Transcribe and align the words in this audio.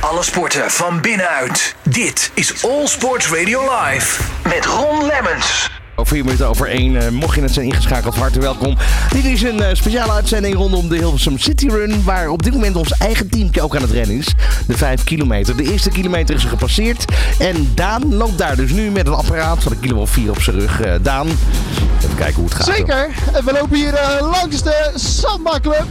Alle 0.00 0.22
sporten 0.22 0.70
van 0.70 1.00
binnenuit. 1.00 1.74
Dit 1.82 2.30
is 2.34 2.64
All 2.64 2.86
Sports 2.86 3.28
Radio 3.28 3.60
Live 3.60 4.22
met 4.42 4.64
Ron 4.64 5.06
Lemmens. 5.06 5.70
Over 5.96 6.14
vier 6.14 6.24
minuten 6.24 6.48
over 6.48 6.68
één. 6.68 6.96
Eh, 6.96 7.08
mocht 7.08 7.34
je 7.34 7.40
net 7.40 7.52
zijn 7.52 7.66
ingeschakeld, 7.66 8.14
harte 8.14 8.40
welkom. 8.40 8.76
Dit 9.10 9.24
is 9.24 9.42
een 9.42 9.62
eh, 9.62 9.74
speciale 9.74 10.12
uitzending 10.12 10.54
rondom 10.54 10.88
de 10.88 10.96
Hilversum 10.96 11.38
City 11.38 11.68
Run. 11.68 12.04
Waar 12.04 12.28
op 12.28 12.42
dit 12.42 12.52
moment 12.52 12.76
ons 12.76 12.92
eigen 12.92 13.30
teamje 13.30 13.62
ook 13.62 13.76
aan 13.76 13.82
het 13.82 13.90
rennen 13.90 14.16
is. 14.16 14.34
De 14.66 14.76
5 14.76 15.04
kilometer. 15.04 15.56
De 15.56 15.70
eerste 15.72 15.90
kilometer 15.90 16.34
is 16.34 16.44
gepasseerd. 16.44 17.04
En 17.38 17.72
Daan 17.74 18.14
loopt 18.14 18.38
daar 18.38 18.56
dus 18.56 18.70
nu 18.70 18.90
met 18.90 19.06
een 19.06 19.14
apparaat 19.14 19.62
van 19.62 19.72
een 19.72 19.80
kilo 19.80 20.00
of 20.00 20.10
vier 20.10 20.30
op 20.30 20.42
zijn 20.42 20.58
rug. 20.58 20.80
Eh, 20.80 20.92
Daan, 21.02 21.26
even 22.02 22.16
kijken 22.16 22.34
hoe 22.34 22.44
het 22.44 22.54
gaat. 22.54 22.66
Zeker. 22.76 23.08
En 23.32 23.44
we 23.44 23.52
lopen 23.52 23.76
hier 23.76 24.00
langs 24.20 24.62
de 24.62 24.90
Samba 24.94 25.60
Club. 25.60 25.86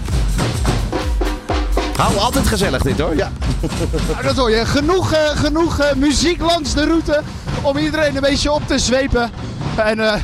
Hou 2.00 2.18
altijd 2.18 2.47
gezellig 2.47 2.81
dit 2.81 3.00
hoor. 3.00 3.16
Ja. 3.16 3.31
Nou, 4.11 4.23
dat 4.23 4.36
hoor 4.36 4.52
je. 4.52 4.66
Genoeg, 4.66 5.11
eh, 5.11 5.29
genoeg 5.29 5.80
eh, 5.80 5.94
muziek 5.95 6.41
langs 6.41 6.73
de 6.73 6.85
route 6.85 7.21
om 7.62 7.77
iedereen 7.77 8.16
een 8.16 8.21
beetje 8.21 8.52
op 8.52 8.67
te 8.67 8.80
zwepen. 8.80 9.31
En 9.76 9.99
eh, 9.99 10.21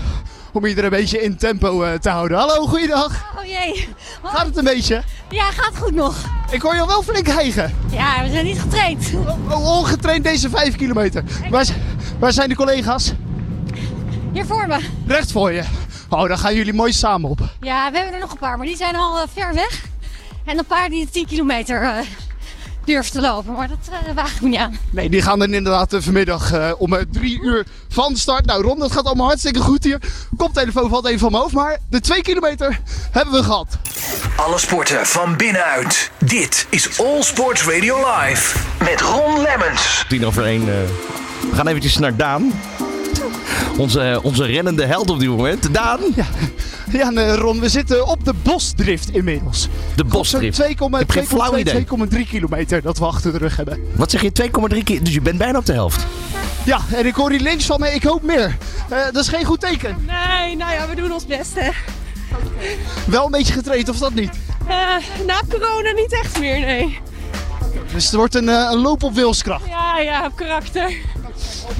om 0.51 0.65
iedereen 0.65 0.91
een 0.91 0.99
beetje 0.99 1.21
in 1.21 1.37
tempo 1.37 1.83
eh, 1.83 1.93
te 1.93 2.09
houden. 2.09 2.37
Hallo, 2.37 2.65
goeiedag. 2.67 3.25
Oh 3.37 3.45
jee. 3.45 3.87
Gaat 4.23 4.45
het 4.45 4.57
een 4.57 4.63
beetje? 4.63 5.03
Ja, 5.29 5.43
gaat 5.51 5.77
goed 5.77 5.95
nog. 5.95 6.15
Ik 6.51 6.61
hoor 6.61 6.75
je 6.75 6.85
wel 6.85 7.03
flink 7.03 7.27
hijgen. 7.27 7.75
Ja, 7.89 8.23
we 8.23 8.29
zijn 8.29 8.45
niet 8.45 8.59
getraind. 8.59 9.11
Oh, 9.49 9.77
ongetraind 9.77 10.23
deze 10.23 10.49
5 10.49 10.75
kilometer. 10.75 11.23
Waar, 11.49 11.65
waar 12.19 12.33
zijn 12.33 12.49
de 12.49 12.55
collega's? 12.55 13.13
Hier 14.33 14.45
voor 14.45 14.67
me. 14.67 14.79
Recht 15.07 15.31
voor 15.31 15.51
je. 15.51 15.63
Oh, 16.09 16.27
dan 16.27 16.37
gaan 16.37 16.55
jullie 16.55 16.73
mooi 16.73 16.93
samen 16.93 17.29
op. 17.29 17.39
Ja, 17.59 17.91
we 17.91 17.97
hebben 17.97 18.13
er 18.13 18.19
nog 18.19 18.31
een 18.31 18.37
paar, 18.37 18.57
maar 18.57 18.67
die 18.67 18.77
zijn 18.77 18.95
al 18.95 19.27
ver 19.33 19.53
weg. 19.53 19.93
En 20.45 20.57
een 20.57 20.65
paar 20.65 20.89
die 20.89 21.05
de 21.05 21.11
10 21.11 21.25
kilometer 21.25 21.81
eh, 21.81 21.97
durven 22.85 23.11
te 23.11 23.21
lopen. 23.21 23.53
Maar 23.53 23.67
dat 23.67 23.77
eh, 23.91 24.15
waag 24.15 24.35
ik 24.35 24.41
me 24.41 24.49
niet 24.49 24.59
aan. 24.59 24.77
Nee, 24.91 25.09
die 25.09 25.21
gaan 25.21 25.39
dan 25.39 25.53
inderdaad 25.53 25.93
eh, 25.93 26.01
vanmiddag 26.01 26.51
eh, 26.53 26.71
om 26.77 26.93
eh, 26.93 27.01
drie 27.11 27.41
uur 27.41 27.65
van 27.89 28.15
start. 28.15 28.45
Nou, 28.45 28.63
Ron, 28.63 28.79
dat 28.79 28.91
gaat 28.91 29.05
allemaal 29.05 29.27
hartstikke 29.27 29.59
goed 29.59 29.83
hier. 29.83 29.99
Koptelefoon 30.37 30.89
valt 30.89 31.05
even 31.07 31.19
van 31.19 31.31
mijn 31.31 31.43
hoofd, 31.43 31.55
maar 31.55 31.77
de 31.89 31.99
2 31.99 32.21
kilometer 32.21 32.79
hebben 33.11 33.33
we 33.33 33.43
gehad. 33.43 33.67
Alle 34.35 34.57
sporten 34.57 35.05
van 35.05 35.37
binnenuit. 35.37 36.11
Dit 36.17 36.67
is 36.69 36.99
All 36.99 37.21
Sports 37.23 37.63
Radio 37.63 37.97
Live 37.97 38.57
met 38.79 39.01
Ron 39.01 39.41
Lemmens. 39.41 40.05
Tien 40.09 40.25
over 40.25 40.45
één. 40.45 40.61
eh, 40.61 40.75
we 41.49 41.55
gaan 41.55 41.67
eventjes 41.67 41.97
naar 41.97 42.15
Daan. 42.15 42.51
Onze, 43.77 44.19
onze 44.23 44.45
rennende 44.45 44.85
held 44.85 45.09
op 45.09 45.19
dit 45.19 45.29
moment. 45.29 45.73
Daan, 45.73 45.99
Ja, 46.91 47.07
en, 47.07 47.17
eh, 47.17 47.33
Ron, 47.35 47.59
we 47.59 47.69
zitten 47.69 48.07
op 48.07 48.25
de 48.25 48.33
bosdrift 48.43 49.09
inmiddels. 49.09 49.67
de 49.95 50.03
bosdrift. 50.03 50.57
2,2, 50.57 50.69
Ik 50.69 50.99
heb 50.99 51.09
geen 51.09 51.27
flauw 51.27 51.57
idee. 51.57 51.73
2,3 51.73 52.25
kilometer 52.27 52.81
dat 52.81 52.97
we 52.97 53.05
achter 53.05 53.31
de 53.31 53.37
rug 53.37 53.55
hebben. 53.55 53.79
Wat 53.95 54.11
zeg 54.11 54.21
je? 54.21 54.31
2,3 54.31 54.83
keer. 54.83 55.03
Dus 55.03 55.13
je 55.13 55.21
bent 55.21 55.37
bijna 55.37 55.57
op 55.57 55.65
de 55.65 55.73
helft. 55.73 56.05
Ja, 56.63 56.79
en 56.93 57.05
ik 57.05 57.15
hoor 57.15 57.29
hier 57.31 57.39
links 57.39 57.65
van 57.65 57.79
me, 57.79 57.93
ik 57.93 58.03
hoop 58.03 58.21
meer. 58.21 58.57
Eh, 58.89 58.97
dat 59.11 59.15
is 59.23 59.27
geen 59.27 59.45
goed 59.45 59.59
teken. 59.59 59.95
Nee, 60.07 60.55
nou 60.55 60.73
ja, 60.73 60.87
we 60.89 60.95
doen 60.95 61.11
ons 61.11 61.25
best 61.25 61.55
hè. 61.55 61.69
Wel 63.07 63.25
een 63.25 63.31
beetje 63.31 63.53
getraind, 63.53 63.89
of 63.89 63.97
dat 63.97 64.13
niet? 64.13 64.29
Eh, 64.67 64.75
na 65.25 65.41
corona 65.49 65.91
niet 65.91 66.13
echt 66.23 66.39
meer, 66.39 66.59
nee. 66.59 66.99
Dus 67.93 68.03
het 68.05 68.13
wordt 68.13 68.35
een, 68.35 68.49
eh, 68.49 68.69
een 68.71 68.79
loop 68.79 69.03
op 69.03 69.13
wilskracht. 69.15 69.65
Ja, 69.67 69.99
ja, 69.99 70.25
op 70.25 70.35
karakter. 70.35 70.93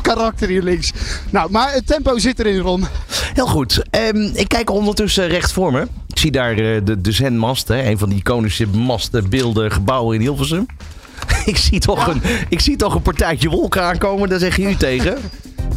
Karakter 0.01 0.47
hier 0.47 0.63
links. 0.63 0.91
Nou, 1.29 1.51
maar 1.51 1.73
het 1.73 1.87
tempo 1.87 2.17
zit 2.17 2.39
erin, 2.39 2.59
Ron. 2.59 2.85
Heel 3.33 3.47
goed. 3.47 3.81
Ehm, 3.89 4.29
ik 4.33 4.47
kijk 4.47 4.69
ondertussen 4.69 5.27
recht 5.27 5.51
voor 5.51 5.71
me. 5.71 5.87
Ik 6.07 6.19
zie 6.19 6.31
daar 6.31 6.51
eh, 6.51 6.81
de, 6.83 7.01
de 7.01 7.11
Zenmast, 7.11 7.67
hè, 7.67 7.83
een 7.83 7.97
van 7.97 8.09
die 8.09 8.17
iconische 8.17 8.67
masten, 8.67 9.29
beelden, 9.29 9.71
gebouwen 9.71 10.15
in 10.15 10.21
Hilversum. 10.21 10.65
ik, 11.45 11.57
zie 11.57 11.79
toch 11.79 12.07
een, 12.07 12.21
ik 12.49 12.59
zie 12.59 12.75
toch 12.75 12.95
een 12.95 13.01
partijtje 13.01 13.49
wolken 13.49 13.83
aankomen, 13.83 14.29
daar 14.29 14.39
zeg 14.39 14.55
je 14.55 14.69
u 14.69 14.75
tegen. 14.75 15.17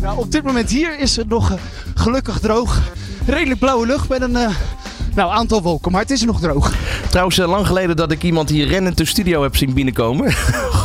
Nou, 0.01 0.19
op 0.19 0.33
dit 0.33 0.43
moment 0.43 0.71
hier 0.71 0.99
is 0.99 1.17
het 1.17 1.29
nog 1.29 1.51
eh, 1.51 1.59
gelukkig 1.95 2.39
droog. 2.39 2.81
Redelijk 3.27 3.61
blauwe 3.61 3.87
lucht 3.87 4.09
met 4.09 4.21
een 4.21 4.37
eh, 4.37 4.51
nou, 5.19 5.33
aantal 5.33 5.63
wolken, 5.63 5.93
maar 5.93 6.01
het 6.01 6.11
is 6.11 6.23
nog 6.23 6.41
droog. 6.41 6.75
Trouwens, 7.11 7.39
eh, 7.39 7.49
lang 7.49 7.67
geleden 7.67 7.97
dat 7.97 8.13
ik 8.13 8.23
iemand 8.23 8.49
hier 8.49 8.67
rennend 8.67 8.97
de 8.97 9.05
studio 9.05 9.43
heb 9.43 9.57
zien 9.57 9.75
binnenkomen. 9.75 10.35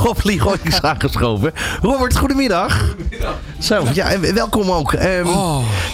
Rob 0.04 0.24
Ligoy 0.24 0.58
is 0.64 0.82
aangeschoven. 0.82 1.54
Robert, 1.82 2.18
goedemiddag. 2.18 2.80
Goedemiddag. 2.80 3.36
Zo, 3.64 3.84
ja, 3.94 4.20
welkom 4.20 4.72
ook. 4.72 4.94
Ehm, 4.94 5.24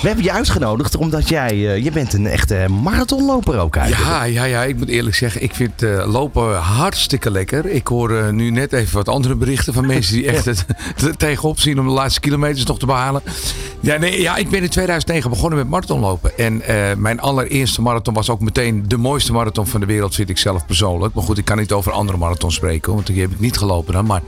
We 0.02 0.08
hebben 0.08 0.24
je 0.24 0.32
uitgenodigd 0.32 0.96
omdat 0.96 1.30
jij, 1.30 1.50
eh, 1.50 1.84
je 1.84 1.92
bent 1.92 2.14
een 2.14 2.28
echte 2.28 2.66
marathonloper 2.84 3.60
ook 3.60 3.76
eigenlijk. 3.76 4.10
Ja, 4.10 4.24
ja, 4.24 4.44
ja, 4.44 4.64
ik 4.64 4.78
moet 4.78 4.88
eerlijk 4.88 5.16
zeggen, 5.16 5.44
ik 5.44 5.56
vind 5.56 5.84
eh, 5.84 6.12
lopen 6.12 6.56
hartstikke 6.56 7.32
lekker. 7.32 7.66
Ik 7.66 7.88
hoor 7.88 8.12
eh, 8.12 8.30
nu 8.30 8.50
net 8.50 8.74
even 8.74 8.96
wat 8.96 9.08
andere 9.08 9.36
berichten 9.36 9.74
van 9.74 9.86
mensen 9.86 10.14
die 10.14 10.28
echt 10.28 10.46
het, 10.52 10.66
het 10.96 11.20
tegenop 11.20 11.60
zien 11.60 11.80
om 11.80 11.86
de 11.86 11.92
laatste 11.92 12.20
kilometers 12.20 12.66
nog 12.66 12.80
te 12.80 12.86
behalen. 12.86 13.22
Ja, 13.80 13.98
nee, 13.98 14.22
ja, 14.22 14.36
ik 14.36 14.50
ben 14.50 14.62
in 14.62 14.70
2009 14.70 15.30
begonnen 15.30 15.60
met 15.60 15.70
marathonlopen. 15.70 16.38
En 16.38 16.62
mijn 17.02 17.20
allereerste 17.20 17.82
marathon 17.82 18.14
was 18.14 18.30
ook 18.30 18.42
meteen 18.42 18.84
de 18.88 18.98
mooiste 18.98 19.32
marathon 19.32 19.68
van 19.68 19.80
de 19.80 19.86
wereld, 19.86 20.16
vind 20.16 20.30
ik 20.30 20.38
zelf 20.38 20.66
persoonlijk. 20.66 21.14
Maar 21.14 21.24
goed, 21.24 21.38
ik 21.38 21.46
kan 21.46 21.58
niet 21.58 21.72
over 21.72 21.92
andere 21.92 22.18
marathons 22.18 22.56
spreken, 22.56 22.94
want 22.94 23.08
die 23.08 23.22
heb 23.22 23.32
ik 23.32 23.40
niet 23.40 23.58
gelopen 23.58 23.94
dan. 23.94 24.06
Maar 24.06 24.22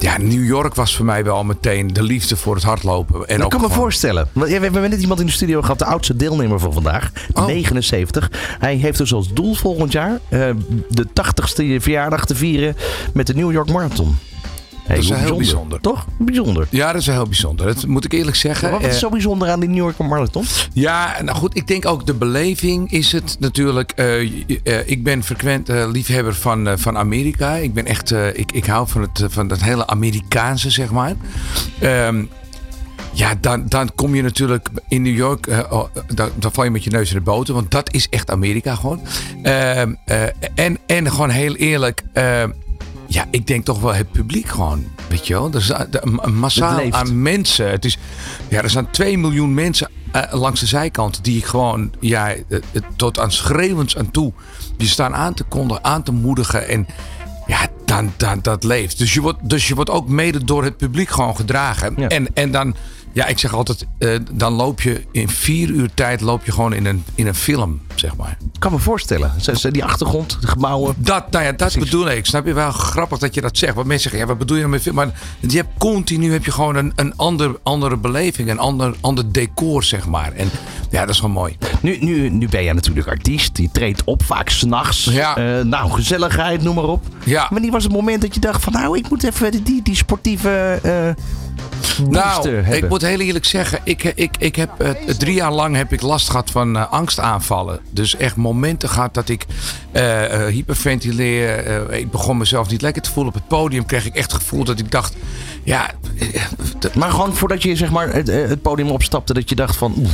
ja, 0.00 0.18
New 0.18 0.44
York 0.46 0.74
was 0.74 0.96
voor 0.96 1.04
mij 1.04 1.24
wel 1.24 1.44
meteen 1.44 1.92
de 1.92 2.02
liefde 2.02 2.36
voor 2.36 2.54
het 2.54 2.64
hardlopen. 2.64 3.28
En 3.28 3.36
Dat 3.36 3.44
ook 3.44 3.50
kan 3.50 3.60
me 3.60 3.68
voorstellen. 3.68 4.28
We 4.32 4.48
hebben 4.48 4.90
net 4.90 5.00
iemand 5.00 5.20
in 5.20 5.26
de 5.26 5.32
studio 5.32 5.60
gehad, 5.60 5.78
de 5.78 5.84
oudste 5.84 6.16
deelnemer 6.16 6.58
van 6.58 6.72
vandaag. 6.72 7.10
Oh. 7.32 7.46
79. 7.46 8.30
Hij 8.58 8.74
heeft 8.74 8.98
dus 8.98 9.12
als 9.12 9.32
doel 9.32 9.54
volgend 9.54 9.92
jaar 9.92 10.20
eh, 10.28 10.50
de 10.88 11.06
80ste 11.06 11.82
verjaardag 11.82 12.24
te 12.24 12.34
vieren 12.34 12.76
met 13.12 13.26
de 13.26 13.34
New 13.34 13.52
York 13.52 13.72
Marathon. 13.72 14.16
Hey, 14.90 15.00
Dat 15.00 15.10
is 15.16 15.22
heel 15.24 15.36
bijzonder. 15.36 15.80
Toch? 15.80 16.06
Bijzonder. 16.18 16.66
Ja, 16.70 16.92
dat 16.92 17.00
is 17.00 17.06
heel 17.06 17.24
bijzonder. 17.26 17.66
Dat 17.66 17.86
moet 17.86 18.04
ik 18.04 18.12
eerlijk 18.12 18.36
zeggen. 18.36 18.70
Wat 18.70 18.80
is 18.80 18.86
Eh, 18.86 18.92
zo 18.92 19.08
bijzonder 19.08 19.48
aan 19.48 19.60
die 19.60 19.68
New 19.68 19.78
York 19.78 19.98
Marathon? 19.98 20.44
Ja, 20.72 21.16
nou 21.22 21.38
goed, 21.38 21.56
ik 21.56 21.66
denk 21.66 21.86
ook 21.86 22.06
de 22.06 22.14
beleving 22.14 22.92
is 22.92 23.12
het 23.12 23.36
natuurlijk. 23.38 23.92
eh, 23.96 24.20
eh, 24.64 24.88
ik 24.88 25.02
ben 25.02 25.22
frequent 25.22 25.68
liefhebber 25.68 26.34
van, 26.34 26.68
van 26.78 26.96
Amerika. 26.98 27.54
Ik 27.54 27.74
ben 27.74 27.86
echt, 27.86 28.10
ik, 28.34 28.52
ik 28.52 28.64
hou 28.66 28.88
van 28.88 29.00
het, 29.02 29.24
van 29.28 29.48
dat 29.48 29.60
hele 29.62 29.86
Amerikaanse, 29.86 30.70
zeg 30.70 30.90
maar. 30.90 31.14
Ehm, 31.80 32.24
ja, 33.12 33.34
dan, 33.40 33.64
dan 33.68 33.90
kom 33.94 34.14
je 34.14 34.22
natuurlijk 34.22 34.68
in 34.88 35.02
New 35.02 35.16
York, 35.16 35.46
oh, 35.70 35.84
dan, 36.14 36.30
dan 36.34 36.52
val 36.52 36.64
je 36.64 36.70
met 36.70 36.84
je 36.84 36.90
neus 36.90 37.08
in 37.10 37.16
de 37.16 37.22
boter, 37.22 37.54
want 37.54 37.70
dat 37.70 37.92
is 37.92 38.08
echt 38.08 38.30
Amerika 38.30 38.74
gewoon. 38.74 39.00
Ehm, 39.42 39.94
eh, 40.04 40.22
en, 40.54 40.78
en 40.86 41.10
gewoon 41.10 41.30
heel 41.30 41.54
eerlijk, 41.56 42.02
ehm, 42.12 42.50
ja, 43.12 43.26
ik 43.30 43.46
denk 43.46 43.64
toch 43.64 43.80
wel 43.80 43.94
het 43.94 44.12
publiek 44.12 44.46
gewoon, 44.46 44.84
weet 45.08 45.26
je 45.26 45.32
wel. 45.34 45.50
Er 45.52 45.56
is 45.56 45.72
massaal 46.32 46.92
aan 46.92 47.22
mensen. 47.22 47.70
Het 47.70 47.84
is, 47.84 47.98
ja, 48.48 48.62
er 48.62 48.70
zijn 48.70 48.90
2 48.90 49.18
miljoen 49.18 49.54
mensen 49.54 49.90
eh, 50.12 50.22
langs 50.32 50.60
de 50.60 50.66
zijkant 50.66 51.24
die 51.24 51.42
gewoon 51.42 51.92
ja, 52.00 52.28
eh, 52.28 52.40
eh, 52.48 52.82
tot 52.96 53.18
aan 53.18 53.32
schreeuwens 53.32 53.96
aan 53.96 54.10
toe 54.10 54.32
je 54.76 54.86
staan 54.86 55.14
aan 55.14 55.34
te 55.34 55.44
kondigen, 55.44 55.84
aan 55.84 56.02
te 56.02 56.12
moedigen 56.12 56.68
en 56.68 56.86
ja, 57.46 57.68
dan, 57.84 58.12
dan 58.16 58.38
dat 58.42 58.64
leeft. 58.64 58.98
Dus 58.98 59.14
je 59.14 59.20
wordt, 59.20 59.48
dus 59.48 59.68
je 59.68 59.74
wordt 59.74 59.90
ook 59.90 60.08
mede 60.08 60.44
door 60.44 60.64
het 60.64 60.76
publiek 60.76 61.10
gewoon 61.10 61.36
gedragen. 61.36 61.94
Ja. 61.96 62.08
En, 62.08 62.34
en 62.34 62.50
dan, 62.50 62.74
ja, 63.12 63.26
ik 63.26 63.38
zeg 63.38 63.54
altijd, 63.54 63.86
eh, 63.98 64.16
dan 64.32 64.52
loop 64.52 64.80
je 64.80 65.04
in 65.12 65.28
vier 65.28 65.68
uur 65.68 65.90
tijd 65.94 66.20
loop 66.20 66.44
je 66.44 66.52
gewoon 66.52 66.72
in 66.72 66.86
een, 66.86 67.04
in 67.14 67.26
een 67.26 67.34
film, 67.34 67.80
zeg 67.94 68.16
maar. 68.16 68.36
Ik 68.52 68.60
kan 68.60 68.72
me 68.72 68.78
voorstellen. 68.78 69.32
Die 69.70 69.84
achtergrond, 69.84 70.36
de 70.40 70.46
gebouwen. 70.46 70.94
Dat, 70.98 71.30
nou 71.30 71.44
ja, 71.44 71.52
dat 71.52 71.78
bedoel 71.78 72.10
ik. 72.10 72.26
Snap 72.26 72.46
je 72.46 72.52
wel 72.52 72.70
grappig 72.70 73.18
dat 73.18 73.34
je 73.34 73.40
dat 73.40 73.58
zegt? 73.58 73.74
Want 73.74 73.86
mensen 73.86 74.10
zeggen, 74.10 74.28
ja, 74.28 74.34
wat 74.34 74.38
bedoel 74.38 74.56
je 74.56 74.62
nou 74.62 74.74
met 74.74 74.82
film? 74.82 74.94
Maar 74.94 75.12
je 75.40 75.56
hebt 75.56 75.78
continu 75.78 76.32
heb 76.32 76.44
je 76.44 76.52
gewoon 76.52 76.76
een, 76.76 76.92
een 76.96 77.16
ander, 77.16 77.58
andere 77.62 77.96
beleving, 77.96 78.50
een 78.50 78.58
ander, 78.58 78.94
ander 79.00 79.32
decor, 79.32 79.82
zeg 79.82 80.06
maar. 80.06 80.32
En 80.32 80.50
ja, 80.90 81.00
dat 81.00 81.08
is 81.08 81.20
gewoon 81.20 81.34
mooi. 81.34 81.56
Nu, 81.80 81.98
nu, 82.00 82.28
nu 82.28 82.48
ben 82.48 82.64
jij 82.64 82.72
natuurlijk 82.72 83.08
artiest. 83.08 83.56
Je 83.56 83.70
treedt 83.72 84.04
op, 84.04 84.22
vaak 84.22 84.48
s'nachts. 84.48 85.04
Ja. 85.04 85.36
Eh, 85.36 85.64
nou, 85.64 85.90
gezelligheid, 85.90 86.62
noem 86.62 86.74
maar 86.74 86.84
op. 86.84 87.04
Ja. 87.24 87.46
Wanneer 87.50 87.70
was 87.70 87.84
het 87.84 87.92
moment 87.92 88.22
dat 88.22 88.34
je 88.34 88.40
dacht 88.40 88.62
van... 88.62 88.72
Nou, 88.72 88.98
ik 88.98 89.10
moet 89.10 89.22
even 89.22 89.64
die, 89.64 89.82
die 89.82 89.96
sportieve 89.96 90.78
eh 90.82 91.24
Nou, 92.08 92.48
hebben? 92.48 92.76
ik 92.76 92.88
moet 92.88 93.02
heel 93.02 93.20
eerlijk 93.20 93.44
zeggen, 93.44 93.80
ik, 93.84 94.04
ik, 94.04 94.36
ik 94.38 94.56
heb 94.56 94.80
eh, 94.80 94.90
drie 95.18 95.34
jaar 95.34 95.52
lang 95.52 95.76
heb 95.76 95.92
ik 95.92 96.00
last 96.00 96.30
gehad 96.30 96.50
van 96.50 96.76
eh, 96.76 96.92
angstaanvallen. 96.92 97.80
Dus 97.90 98.16
echt 98.16 98.36
momenten 98.36 98.88
gehad 98.88 99.14
dat 99.14 99.28
ik 99.28 99.46
eh, 99.92 100.46
hyperventileer. 100.46 101.90
ik 101.92 102.10
begon 102.10 102.36
mezelf 102.36 102.70
niet 102.70 102.82
lekker 102.82 103.02
te 103.02 103.10
voelen 103.10 103.34
op 103.34 103.38
het 103.38 103.48
podium. 103.48 103.86
Kreeg 103.86 104.06
ik 104.06 104.14
echt 104.14 104.32
het 104.32 104.42
gevoel 104.42 104.64
dat 104.64 104.78
ik 104.78 104.90
dacht, 104.90 105.16
ja, 105.64 105.90
Maar 106.94 107.10
gewoon 107.10 107.34
voordat 107.34 107.62
je 107.62 107.76
zeg 107.76 107.90
maar, 107.90 108.12
het, 108.12 108.26
het 108.26 108.62
podium 108.62 108.90
opstapte, 108.90 109.34
dat 109.34 109.48
je 109.48 109.54
dacht 109.54 109.76
van... 109.76 110.06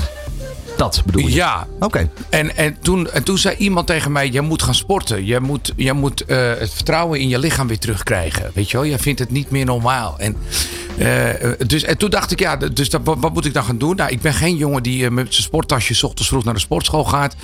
Dat 0.76 1.02
bedoel 1.04 1.22
je? 1.22 1.34
Ja, 1.34 1.66
Oké. 1.80 2.10
En, 2.30 2.56
en, 2.56 2.76
toen, 2.80 3.10
en 3.10 3.22
toen 3.22 3.38
zei 3.38 3.56
iemand 3.56 3.86
tegen 3.86 4.12
mij: 4.12 4.30
Je 4.32 4.40
moet 4.40 4.62
gaan 4.62 4.74
sporten. 4.74 5.26
Je 5.26 5.40
moet, 5.40 5.72
je 5.76 5.92
moet 5.92 6.24
eh, 6.24 6.38
het 6.58 6.70
vertrouwen 6.74 7.20
in 7.20 7.28
je 7.28 7.38
lichaam 7.38 7.66
weer 7.66 7.78
terugkrijgen. 7.78 8.50
Weet 8.54 8.70
je 8.70 8.76
wel, 8.76 8.86
je 8.86 8.98
vindt 8.98 9.20
het 9.20 9.30
niet 9.30 9.50
meer 9.50 9.64
normaal. 9.64 10.18
En, 10.18 10.36
eh, 10.98 11.50
dus, 11.66 11.82
en 11.82 11.98
toen 11.98 12.10
dacht 12.10 12.30
ik: 12.30 12.38
Ja, 12.38 12.56
dus 12.56 12.90
dat, 12.90 13.00
wat, 13.04 13.16
wat 13.20 13.32
moet 13.32 13.44
ik 13.44 13.54
dan 13.54 13.64
gaan 13.64 13.78
doen? 13.78 13.96
Nou, 13.96 14.10
ik 14.10 14.20
ben 14.20 14.34
geen 14.34 14.56
jongen 14.56 14.82
die 14.82 15.04
eh, 15.04 15.10
met 15.10 15.34
zijn 15.34 15.46
sporttasje 15.46 15.94
's 15.94 16.02
ochtends 16.02 16.28
vroeg 16.28 16.44
naar 16.44 16.54
de 16.54 16.60
sportschool 16.60 17.04
gaat. 17.04 17.36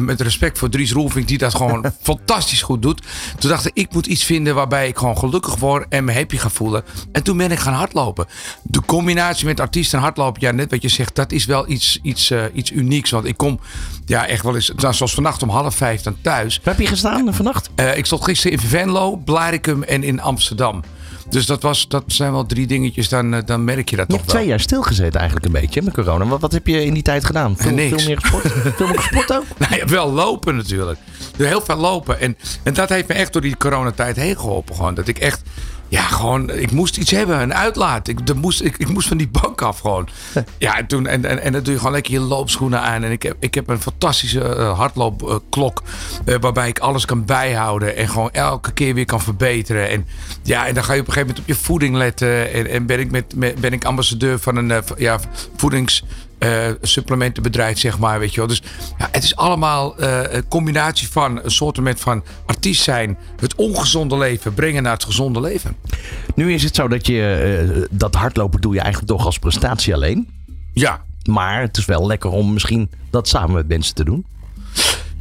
Met 0.00 0.20
respect 0.20 0.58
voor 0.58 0.68
Dries 0.68 0.92
Roelvink, 0.92 1.28
die 1.28 1.38
dat 1.38 1.54
gewoon 1.54 1.92
fantastisch 2.02 2.62
goed 2.62 2.82
doet. 2.82 3.02
Toen 3.38 3.50
dacht 3.50 3.66
ik: 3.66 3.74
Ik 3.74 3.92
moet 3.92 4.06
iets 4.06 4.24
vinden 4.24 4.54
waarbij 4.54 4.88
ik 4.88 4.98
gewoon 4.98 5.18
gelukkig 5.18 5.56
word 5.56 5.86
en 5.88 6.04
me 6.04 6.12
happy 6.12 6.36
ga 6.36 6.50
voelen. 6.50 6.84
En 7.12 7.22
toen 7.22 7.36
ben 7.36 7.50
ik 7.50 7.58
gaan 7.58 7.74
hardlopen. 7.74 8.26
De 8.62 8.80
combinatie 8.86 9.46
met 9.46 9.60
artiest 9.60 9.94
en 9.94 10.00
hardlopen, 10.00 10.40
ja, 10.40 10.50
net 10.50 10.70
wat 10.70 10.82
je 10.82 10.88
zegt, 10.88 11.14
dat 11.14 11.32
is 11.32 11.44
wel 11.44 11.70
iets, 11.70 11.98
iets, 12.02 12.23
eh, 12.30 12.44
iets 12.52 12.70
unieks. 12.70 13.10
Want 13.10 13.24
ik 13.24 13.36
kom 13.36 13.60
ja, 14.06 14.26
echt 14.26 14.42
wel 14.42 14.54
eens, 14.54 14.72
nou, 14.76 14.94
zoals 14.94 15.14
vannacht 15.14 15.42
om 15.42 15.48
half 15.48 15.74
vijf 15.74 16.00
dan 16.02 16.16
thuis. 16.20 16.60
Waar 16.62 16.74
heb 16.74 16.82
je 16.82 16.90
gestaan 16.90 17.34
vannacht? 17.34 17.70
Eh, 17.74 17.96
ik 17.96 18.06
stond 18.06 18.24
gisteren 18.24 18.58
in 18.58 18.68
Venlo, 18.68 19.16
Blaricum 19.16 19.82
en 19.82 20.02
in 20.02 20.20
Amsterdam. 20.20 20.82
Dus 21.28 21.46
dat, 21.46 21.62
was, 21.62 21.88
dat 21.88 22.04
zijn 22.06 22.32
wel 22.32 22.46
drie 22.46 22.66
dingetjes, 22.66 23.08
dan, 23.08 23.34
eh, 23.34 23.40
dan 23.44 23.64
merk 23.64 23.88
je 23.90 23.96
dat 23.96 24.06
Je 24.06 24.12
toch 24.12 24.20
hebt 24.20 24.32
wel. 24.32 24.40
twee 24.40 24.46
jaar 24.46 24.60
stilgezeten 24.60 25.20
eigenlijk 25.20 25.46
een 25.46 25.60
beetje 25.60 25.82
met 25.82 25.94
corona. 25.94 26.24
Wat, 26.26 26.40
wat 26.40 26.52
heb 26.52 26.66
je 26.66 26.84
in 26.84 26.94
die 26.94 27.02
tijd 27.02 27.24
gedaan? 27.24 27.56
Veel, 27.56 27.70
niks. 27.70 28.02
veel 28.02 28.06
meer 28.06 28.20
gesport? 28.20 28.52
veel 28.76 28.86
meer 28.86 28.98
gesport 28.98 29.32
ook? 29.32 29.44
Nou 29.58 29.76
ja, 29.76 29.86
wel 29.86 30.12
lopen 30.12 30.56
natuurlijk. 30.56 30.98
Heel 31.36 31.60
veel 31.60 31.76
lopen. 31.76 32.20
En, 32.20 32.36
en 32.62 32.74
dat 32.74 32.88
heeft 32.88 33.08
me 33.08 33.14
echt 33.14 33.32
door 33.32 33.42
die 33.42 33.56
coronatijd 33.56 34.16
heen 34.16 34.36
geholpen. 34.36 34.74
Gewoon. 34.74 34.94
Dat 34.94 35.08
ik 35.08 35.18
echt, 35.18 35.42
ja, 35.94 36.02
gewoon, 36.02 36.50
ik 36.50 36.70
moest 36.70 36.96
iets 36.96 37.10
hebben, 37.10 37.40
een 37.40 37.54
uitlaat. 37.54 38.08
Ik, 38.08 38.28
er 38.28 38.36
moest, 38.36 38.62
ik, 38.62 38.76
ik 38.76 38.88
moest 38.88 39.08
van 39.08 39.16
die 39.16 39.28
bank 39.28 39.62
af 39.62 39.78
gewoon. 39.78 40.08
Ja, 40.58 40.78
en, 40.78 40.86
toen, 40.86 41.06
en, 41.06 41.24
en, 41.24 41.42
en 41.42 41.52
dan 41.52 41.62
doe 41.62 41.72
je 41.72 41.78
gewoon 41.78 41.92
lekker 41.92 42.12
je 42.12 42.20
loopschoenen 42.20 42.80
aan. 42.80 43.02
En 43.02 43.10
ik 43.10 43.22
heb, 43.22 43.36
ik 43.40 43.54
heb 43.54 43.68
een 43.68 43.80
fantastische 43.80 44.40
eh, 44.54 44.78
hardloopklok. 44.78 45.82
eh, 46.24 46.34
waarbij 46.40 46.68
ik 46.68 46.78
alles 46.78 47.04
kan 47.04 47.24
bijhouden. 47.24 47.96
En 47.96 48.08
gewoon 48.08 48.30
elke 48.30 48.72
keer 48.72 48.94
weer 48.94 49.04
kan 49.04 49.20
verbeteren. 49.20 49.88
En 49.88 50.06
ja, 50.42 50.66
en 50.66 50.74
dan 50.74 50.84
ga 50.84 50.92
je 50.92 51.00
op 51.00 51.06
een 51.06 51.12
gegeven 51.12 51.34
moment 51.34 51.50
op 51.50 51.56
je 51.56 51.62
voeding 51.64 51.96
letten. 51.96 52.52
En, 52.52 52.66
en 52.70 52.86
ben, 52.86 52.98
ik 53.00 53.10
met, 53.10 53.34
met- 53.36 53.60
ben 53.60 53.72
ik 53.72 53.84
ambassadeur 53.84 54.38
van 54.38 54.56
een 54.56 54.70
eh, 54.70 54.78
ja, 54.96 55.18
voedings 55.56 56.04
eh, 56.44 56.72
supplementenbedrijf, 56.82 57.78
zeg 57.78 57.98
maar. 57.98 58.18
Weet 58.18 58.30
je 58.34 58.36
wel. 58.36 58.48
Dus 58.48 58.62
ja, 58.98 59.08
het 59.10 59.24
is 59.24 59.36
allemaal 59.36 59.98
eh, 59.98 60.20
een 60.28 60.48
combinatie 60.48 61.08
van 61.08 61.40
een 61.42 61.50
soort 61.50 61.78
van 61.94 62.24
artiest 62.46 62.82
zijn, 62.82 63.18
het 63.40 63.54
ongezonde 63.54 64.18
leven 64.18 64.54
brengen 64.54 64.82
naar 64.82 64.92
het 64.92 65.04
gezonde 65.04 65.40
leven. 65.40 65.76
Nu 66.34 66.52
is 66.52 66.62
het 66.62 66.74
zo 66.74 66.88
dat 66.88 67.06
je 67.06 67.66
eh, 67.70 67.82
dat 67.90 68.14
hardlopen 68.14 68.60
doe 68.60 68.74
je 68.74 68.80
eigenlijk 68.80 69.12
toch 69.12 69.26
als 69.26 69.38
prestatie 69.38 69.94
alleen. 69.94 70.28
Ja. 70.72 71.02
Maar 71.24 71.60
het 71.60 71.76
is 71.76 71.84
wel 71.84 72.06
lekker 72.06 72.30
om 72.30 72.52
misschien 72.52 72.90
dat 73.10 73.28
samen 73.28 73.54
met 73.54 73.68
mensen 73.68 73.94
te 73.94 74.04
doen. 74.04 74.26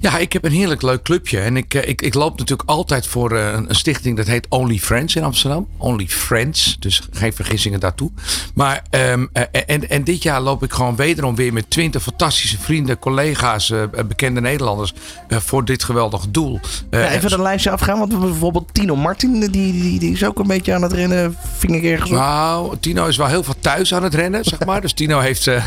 Ja, 0.03 0.17
ik 0.17 0.33
heb 0.33 0.45
een 0.45 0.51
heerlijk 0.51 0.81
leuk 0.81 1.01
clubje. 1.01 1.39
En 1.39 1.57
ik, 1.57 1.73
eh, 1.73 1.89
ik, 1.89 2.01
ik 2.01 2.13
loop 2.13 2.37
natuurlijk 2.39 2.69
altijd 2.69 3.07
voor 3.07 3.31
eh, 3.37 3.53
een, 3.53 3.69
een 3.69 3.75
stichting 3.75 4.17
dat 4.17 4.27
heet 4.27 4.45
Only 4.49 4.77
Friends 4.77 5.15
in 5.15 5.23
Amsterdam. 5.23 5.67
Only 5.77 6.07
Friends, 6.07 6.77
dus 6.79 7.01
geen 7.11 7.33
vergissingen 7.33 7.79
daartoe. 7.79 8.11
Maar 8.53 8.83
ehm, 8.89 9.25
eh, 9.33 9.43
en, 9.65 9.89
en 9.89 10.03
dit 10.03 10.23
jaar 10.23 10.41
loop 10.41 10.63
ik 10.63 10.73
gewoon 10.73 10.95
wederom 10.95 11.35
weer 11.35 11.53
met 11.53 11.69
twintig 11.69 12.01
fantastische 12.03 12.57
vrienden, 12.59 12.99
collega's, 12.99 13.73
bekende 14.07 14.41
Nederlanders 14.41 14.93
voor 15.29 15.65
dit 15.65 15.83
geweldige 15.83 16.31
doel. 16.31 16.59
Ja, 16.91 17.09
even 17.09 17.33
een 17.33 17.41
lijstje 17.41 17.69
afgaan, 17.71 17.99
want 17.99 18.19
bijvoorbeeld 18.19 18.73
Tino 18.73 18.95
Martin, 18.95 19.39
die, 19.39 19.49
die, 19.49 19.99
die 19.99 20.11
is 20.11 20.25
ook 20.25 20.39
een 20.39 20.47
beetje 20.47 20.73
aan 20.73 20.81
het 20.81 20.93
rennen. 20.93 21.37
Ving 21.57 21.75
ik 21.75 21.83
ergens 21.83 22.09
op. 22.09 22.15
Nou, 22.17 22.77
Tino 22.79 23.05
is 23.07 23.17
wel 23.17 23.27
heel 23.27 23.43
veel 23.43 23.55
thuis 23.59 23.93
aan 23.93 24.03
het 24.03 24.13
rennen, 24.13 24.43
zeg 24.43 24.65
maar. 24.65 24.81
Dus 24.83 24.93
Tino 24.93 25.19
heeft... 25.19 25.45
nee, 25.45 25.59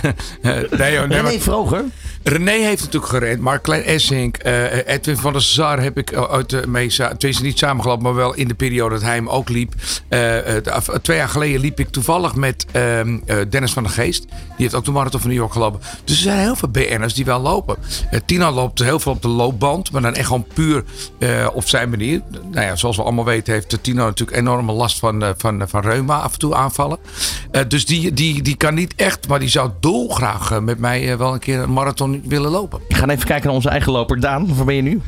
nee, 0.43 0.67
Nee, 0.79 1.07
maar- 1.07 1.23
nee, 1.23 1.41
Vroger. 1.41 1.85
René 2.29 2.51
heeft 2.51 2.83
natuurlijk 2.83 3.13
gerend. 3.13 3.41
Mark 3.41 3.63
Klein 3.63 3.83
Essink. 3.83 4.37
eh, 4.37 4.87
Edwin 4.89 5.17
van 5.17 5.33
der 5.33 5.43
Sar 5.43 5.81
heb 5.83 5.99
ik 5.99 6.15
uit 6.15 6.51
de 6.51 6.63
mee... 6.67 6.91
sa- 6.91 7.09
Tenminste 7.17 7.43
niet 7.45 7.59
samengelopen, 7.59 8.03
maar 8.03 8.15
wel 8.15 8.35
in 8.35 8.49
de 8.49 8.55
periode 8.55 8.95
dat 8.95 9.03
hij 9.05 9.15
hem 9.15 9.29
ook 9.29 9.49
liep. 9.49 9.75
Eh, 10.09 10.57
eh, 10.57 10.85
twee 11.03 11.17
jaar 11.17 11.29
geleden 11.29 11.61
liep 11.61 11.81
ik 11.81 11.89
toevallig 11.89 12.35
met 12.35 12.67
ehm, 12.73 13.19
eh, 13.27 13.37
Dennis 13.49 13.73
van 13.73 13.83
der 13.83 13.93
Geest. 13.93 14.23
Die 14.29 14.35
heeft 14.57 14.75
ook 14.75 14.85
de 14.85 14.91
Marathon 14.91 15.21
van 15.21 15.29
New 15.31 15.39
York 15.39 15.53
gelopen. 15.53 15.81
Dus 16.05 16.17
er 16.17 16.23
zijn 16.23 16.39
heel 16.39 16.57
veel 16.57 16.69
BN'ers 16.69 17.15
die 17.15 17.25
wel 17.25 17.41
lopen. 17.41 17.77
Eh, 18.11 18.21
Tino 18.27 18.51
loopt 18.51 18.79
heel 18.83 19.01
veel 19.01 19.13
op 19.13 19.23
de 19.23 19.29
loopband. 19.29 19.91
Maar 19.93 20.03
dan 20.03 20.15
echt 20.15 20.27
gewoon 20.27 20.47
puur 20.55 20.85
eh, 21.19 21.47
op 21.53 21.69
zijn 21.69 21.91
manier. 21.91 22.23
Nou 22.51 22.67
ja, 22.67 22.77
zoals 22.77 22.97
we 22.97 23.03
allemaal 23.03 23.25
weten 23.25 23.53
heeft 23.53 23.79
Tino 23.83 24.05
natuurlijk 24.05 24.39
enorme 24.39 24.73
last 24.73 24.99
van, 24.99 25.23
eh, 25.23 25.31
van, 25.37 25.63
van 25.69 25.81
reuma 25.83 26.19
af 26.21 26.33
en 26.33 26.39
toe 26.39 26.55
aanvallen. 26.55 26.99
Eh, 27.51 27.63
dus 27.69 27.87
die, 27.87 28.13
die, 28.13 28.43
die 28.43 28.57
kan 28.57 28.75
niet 28.75 28.95
echt, 28.97 29.29
maar 29.29 29.39
die 29.41 29.49
zou 29.49 29.71
dolgraag 29.81 30.51
eh, 30.51 30.59
met 30.59 30.79
mij 30.79 31.11
eh, 31.13 31.17
wel 31.19 31.33
een 31.33 31.39
keer 31.39 31.59
een 31.59 31.73
marathon 31.73 32.16
willen 32.25 32.51
lopen. 32.51 32.81
We 32.89 32.95
gaan 32.95 33.11
even 33.11 33.27
kijken 33.27 33.47
naar 33.47 33.55
onze 33.55 33.69
eigen 33.69 33.93
loper 33.93 34.21
Daan. 34.21 34.55
Waar 34.57 34.65
ben 34.65 34.75
je 34.75 34.83
nu? 34.83 35.01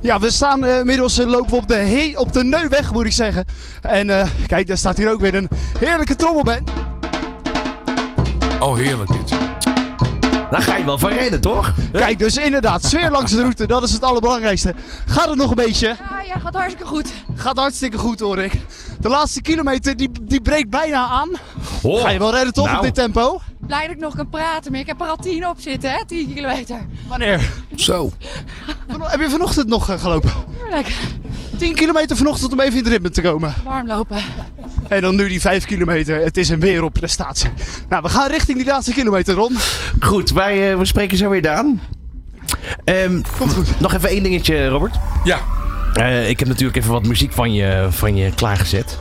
Ja, 0.00 0.20
we 0.20 0.30
staan 0.30 0.64
eh, 0.64 0.78
inmiddels 0.78 1.18
eh, 1.18 1.26
lopen 1.26 1.50
we 1.50 1.56
op 1.56 1.68
de, 1.68 1.74
he 1.74 2.12
op 2.18 2.32
de 2.32 2.44
Neuweg, 2.44 2.92
moet 2.92 3.04
ik 3.06 3.12
zeggen. 3.12 3.44
En 3.82 4.10
eh, 4.20 4.28
kijk, 4.46 4.66
daar 4.66 4.76
staat 4.76 4.96
hier 4.96 5.10
ook 5.10 5.20
weer 5.20 5.34
een 5.34 5.48
heerlijke 5.78 6.16
trommelband. 6.16 6.70
Oh, 8.60 8.76
heerlijk 8.76 9.12
dit. 9.12 9.38
Daar 10.50 10.62
ga 10.62 10.76
je 10.76 10.84
wel 10.84 10.98
van 10.98 11.10
rennen, 11.10 11.40
toch? 11.40 11.74
Kijk, 11.92 12.18
dus 12.18 12.36
inderdaad, 12.36 12.84
sfeer 12.84 13.10
langs 13.10 13.32
de 13.32 13.40
route, 13.40 13.66
dat 13.66 13.82
is 13.82 13.92
het 13.92 14.02
allerbelangrijkste. 14.02 14.74
Gaat 15.06 15.28
het 15.28 15.36
nog 15.36 15.48
een 15.50 15.56
beetje? 15.56 15.86
Ja, 15.86 16.22
ja, 16.26 16.38
gaat 16.38 16.54
hartstikke 16.54 16.86
goed. 16.86 17.12
Gaat 17.34 17.56
hartstikke 17.56 17.98
goed 17.98 18.20
hoor 18.20 18.38
ik. 18.38 18.52
De 19.00 19.08
laatste 19.08 19.42
kilometer, 19.42 19.96
die, 19.96 20.10
die 20.22 20.40
breekt 20.40 20.70
bijna 20.70 21.06
aan. 21.06 21.28
Oh. 21.82 22.00
Ga 22.00 22.10
je 22.10 22.18
wel 22.18 22.32
redden 22.34 22.52
toch 22.52 22.64
Nou. 22.66 22.76
op 22.76 22.82
dit 22.82 22.94
tempo? 22.94 23.40
Blij 23.66 23.86
dat 23.86 23.96
ik 23.96 24.02
nog 24.02 24.16
kan 24.16 24.28
praten, 24.28 24.70
maar 24.72 24.80
ik 24.80 24.86
heb 24.86 25.00
er 25.00 25.06
al 25.06 25.16
tien 25.16 25.48
op 25.48 25.56
zitten, 25.60 25.90
hè? 25.90 26.04
10 26.06 26.34
kilometer. 26.34 26.76
Wanneer? 27.08 27.50
Zo. 27.74 28.12
Heb 29.00 29.20
je 29.20 29.30
vanochtend 29.30 29.68
nog 29.68 29.90
eh, 29.90 30.00
gelopen? 30.00 30.30
Heerlijk. 30.62 30.94
10 31.58 31.74
kilometer 31.74 32.16
vanochtend 32.16 32.52
om 32.52 32.60
even 32.60 32.72
in 32.72 32.84
het 32.84 32.92
ritme 32.92 33.10
te 33.10 33.20
komen. 33.22 33.54
Warm 33.64 33.86
lopen. 33.86 34.16
En 34.88 35.00
dan 35.00 35.16
nu 35.16 35.28
die 35.28 35.40
5 35.40 35.64
kilometer. 35.64 36.20
Het 36.20 36.36
is 36.36 36.48
een 36.48 36.60
wereldprestatie. 36.60 37.50
Nou, 37.88 38.02
we 38.02 38.08
gaan 38.08 38.30
richting 38.30 38.58
die 38.58 38.66
laatste 38.66 38.92
kilometer, 38.92 39.34
Ron. 39.34 39.56
Goed, 40.00 40.30
wij 40.30 40.70
eh, 40.72 40.78
we 40.78 40.84
spreken 40.84 41.16
zo 41.16 41.28
weer 41.30 41.42
Daan. 41.42 41.80
Ehm, 42.84 43.20
Komt 43.38 43.52
goed. 43.52 43.80
nog 43.80 43.94
even 43.94 44.08
één 44.08 44.22
dingetje, 44.22 44.68
Robert. 44.68 44.94
Ja. 45.24 45.38
Eh, 45.94 46.28
ik 46.28 46.38
heb 46.38 46.48
natuurlijk 46.48 46.78
even 46.78 46.92
wat 46.92 47.06
muziek 47.06 47.32
van 47.32 47.52
je, 47.52 47.86
van 47.90 48.16
je 48.16 48.34
klaargezet. 48.34 48.98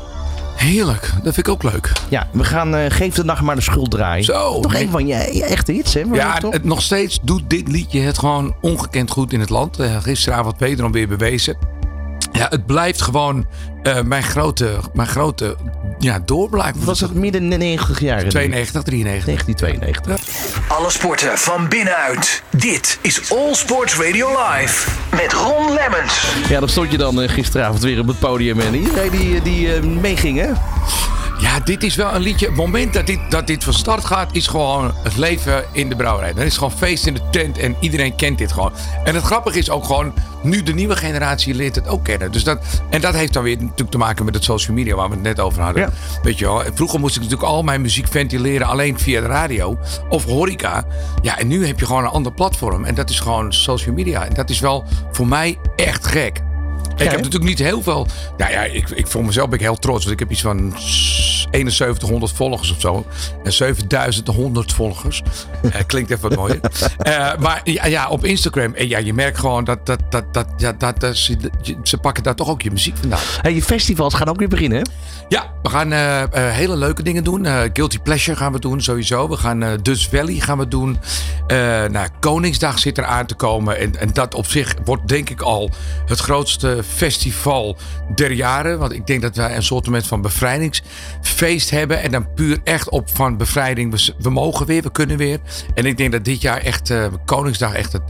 Heerlijk. 0.56 1.12
Dat 1.24 1.34
vind 1.34 1.48
ik 1.48 1.50
ook 1.50 1.64
leuk. 1.64 1.92
Ja, 2.10 2.28
we 2.32 2.44
gaan 2.44 2.76
eh, 2.76 2.92
Geef 2.92 3.14
de 3.14 3.24
Nacht 3.24 3.42
maar 3.42 3.56
de 3.56 3.62
schuld 3.62 3.92
draaien. 3.92 4.24
Zo. 4.24 4.60
Toch 4.60 4.74
nee. 4.74 4.84
een 4.84 4.90
van 4.90 5.08
je, 5.08 5.30
je 5.34 5.44
echte 5.44 5.72
hits, 5.72 5.94
hè? 5.94 6.06
Maar 6.06 6.18
Ja, 6.18 6.40
het, 6.50 6.64
nog 6.64 6.82
steeds 6.82 7.20
doet 7.22 7.50
dit 7.50 7.68
liedje 7.68 8.00
het 8.00 8.18
gewoon 8.18 8.56
ongekend 8.62 9.12
goed 9.12 9.34
in 9.34 9.40
het 9.40 9.50
land. 9.50 9.80
Eh, 9.80 9.98
gisteravond 10.02 10.58
wederom 10.58 10.92
weer 10.92 11.08
bewezen. 11.08 11.58
Ja, 12.36 12.48
het 12.50 12.66
blijft 12.66 13.02
gewoon 13.02 13.46
eh, 13.84 14.02
mijn 14.02 14.24
grote, 14.24 14.78
mijn 14.94 15.08
grote 15.08 15.56
ja, 16.00 16.20
doorbraak. 16.26 16.76
was 16.76 17.00
het 17.00 17.14
midden 17.14 17.48
90 17.48 18.00
jaar? 18.00 18.30
92, 18.30 18.84
93. 18.84 19.26
1992. 19.26 20.68
Alle 20.68 20.90
sporten 20.90 21.38
van 21.38 21.68
binnenuit. 21.70 22.44
Dit 22.50 23.00
is 23.02 23.32
All 23.32 23.54
Sports 23.54 23.96
Radio 23.96 24.28
Live. 24.28 24.90
Met 25.12 25.34
Ron 25.34 25.74
Lemmens. 25.74 26.26
Ja, 26.50 26.60
dan 26.60 26.70
stond 26.70 26.92
je 26.92 26.98
dan 26.98 27.22
eh, 27.22 27.30
gisteravond 27.30 27.84
weer 27.84 28.00
op 28.00 28.08
het 28.08 28.20
podium 28.20 28.60
en 28.60 28.76
iedereen 28.76 29.12
die, 29.12 29.42
die 29.42 29.74
eh, 29.74 29.84
meeging, 29.84 30.40
hè? 30.40 30.52
Ja, 31.38 31.60
dit 31.60 31.84
is 31.84 31.96
wel 31.96 32.14
een 32.14 32.22
liedje. 32.22 32.46
Het 32.46 32.56
moment 32.56 32.94
dat 32.94 33.08
dit, 33.08 33.20
dat 33.30 33.48
dit 33.48 33.64
van 33.64 33.74
start 33.74 34.06
gaat, 34.06 34.36
is 34.36 34.48
gewoon 34.48 34.94
het 35.04 35.18
leven 35.18 35.66
in 35.72 35.90
de 35.90 35.96
brouwerij. 35.96 36.34
Dan 36.34 36.44
is 36.44 36.58
gewoon 36.58 36.72
feest 36.72 37.06
in 37.06 37.14
de 37.14 37.30
tent 37.32 37.58
en 37.58 37.76
iedereen 37.80 38.16
kent 38.16 38.38
dit 38.38 38.52
gewoon. 38.52 38.72
En 39.04 39.16
het 39.16 39.24
grappige 39.24 39.58
is 39.58 39.70
ook 39.70 39.86
gewoon, 39.86 40.14
nu 40.44 40.64
de 40.64 40.74
nieuwe 40.74 40.96
generatie 40.96 41.54
leert 41.54 41.76
het 41.76 41.88
ook 41.88 42.04
kennen. 42.04 42.32
Dus 42.32 42.44
dat, 42.44 42.60
en 42.90 43.02
dat 43.02 43.14
heeft 43.14 43.34
dan 43.34 43.44
weer 43.44 43.58
natuurlijk 43.58 43.92
te 43.92 43.98
maken 43.98 44.26
met 44.26 44.34
het 44.34 44.44
social 44.44 44.76
media 44.76 44.96
waar 44.96 45.08
we 45.08 45.14
het 45.14 45.24
net 45.24 45.40
over 45.40 45.62
hadden. 45.62 45.82
Ja. 45.82 45.90
Weet 46.24 46.38
je 46.38 46.46
wel, 46.46 46.64
vroeger 46.74 47.00
moest 47.00 47.16
ik 47.16 47.22
natuurlijk 47.22 47.50
al 47.50 47.64
mijn 47.64 47.82
muziek 47.82 48.08
ventileren 48.08 48.68
alleen 48.68 49.00
via 49.00 49.22
de 49.22 49.28
radio 49.28 49.78
of 50.10 50.26
horeca. 50.26 50.86
Ja, 51.22 51.38
en 51.38 51.48
nu 51.48 51.68
heb 51.68 51.80
je 51.80 51.86
gewoon 51.86 52.04
een 52.04 52.10
ander 52.10 52.32
platform 52.32 52.86
en 52.86 52.96
dat 52.96 53.10
is 53.10 53.20
gewoon 53.20 53.54
social 53.54 53.96
media. 53.96 54.26
En 54.26 54.34
dat 54.34 54.50
is 54.50 54.60
wel 54.60 54.84
voor 55.12 55.28
mij 55.28 55.58
echt 55.76 56.08
gek. 56.08 56.44
Ik 56.96 57.12
heb 57.12 57.16
natuurlijk 57.16 57.44
niet 57.44 57.60
heel 57.60 57.82
veel. 57.82 58.08
Nou 58.38 58.52
ja, 58.52 58.64
ik, 58.64 58.90
ik 58.90 59.08
voor 59.08 59.26
mezelf 59.26 59.50
ben 59.50 59.60
ik 59.60 59.66
heel 59.66 59.80
trots. 59.80 60.00
Want 60.00 60.14
ik 60.14 60.20
heb 60.20 60.32
iets 60.32 60.42
van 60.42 60.74
7100 60.78 62.32
volgers 62.32 62.72
of 62.72 62.80
zo. 62.80 63.06
En 63.44 63.54
7100 63.54 64.74
volgers. 64.74 65.24
Eh, 65.72 65.82
klinkt 65.88 66.12
even 66.12 66.30
wat 66.30 66.38
mooier. 66.38 66.60
Eh, 66.98 67.38
maar 67.38 67.62
ja, 67.64 67.86
ja, 67.86 68.08
op 68.10 68.26
Instagram. 68.26 68.74
En 68.74 68.88
ja, 68.88 68.98
je 68.98 69.14
merkt 69.14 69.38
gewoon 69.38 69.64
dat, 69.64 69.86
dat, 69.86 70.00
dat, 70.10 70.34
dat, 70.34 70.48
ja, 70.58 70.74
dat, 70.74 71.00
dat 71.00 71.18
ze, 71.18 71.38
ze 71.84 71.98
pakken 71.98 72.24
daar 72.24 72.36
toch 72.36 72.50
ook 72.50 72.62
je 72.62 72.72
muziek 72.72 72.98
vandaan. 72.98 73.20
Hey, 73.42 73.54
je 73.54 73.62
festivals 73.62 74.14
gaan 74.14 74.28
ook 74.28 74.40
weer 74.40 74.48
beginnen, 74.48 74.78
hè? 74.78 74.84
Ja, 75.28 75.54
we 75.62 75.70
gaan 75.70 75.92
eh, 75.92 76.22
eh, 76.22 76.30
hele 76.34 76.76
leuke 76.76 77.04
dingen 77.04 77.24
doen. 77.24 77.46
Eh, 77.46 77.62
Guilty 77.74 78.00
Pleasure 78.00 78.38
gaan 78.38 78.52
we 78.52 78.60
doen, 78.60 78.82
sowieso. 78.82 79.30
We 79.30 79.38
gaan 79.38 79.64
eh 79.64 79.72
Dus 79.82 80.08
Valley 80.08 80.34
gaan 80.34 80.58
we 80.58 80.68
doen. 80.68 81.00
Eh 81.48 81.58
nou, 81.86 82.08
Koningsdag 82.20 82.80
zit 82.80 82.98
er 82.98 83.06
aan 83.06 83.26
te 83.26 83.36
komen. 83.36 83.80
En, 83.80 84.00
en 84.00 84.10
dat 84.14 84.34
op 84.36 84.46
zich 84.46 84.76
wordt 84.84 85.08
denk 85.08 85.30
ik 85.30 85.42
al 85.42 85.70
het 86.06 86.20
grootste 86.20 86.84
festival 86.94 87.78
der 88.16 88.32
jaren. 88.32 88.80
Want 88.80 88.94
ik 88.94 89.08
denk 89.08 89.22
dat 89.22 89.36
wij 89.36 89.56
een 89.56 89.64
soort 89.64 89.90
van 90.08 90.22
bevrijdingsfeest 90.22 90.94
feest 91.22 91.70
hebben. 91.70 92.02
En 92.02 92.12
dan 92.12 92.34
puur 92.34 92.58
echt 92.64 92.90
op 92.90 93.10
van 93.14 93.38
bevrijding. 93.38 93.92
We, 93.92 94.14
we 94.20 94.30
mogen 94.30 94.66
weer, 94.66 94.82
we 94.82 94.92
kunnen 94.92 95.18
weer. 95.18 95.40
En 95.74 95.86
ik 95.86 95.98
denk 95.98 96.12
dat 96.12 96.26
dit 96.26 96.42
jaar 96.42 96.58
echt 96.62 96.90
uh, 96.90 97.06
Koningsdag 97.26 97.74
echt 97.74 97.94
het, 97.94 98.02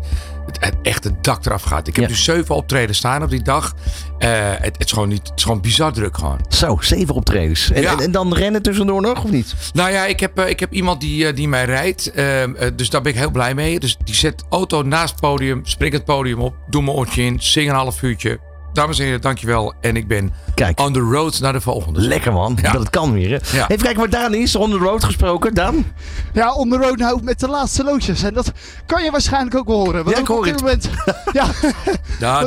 het, 0.60 0.76
echt 0.82 1.04
het 1.04 1.24
dak 1.24 1.46
eraf 1.46 1.64
gaat. 1.64 1.88
Ik 1.88 1.96
heb 1.96 2.04
Ja. 2.04 2.10
dus 2.10 2.24
zeven 2.24 2.56
optreden 2.56 2.96
staan 2.96 3.24
op 3.24 3.30
die 3.30 3.42
dag. 3.44 3.74
Eh, 4.18 4.30
het, 4.50 4.78
het, 4.78 4.86
is 4.86 4.92
gewoon 4.92 5.10
niet, 5.10 5.28
het 5.28 5.32
is 5.38 5.44
gewoon 5.44 5.62
bizar 5.62 5.94
druk 5.94 6.18
gewoon. 6.18 6.40
Zo, 6.50 6.78
zeven 6.82 7.16
optredens. 7.16 7.72
En, 7.72 7.82
Ja. 7.82 7.92
en, 7.92 8.00
en 8.00 8.12
dan 8.12 8.34
rennen 8.34 8.62
tussendoor 8.62 9.02
nog, 9.02 9.24
of 9.24 9.32
niet? 9.32 9.56
Nou 9.74 9.92
ja, 9.92 10.06
ik 10.06 10.20
heb, 10.20 10.38
eh, 10.40 10.50
ik 10.50 10.60
heb 10.60 10.74
iemand 10.74 11.02
die, 11.02 11.28
eh, 11.28 11.36
die 11.36 11.48
mij 11.48 11.66
rijdt. 11.66 12.12
Ehm, 12.12 12.56
eh, 12.56 12.70
dus 12.76 12.90
daar 12.90 13.02
ben 13.02 13.12
ik 13.12 13.18
heel 13.18 13.32
blij 13.32 13.54
mee. 13.54 13.80
Dus 13.80 13.98
die 14.04 14.16
zet 14.16 14.44
auto 14.50 14.82
naast 14.82 15.12
het 15.12 15.20
podium, 15.22 15.62
springt 15.66 15.96
het 15.96 16.06
podium 16.06 16.40
op, 16.42 16.56
doe 16.70 16.82
mijn 16.84 16.98
oortje 16.98 17.22
in, 17.24 17.38
zing 17.42 17.70
een 17.70 17.76
half 17.76 18.02
uurtje. 18.02 18.40
Dames 18.76 19.00
en 19.00 19.06
heren, 19.06 19.22
dankjewel. 19.22 19.74
En 19.82 19.96
ik 19.96 20.08
ben 20.08 20.34
Kijk. 20.54 20.80
on 20.80 20.94
the 20.94 21.00
road 21.00 21.40
naar 21.40 21.54
de 21.54 21.62
volgende. 21.62 22.02
Lekker 22.02 22.34
man, 22.34 22.58
Ja. 22.62 22.72
dat 22.72 22.82
het 22.82 22.90
kan 22.90 23.14
weer. 23.14 23.30
Hè? 23.30 23.58
Ja. 23.58 23.64
Even 23.70 23.84
kijken 23.84 23.98
waar 24.00 24.10
Daan 24.10 24.34
is, 24.34 24.56
on 24.56 24.70
the 24.72 24.78
road 24.78 25.04
gesproken. 25.04 25.54
Daan? 25.54 25.86
Ja, 26.34 26.54
on 26.54 26.70
the 26.70 26.78
road 26.78 26.98
nou 26.98 27.24
met 27.24 27.40
de 27.40 27.48
laatste 27.48 27.84
loodjes. 27.84 28.24
En 28.24 28.34
dat 28.34 28.52
kan 28.86 29.04
je 29.04 29.12
waarschijnlijk 29.12 29.56
ook 29.58 29.68
wel 29.68 29.78
horen. 29.78 30.04
Want 30.04 30.16
Ja, 30.16 30.22
ik 30.22 30.30
ook 30.30 30.38
hoor 30.38 30.38
op 30.48 30.52
dit 30.52 30.62
moment, 30.62 30.90
ja, 31.34 31.46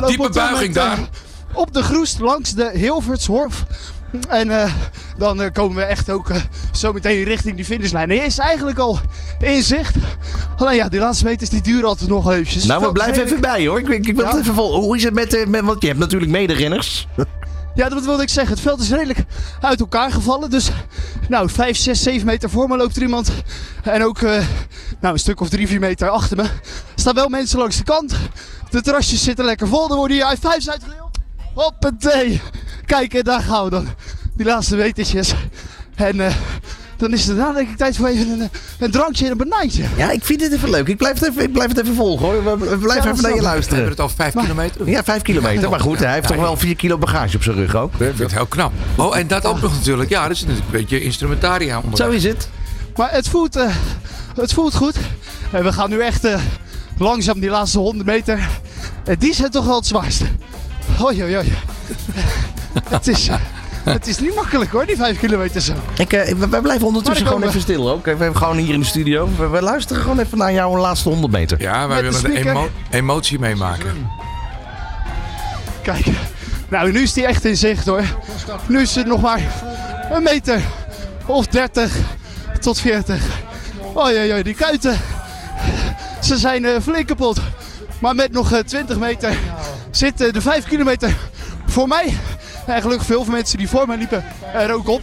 diepe 0.07 0.29
buiging 0.29 0.49
moment, 0.57 0.73
daar. 0.75 0.97
eh, 0.97 1.03
Op 1.53 1.73
de 1.73 1.83
groest 1.83 2.19
langs 2.19 2.53
de 2.53 2.71
Hilvertshorf. 2.73 3.65
En 4.29 4.51
eh, 4.61 4.73
dan 5.17 5.41
eh, 5.41 5.51
komen 5.53 5.75
we 5.75 5.83
echt 5.83 6.09
ook 6.09 6.29
eh, 6.29 6.41
zo 6.71 6.93
meteen 6.93 7.23
richting 7.23 7.55
die 7.55 7.65
finishlijn. 7.65 8.09
Hij 8.09 8.25
is 8.25 8.37
eigenlijk 8.37 8.77
al 8.79 8.99
in 9.39 9.63
zicht. 9.63 9.95
Alleen 10.57 10.75
ja, 10.75 10.89
die 10.89 10.99
laatste 10.99 11.25
meters 11.25 11.49
die 11.49 11.61
duren 11.61 11.87
altijd 11.87 12.09
nog 12.09 12.31
eventjes. 12.31 12.65
Nou, 12.65 12.81
we 12.85 12.91
blijven 12.91 13.23
even 13.23 13.41
bij 13.41 13.67
hoor. 13.67 13.79
Ik, 13.79 13.87
ik, 13.87 14.07
ik 14.07 14.15
wil 14.15 14.25
Ja. 14.25 14.37
even 14.37 14.53
vol. 14.53 14.81
Hoe 14.81 14.95
is 14.97 15.03
het 15.03 15.13
met, 15.13 15.45
met 15.47 15.61
want 15.61 15.81
je 15.81 15.87
hebt 15.87 15.99
natuurlijk 15.99 16.31
mederenners. 16.31 17.07
Ja, 17.75 17.89
dat 17.89 18.05
wilde 18.05 18.23
ik 18.23 18.29
zeggen. 18.29 18.53
Het 18.53 18.61
veld 18.63 18.79
is 18.81 18.89
redelijk 18.89 19.23
uit 19.61 19.79
elkaar 19.79 20.11
gevallen. 20.11 20.49
Dus 20.49 20.69
nou, 21.29 21.49
5, 21.49 21.77
6, 21.77 22.03
7 22.03 22.25
meter 22.25 22.49
voor 22.49 22.67
me 22.67 22.77
loopt 22.77 22.95
er 22.95 23.01
iemand. 23.01 23.31
En 23.83 24.03
ook 24.03 24.21
nou, 24.21 25.13
een 25.13 25.19
stuk 25.19 25.39
of 25.41 25.49
3, 25.49 25.67
4 25.67 25.79
meter 25.79 26.09
achter 26.09 26.37
me. 26.37 26.43
Er 26.43 26.49
staan 26.95 27.13
wel 27.13 27.29
mensen 27.29 27.59
langs 27.59 27.77
de 27.77 27.83
kant. 27.83 28.13
De 28.69 28.81
terrasjes 28.81 29.23
zitten 29.23 29.45
lekker 29.45 29.67
vol. 29.67 29.89
Er 29.89 29.95
worden 29.95 30.17
hier 30.17 30.29
high 30.29 30.47
fives 30.47 30.69
uitgedeeld. 30.69 31.17
Hoppatee. 31.53 32.41
Kijk, 32.89 33.13
en 33.13 33.23
daar 33.23 33.41
gaan 33.41 33.63
we 33.63 33.69
dan. 33.69 33.87
Die 34.35 34.45
laatste 34.45 34.75
metertjes. 34.75 35.33
En 35.95 36.19
eh, 36.19 36.33
dan 36.97 37.13
is 37.13 37.25
het 37.25 37.37
daarna 37.37 37.53
denk 37.53 37.69
ik 37.69 37.77
tijd 37.77 37.95
voor 37.97 38.07
even 38.07 38.29
een, 38.29 38.41
eh, 38.41 38.47
een 38.79 38.91
drankje 38.91 39.25
en 39.25 39.31
een 39.31 39.37
banaantje. 39.37 39.83
Ja, 39.97 40.11
ik 40.11 40.25
vind 40.25 40.41
het 40.41 40.53
even 40.53 40.69
leuk. 40.69 40.87
Ik 40.87 40.97
blijf 40.97 41.19
het 41.19 41.29
even, 41.29 41.43
ik 41.43 41.51
blijf 41.51 41.69
het 41.69 41.79
even 41.79 41.95
volgen 41.95 42.25
hoor. 42.25 42.43
We, 42.43 42.49
we 42.49 42.77
blijven 42.77 42.87
Ja, 42.87 42.89
even 42.89 43.03
naar 43.03 43.11
je 43.11 43.15
ik. 43.15 43.21
We 43.21 43.25
hebben 43.25 43.43
luisteren. 43.43 43.89
het 43.89 43.99
al 43.99 44.09
vijf 44.09 44.33
kilometer. 44.33 44.89
Ja, 44.89 45.03
vijf 45.03 45.21
kilometer. 45.21 45.69
Maar 45.69 45.79
goed, 45.79 45.99
hij 45.99 46.13
heeft 46.13 46.27
toch 46.27 46.35
wel 46.37 46.57
vier 46.57 46.75
kilo 46.75 46.97
bagage 46.97 47.35
op 47.35 47.43
zijn 47.43 47.55
rug 47.55 47.75
ook. 47.75 47.91
Ik 47.93 47.97
vind 47.97 48.17
het 48.19 48.33
heel 48.33 48.45
knap. 48.45 48.71
Oh, 48.95 49.17
en 49.17 49.27
dat 49.27 49.45
ook 49.45 49.61
nog 49.61 49.71
natuurlijk. 49.73 50.09
Ja, 50.09 50.21
dat 50.27 50.31
is 50.31 50.41
natuurlijk 50.41 50.65
een 50.65 50.79
beetje 50.79 51.01
instrumentaria 51.01 51.79
onder. 51.79 51.97
Zo 51.97 52.09
is 52.09 52.23
het. 52.23 52.49
Maar 52.95 53.11
het 53.11 53.27
voelt, 53.27 53.55
eh, 53.55 53.75
het 54.35 54.53
voelt 54.53 54.75
goed. 54.75 54.95
En 55.51 55.63
we 55.63 55.73
gaan 55.73 55.89
nu 55.89 55.99
echt 55.99 56.23
eh, 56.25 56.39
langzaam 56.97 57.39
die 57.39 57.49
laatste 57.49 57.79
100 57.79 58.05
meter. 58.05 58.47
En 59.05 59.15
die 59.19 59.33
zijn 59.33 59.49
toch 59.51 59.65
wel 59.65 59.75
het 59.75 59.87
zwaarste. 59.87 60.25
Oei, 61.01 61.23
oei, 61.23 61.37
oei. 61.37 61.53
het, 62.89 63.07
is, 63.07 63.27
eh, 63.27 63.35
het 63.83 64.07
is 64.07 64.19
niet 64.19 64.35
makkelijk 64.35 64.71
hoor, 64.71 64.85
die 64.85 64.95
5 64.95 65.19
kilometer 65.19 65.61
zo. 65.61 65.73
Ik, 65.97 66.13
eh, 66.13 66.33
we, 66.35 66.47
we 66.49 66.61
blijven 66.61 66.87
ondertussen 66.87 67.27
gewoon 67.27 67.43
even 67.43 67.61
stil 67.61 67.89
ook. 67.89 68.03
We 68.03 68.09
hebben 68.09 68.37
gewoon 68.37 68.57
hier 68.57 68.73
in 68.73 68.79
de 68.79 68.85
studio. 68.85 69.29
We, 69.37 69.47
we 69.47 69.61
luisteren 69.61 70.01
gewoon 70.01 70.19
even 70.19 70.37
naar 70.37 70.53
jouw 70.53 70.77
laatste 70.77 71.09
100 71.09 71.31
meter. 71.33 71.61
Ja, 71.61 71.87
wij 71.87 72.01
Met 72.01 72.21
willen 72.21 72.43
de 72.43 72.49
emo- 72.49 72.69
emotie 72.89 73.39
meemaken. 73.39 74.09
Kijk, 75.81 76.05
nou 76.69 76.91
nu 76.91 77.01
is 77.01 77.13
die 77.13 77.25
echt 77.25 77.45
in 77.45 77.57
zicht 77.57 77.85
hoor. 77.85 78.03
Nu 78.67 78.81
is 78.81 78.95
het 78.95 79.05
nog 79.07 79.21
maar 79.21 79.41
een 80.11 80.23
meter 80.23 80.61
of 81.25 81.47
30 81.47 81.91
tot 82.59 82.79
40. 82.79 83.23
Oei, 83.97 84.31
oei, 84.31 84.43
die 84.43 84.53
kuiten. 84.55 84.97
Ze 86.21 86.37
zijn 86.37 86.65
eh, 86.65 86.71
flink 86.81 87.07
kapot. 87.07 87.39
Maar 87.99 88.15
met 88.15 88.31
nog 88.31 88.51
eh, 88.51 88.59
20 88.59 88.97
meter 88.99 89.37
zit 89.91 90.21
eh, 90.21 90.33
de 90.33 90.41
5 90.41 90.65
kilometer 90.65 91.15
voor 91.65 91.87
mij. 91.87 92.17
En 92.75 92.81
gelukkig 92.81 93.07
veel 93.07 93.23
van 93.23 93.33
mensen 93.33 93.57
die 93.57 93.69
voor 93.69 93.87
mij 93.87 93.97
liepen 93.97 94.23
er 94.53 94.73
ook 94.73 94.87
op. 94.87 95.01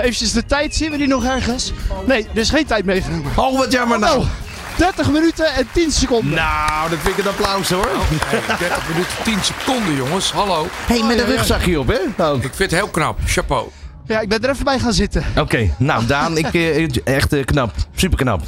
Even 0.00 0.34
de 0.34 0.44
tijd, 0.44 0.74
zien 0.74 0.90
we 0.90 0.96
die 0.96 1.06
nog 1.06 1.24
ergens? 1.24 1.72
Nee, 2.06 2.26
er 2.34 2.40
is 2.40 2.50
geen 2.50 2.66
tijd 2.66 2.84
meegenomen. 2.84 3.32
Oh, 3.36 3.58
wat 3.58 3.72
jammer 3.72 3.98
nou. 3.98 4.18
Nou, 4.18 4.28
30 4.76 5.10
minuten 5.10 5.54
en 5.54 5.68
10 5.72 5.90
seconden. 5.90 6.34
Nou, 6.34 6.90
dat 6.90 6.98
vind 6.98 7.18
ik 7.18 7.24
een 7.24 7.30
applaus 7.30 7.68
hoor. 7.68 7.88
Hey, 8.24 8.40
30 8.58 8.88
minuten, 8.88 9.14
10 9.24 9.38
seconden, 9.42 9.96
jongens. 9.96 10.32
Hallo. 10.32 10.66
hey, 10.70 11.02
met 11.02 11.18
een 11.18 11.26
rugzakje 11.26 11.80
op 11.80 11.88
hè? 11.88 12.24
Ook. 12.24 12.42
Ik 12.42 12.54
vind 12.54 12.70
het 12.70 12.80
heel 12.80 12.88
knap. 12.88 13.18
Chapeau. 13.26 13.68
Ja, 14.06 14.20
ik 14.20 14.28
ben 14.28 14.42
er 14.42 14.50
even 14.50 14.64
bij 14.64 14.78
gaan 14.78 14.92
zitten. 14.92 15.24
Oké, 15.36 15.74
nou 15.78 16.06
Daan, 16.06 16.36
ik, 16.36 16.54
eh, 16.54 16.88
echt 17.04 17.32
eh, 17.32 17.44
knap. 17.44 17.72
Super 17.94 18.18
knap. 18.18 18.42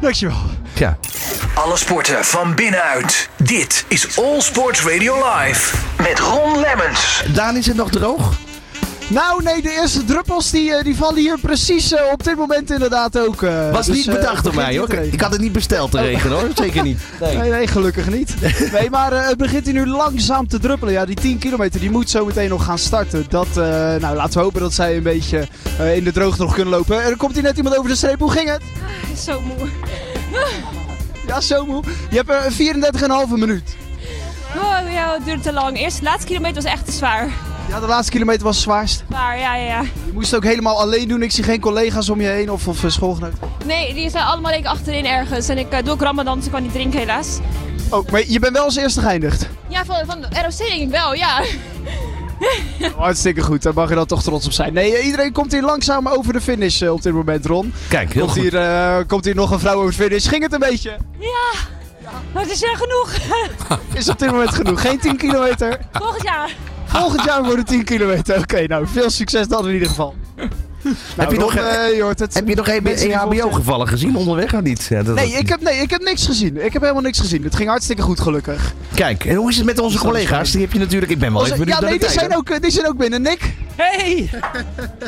Dankjewel. 0.00 0.36
Ja. 0.74 0.98
Alle 1.56 1.76
sporten 1.76 2.24
van 2.24 2.54
binnenuit. 2.54 3.28
Dit 3.36 3.84
is 3.88 4.18
All 4.18 4.40
Sports 4.40 4.82
Radio 4.82 5.14
Live. 5.14 5.76
Met 5.98 6.18
Ron 6.18 6.60
Lemmens. 6.60 7.22
Daan, 7.34 7.56
is 7.56 7.66
het 7.66 7.76
nog 7.76 7.90
droog? 7.90 8.32
Nou, 9.08 9.42
nee, 9.42 9.62
de 9.62 9.70
eerste 9.80 10.04
druppels 10.04 10.50
die, 10.50 10.74
eh, 10.74 10.84
die 10.84 10.96
vallen 10.96 11.16
hier 11.20 11.38
precies 11.40 11.92
eh, 11.92 12.12
op 12.12 12.24
dit 12.24 12.36
moment 12.36 12.70
inderdaad 12.70 13.18
ook. 13.18 13.42
eh. 13.42 13.70
Was 13.72 13.86
Dus, 13.86 13.96
niet 13.96 14.06
bedacht 14.06 14.44
door 14.44 14.54
mij 14.54 14.76
hoor. 14.78 14.92
Ik 14.92 15.20
had 15.20 15.32
het 15.32 15.40
niet 15.40 15.52
besteld 15.52 15.90
te 15.90 16.00
regenen 16.00 16.38
hoor. 16.38 16.48
Zeker 16.64 16.82
niet. 16.82 17.00
Nee. 17.20 17.36
Nee, 17.36 17.50
nee, 17.50 17.66
gelukkig 17.66 18.08
niet. 18.10 18.34
Nee, 18.72 18.90
maar 18.90 19.12
eh, 19.12 19.26
het 19.28 19.36
begint 19.36 19.64
hier 19.64 19.74
nu 19.74 19.86
langzaam 19.86 20.48
te 20.48 20.58
druppelen. 20.58 20.92
Ja, 20.94 21.04
die 21.04 21.14
10 21.16 21.38
kilometer 21.38 21.80
die 21.80 21.90
moet 21.90 22.10
zo 22.10 22.24
meteen 22.24 22.48
nog 22.48 22.64
gaan 22.64 22.78
starten. 22.78 23.26
Dat, 23.28 23.46
eh, 23.48 23.54
nou, 24.00 24.16
laten 24.16 24.38
we 24.38 24.44
hopen 24.44 24.60
dat 24.60 24.72
zij 24.74 24.96
een 24.96 25.02
beetje 25.02 25.48
in 25.94 26.04
de 26.04 26.12
droogte 26.12 26.42
nog 26.42 26.54
kunnen 26.54 26.74
lopen. 26.74 27.02
Er 27.02 27.16
komt 27.16 27.34
hier 27.34 27.42
net 27.42 27.56
iemand 27.56 27.76
over 27.76 27.90
de 27.90 27.96
streep. 27.96 28.18
Hoe 28.20 28.30
ging 28.30 28.48
het? 28.50 28.62
Zo 29.24 29.40
moe. 29.40 29.68
Ja, 31.26 31.40
zo 31.40 31.66
moe. 31.66 31.82
Je 32.10 32.16
hebt 32.16 32.30
er 32.30 32.52
34,5 33.28 33.32
minuut. 33.38 33.76
Oh 34.56 34.92
ja, 34.92 35.12
het 35.12 35.24
duurde 35.24 35.42
te 35.42 35.52
lang. 35.52 35.78
Eerst 35.78 35.98
de 35.98 36.04
laatste 36.04 36.26
kilometer 36.26 36.62
was 36.62 36.72
echt 36.72 36.84
te 36.84 36.92
zwaar. 36.92 37.28
Ja, 37.68 37.80
de 37.80 37.86
laatste 37.86 38.12
kilometer 38.12 38.44
was 38.44 38.54
het 38.54 38.64
zwaarst. 38.64 39.04
Maar 39.08 39.38
ja, 39.38 39.56
ja, 39.56 39.64
ja. 39.64 39.82
Je 39.82 40.12
moest 40.12 40.30
het 40.30 40.44
ook 40.44 40.50
helemaal 40.50 40.80
alleen 40.80 41.08
doen. 41.08 41.22
Ik 41.22 41.30
zie 41.30 41.44
geen 41.44 41.60
collega's 41.60 42.08
om 42.08 42.20
je 42.20 42.26
heen 42.26 42.50
of, 42.50 42.68
of 42.68 42.84
eh, 42.84 42.90
schoolgenoten. 42.90 43.38
Nee, 43.64 43.94
die 43.94 44.10
zijn 44.10 44.24
allemaal 44.24 44.52
ik 44.52 44.66
achterin 44.66 45.06
ergens. 45.06 45.48
En 45.48 45.58
ik 45.58 45.70
eh, 45.70 45.82
doe 45.84 45.92
ook 45.92 46.00
ramadan, 46.02 46.36
dus 46.36 46.46
ik 46.46 46.52
kan 46.52 46.62
niet 46.62 46.72
drinken 46.72 46.98
helaas. 46.98 47.38
Oh, 47.90 48.08
maar 48.10 48.22
je 48.26 48.38
bent 48.38 48.52
wel 48.52 48.64
als 48.64 48.76
eerste 48.76 49.00
geëindigd. 49.00 49.48
Ja, 49.68 49.84
van, 49.84 49.96
van 50.06 50.20
de 50.20 50.26
ROC 50.30 50.56
denk 50.56 50.80
ik 50.82 50.90
wel, 50.90 51.14
ja. 51.14 51.42
Hartstikke 52.96 53.42
goed, 53.42 53.62
daar 53.62 53.74
mag 53.74 53.88
je 53.88 53.94
dan 53.94 54.06
toch 54.06 54.22
trots 54.22 54.46
op 54.46 54.52
zijn. 54.52 54.72
Nee, 54.72 54.96
eh, 54.96 55.04
iedereen 55.04 55.32
komt 55.32 55.52
hier 55.52 55.62
langzaam 55.62 56.08
over 56.08 56.32
de 56.32 56.40
finish 56.40 56.82
eh, 56.82 56.92
op 56.92 57.02
dit 57.02 57.12
moment, 57.12 57.46
Ron. 57.46 57.72
Kijk, 57.88 58.12
heel 58.12 58.22
Komt 58.22 58.32
goed. 58.34 58.42
hier, 58.42 58.56
eh, 58.56 58.96
komt 59.06 59.24
hier 59.24 59.34
nog 59.34 59.50
een 59.50 59.58
vrouw 59.58 59.74
over 59.74 59.90
de 59.90 59.96
finish. 59.96 60.28
Ging 60.28 60.42
het 60.42 60.52
een 60.52 60.58
beetje? 60.58 60.96
Ja, 61.18 61.60
maar 62.32 62.42
het 62.42 62.52
is 62.52 62.62
er 62.62 62.76
genoeg. 62.76 63.12
Is 63.98 64.08
op 64.08 64.18
dit 64.18 64.30
moment 64.30 64.50
genoeg. 64.50 64.80
Geen 64.80 64.98
10 64.98 65.16
kilometer. 65.16 65.78
Volgend 65.92 66.22
jaar. 66.22 66.54
Volgend 66.84 67.24
jaar 67.24 67.44
worden 67.44 67.64
10 67.64 67.84
kilometer. 67.84 68.38
Oké, 68.38 68.66
nou, 68.66 68.86
veel 68.86 69.10
succes 69.10 69.48
dan 69.48 69.66
in 69.68 69.72
ieder 69.72 69.88
geval. 69.88 70.14
Heb 71.16 71.30
je 71.30 71.36
Ron, 71.36 71.44
nog. 71.44 71.54
Heb 72.32 72.48
je 72.48 72.54
nog 72.54 72.66
Mensen 72.66 72.82
die 73.08 73.18
volgens- 73.18 73.38
EHBO-gevallen 73.40 73.88
gezien 73.88 74.16
onderweg 74.16 74.54
of 74.54 74.60
niet? 74.60 74.86
Ja, 74.88 75.02
dat- 75.02 75.14
Nee 75.14 75.30
ik, 75.32 75.48
heb, 75.48 75.60
nee, 75.60 75.78
ik 75.80 75.90
heb 75.90 76.02
niks 76.02 76.26
gezien. 76.26 76.64
Ik 76.64 76.72
heb 76.72 76.82
helemaal 76.82 77.02
niks 77.02 77.18
gezien. 77.20 77.42
Het 77.42 77.56
ging 77.56 77.68
hartstikke 77.68 78.02
goed, 78.02 78.20
gelukkig. 78.20 78.72
Kijk, 78.94 79.24
en 79.24 79.34
hoe 79.34 79.50
is 79.50 79.56
het 79.56 79.64
met 79.66 79.78
onze 79.78 79.98
collega's? 79.98 80.50
Die 80.50 80.60
heb 80.60 80.72
je 80.72 80.78
natuurlijk... 80.78 81.12
Ik 81.12 81.18
ben 81.18 81.32
wel 81.32 81.44
even 81.46 81.58
benieuwd 81.58 81.80
ja, 81.80 81.88
nee, 81.88 81.98
die 81.98 82.10
zijn, 82.10 82.36
ook, 82.36 82.48
eh, 82.50 82.60
die 82.60 82.70
zijn 82.70 82.86
ook 82.86 82.96
binnen. 82.96 83.22
Nick, 83.22 83.54
Hey! 83.76 84.30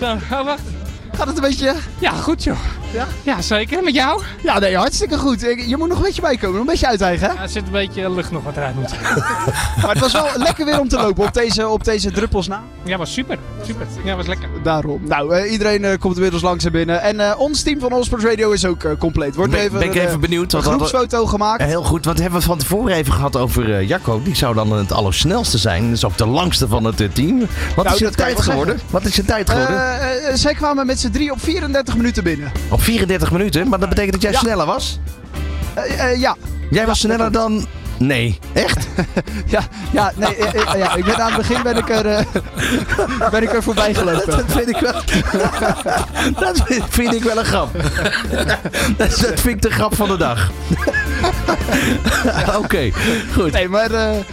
Zo, 0.01 0.05
oh, 0.05 0.45
wacht. 0.45 0.61
gaat 1.17 1.27
het 1.27 1.37
een 1.37 1.43
beetje... 1.43 1.75
Ja, 1.99 2.11
goed 2.11 2.45
joh. 2.45 2.57
Ja? 2.93 3.07
Ja, 3.23 3.41
zeker. 3.43 3.83
Met 3.83 3.95
jou? 3.95 4.23
Ja, 4.43 4.59
nee, 4.59 4.77
hartstikke 4.77 5.19
goed. 5.19 5.41
Je 5.41 5.75
moet 5.79 5.89
nog 5.89 5.99
een 5.99 6.05
beetje 6.05 6.21
bijkomen. 6.23 6.51
Nog 6.57 6.61
een 6.61 6.71
beetje 6.71 6.87
uiteigen, 6.87 7.29
hè? 7.29 7.35
Ja, 7.35 7.43
er 7.43 7.49
zit 7.49 7.63
een 7.67 7.71
beetje 7.73 8.11
lucht 8.11 8.31
nog 8.31 8.43
wat 8.45 8.57
eruit 8.57 8.75
moet. 8.75 8.91
Maar 9.83 9.91
het 9.91 9.99
was 9.99 10.13
wel 10.13 10.27
lekker 10.37 10.65
weer 10.65 10.81
om 10.81 10.89
te 10.89 10.97
lopen 10.97 11.25
op 11.25 11.35
deze, 11.35 11.69
op 11.69 11.85
deze 11.85 12.11
druppels 12.11 12.49
na. 12.49 12.63
Ja, 12.85 12.97
was 12.97 13.13
super. 13.13 13.39
Super. 13.63 13.87
Ja, 14.05 14.17
was 14.17 14.27
lekker. 14.27 14.49
Daarom. 14.63 15.01
Nou, 15.05 15.35
eh, 15.35 15.53
iedereen 15.53 15.85
eh, 15.85 15.99
komt 15.99 16.15
inmiddels 16.15 16.43
langzaam 16.43 16.73
binnen. 16.73 17.03
En 17.03 17.21
eh, 17.21 17.41
ons 17.41 17.63
team 17.63 17.81
van 17.81 17.93
Allsports 17.93 18.25
Radio 18.25 18.51
is 18.51 18.65
ook 18.65 18.99
compleet. 18.99 19.35
Wordt 19.35 19.53
Ben- 19.53 19.61
even, 19.61 19.79
ben 19.79 19.89
ik 19.89 19.95
een, 19.95 20.07
even 20.07 20.21
benieuwd, 20.21 20.53
Een 20.53 20.63
groepsfoto 20.63 21.27
gemaakt. 21.27 21.63
Heel 21.63 21.83
goed, 21.83 22.05
want 22.05 22.19
hebben 22.19 22.39
we 22.39 22.47
van 22.47 22.59
tevoren 22.59 22.95
even 22.95 23.13
gehad 23.13 23.37
over 23.37 23.75
eh, 23.75 23.89
Jacco. 23.89 24.23
Die 24.23 24.35
zou 24.35 24.55
dan 24.55 24.73
het 24.73 24.93
allersnelste 24.93 25.59
zijn. 25.59 25.83
Dat 25.85 25.93
is 25.93 26.05
ook 26.05 26.17
de 26.17 26.27
langste 26.27 26.69
van 26.69 26.85
het 26.85 27.15
team. 27.15 27.39
Wat 27.77 27.85
Nou, 27.85 27.97
is 27.97 27.99
je 27.99 28.11
tijd 28.11 28.41
geworden? 28.41 28.81
Wat 28.91 29.05
is 29.05 29.17
je 29.17 29.25
tijd 29.25 29.51
geworden? 29.51 30.39
Zij 30.39 30.55
kwamen 30.55 30.87
met 30.87 31.01
z'n 31.01 31.11
drie 31.11 31.33
op 31.33 31.41
34 31.41 31.97
minuten 31.97 32.25
binnen. 32.25 32.53
Op 32.71 32.83
34 32.83 33.31
minuten, 33.31 33.69
maar 33.69 33.79
dat 33.79 33.89
betekent 33.89 34.13
dat 34.13 34.23
jij 34.23 34.33
ja. 34.33 34.39
sneller 34.39 34.67
was? 34.67 35.01
Ja. 36.17 36.37
Jij 36.71 36.87
was 36.87 36.99
sneller 36.99 37.33
dan... 37.33 37.67
Nee, 37.99 38.39
echt? 38.53 38.87
Ja, 39.47 39.61
ja, 39.91 40.13
nee, 40.17 40.35
eh, 40.37 40.55
eh, 40.73 40.79
ja, 40.79 40.95
ik 40.97 41.05
ben 41.05 41.17
aan 41.17 41.33
het 41.33 41.37
begin 41.37 41.63
ben 41.63 41.77
ik 41.77 41.89
er, 41.91 42.07
eh, 42.07 42.25
ben 43.31 43.43
ik 43.43 43.53
er 43.53 43.63
voorbij 43.63 43.95
gelopen. 43.95 44.27
Dat 44.31 44.45
vind 44.47 44.69
ik 44.69 44.77
wel... 44.81 44.93
dat 46.45 46.63
vind- 46.89 47.15
ik 47.15 47.23
wel 47.23 47.39
een 47.39 47.45
grap. 47.45 47.71
dat, 48.37 48.59
dat 48.97 49.41
vind 49.41 49.47
ik 49.47 49.63
de 49.63 49.71
grap 49.71 49.95
van 49.97 50.09
de 50.09 50.17
dag. 50.17 50.51
Oké, 52.57 52.91
goed. 53.33 53.53
Nee, 53.53 53.69
maar 53.69 53.91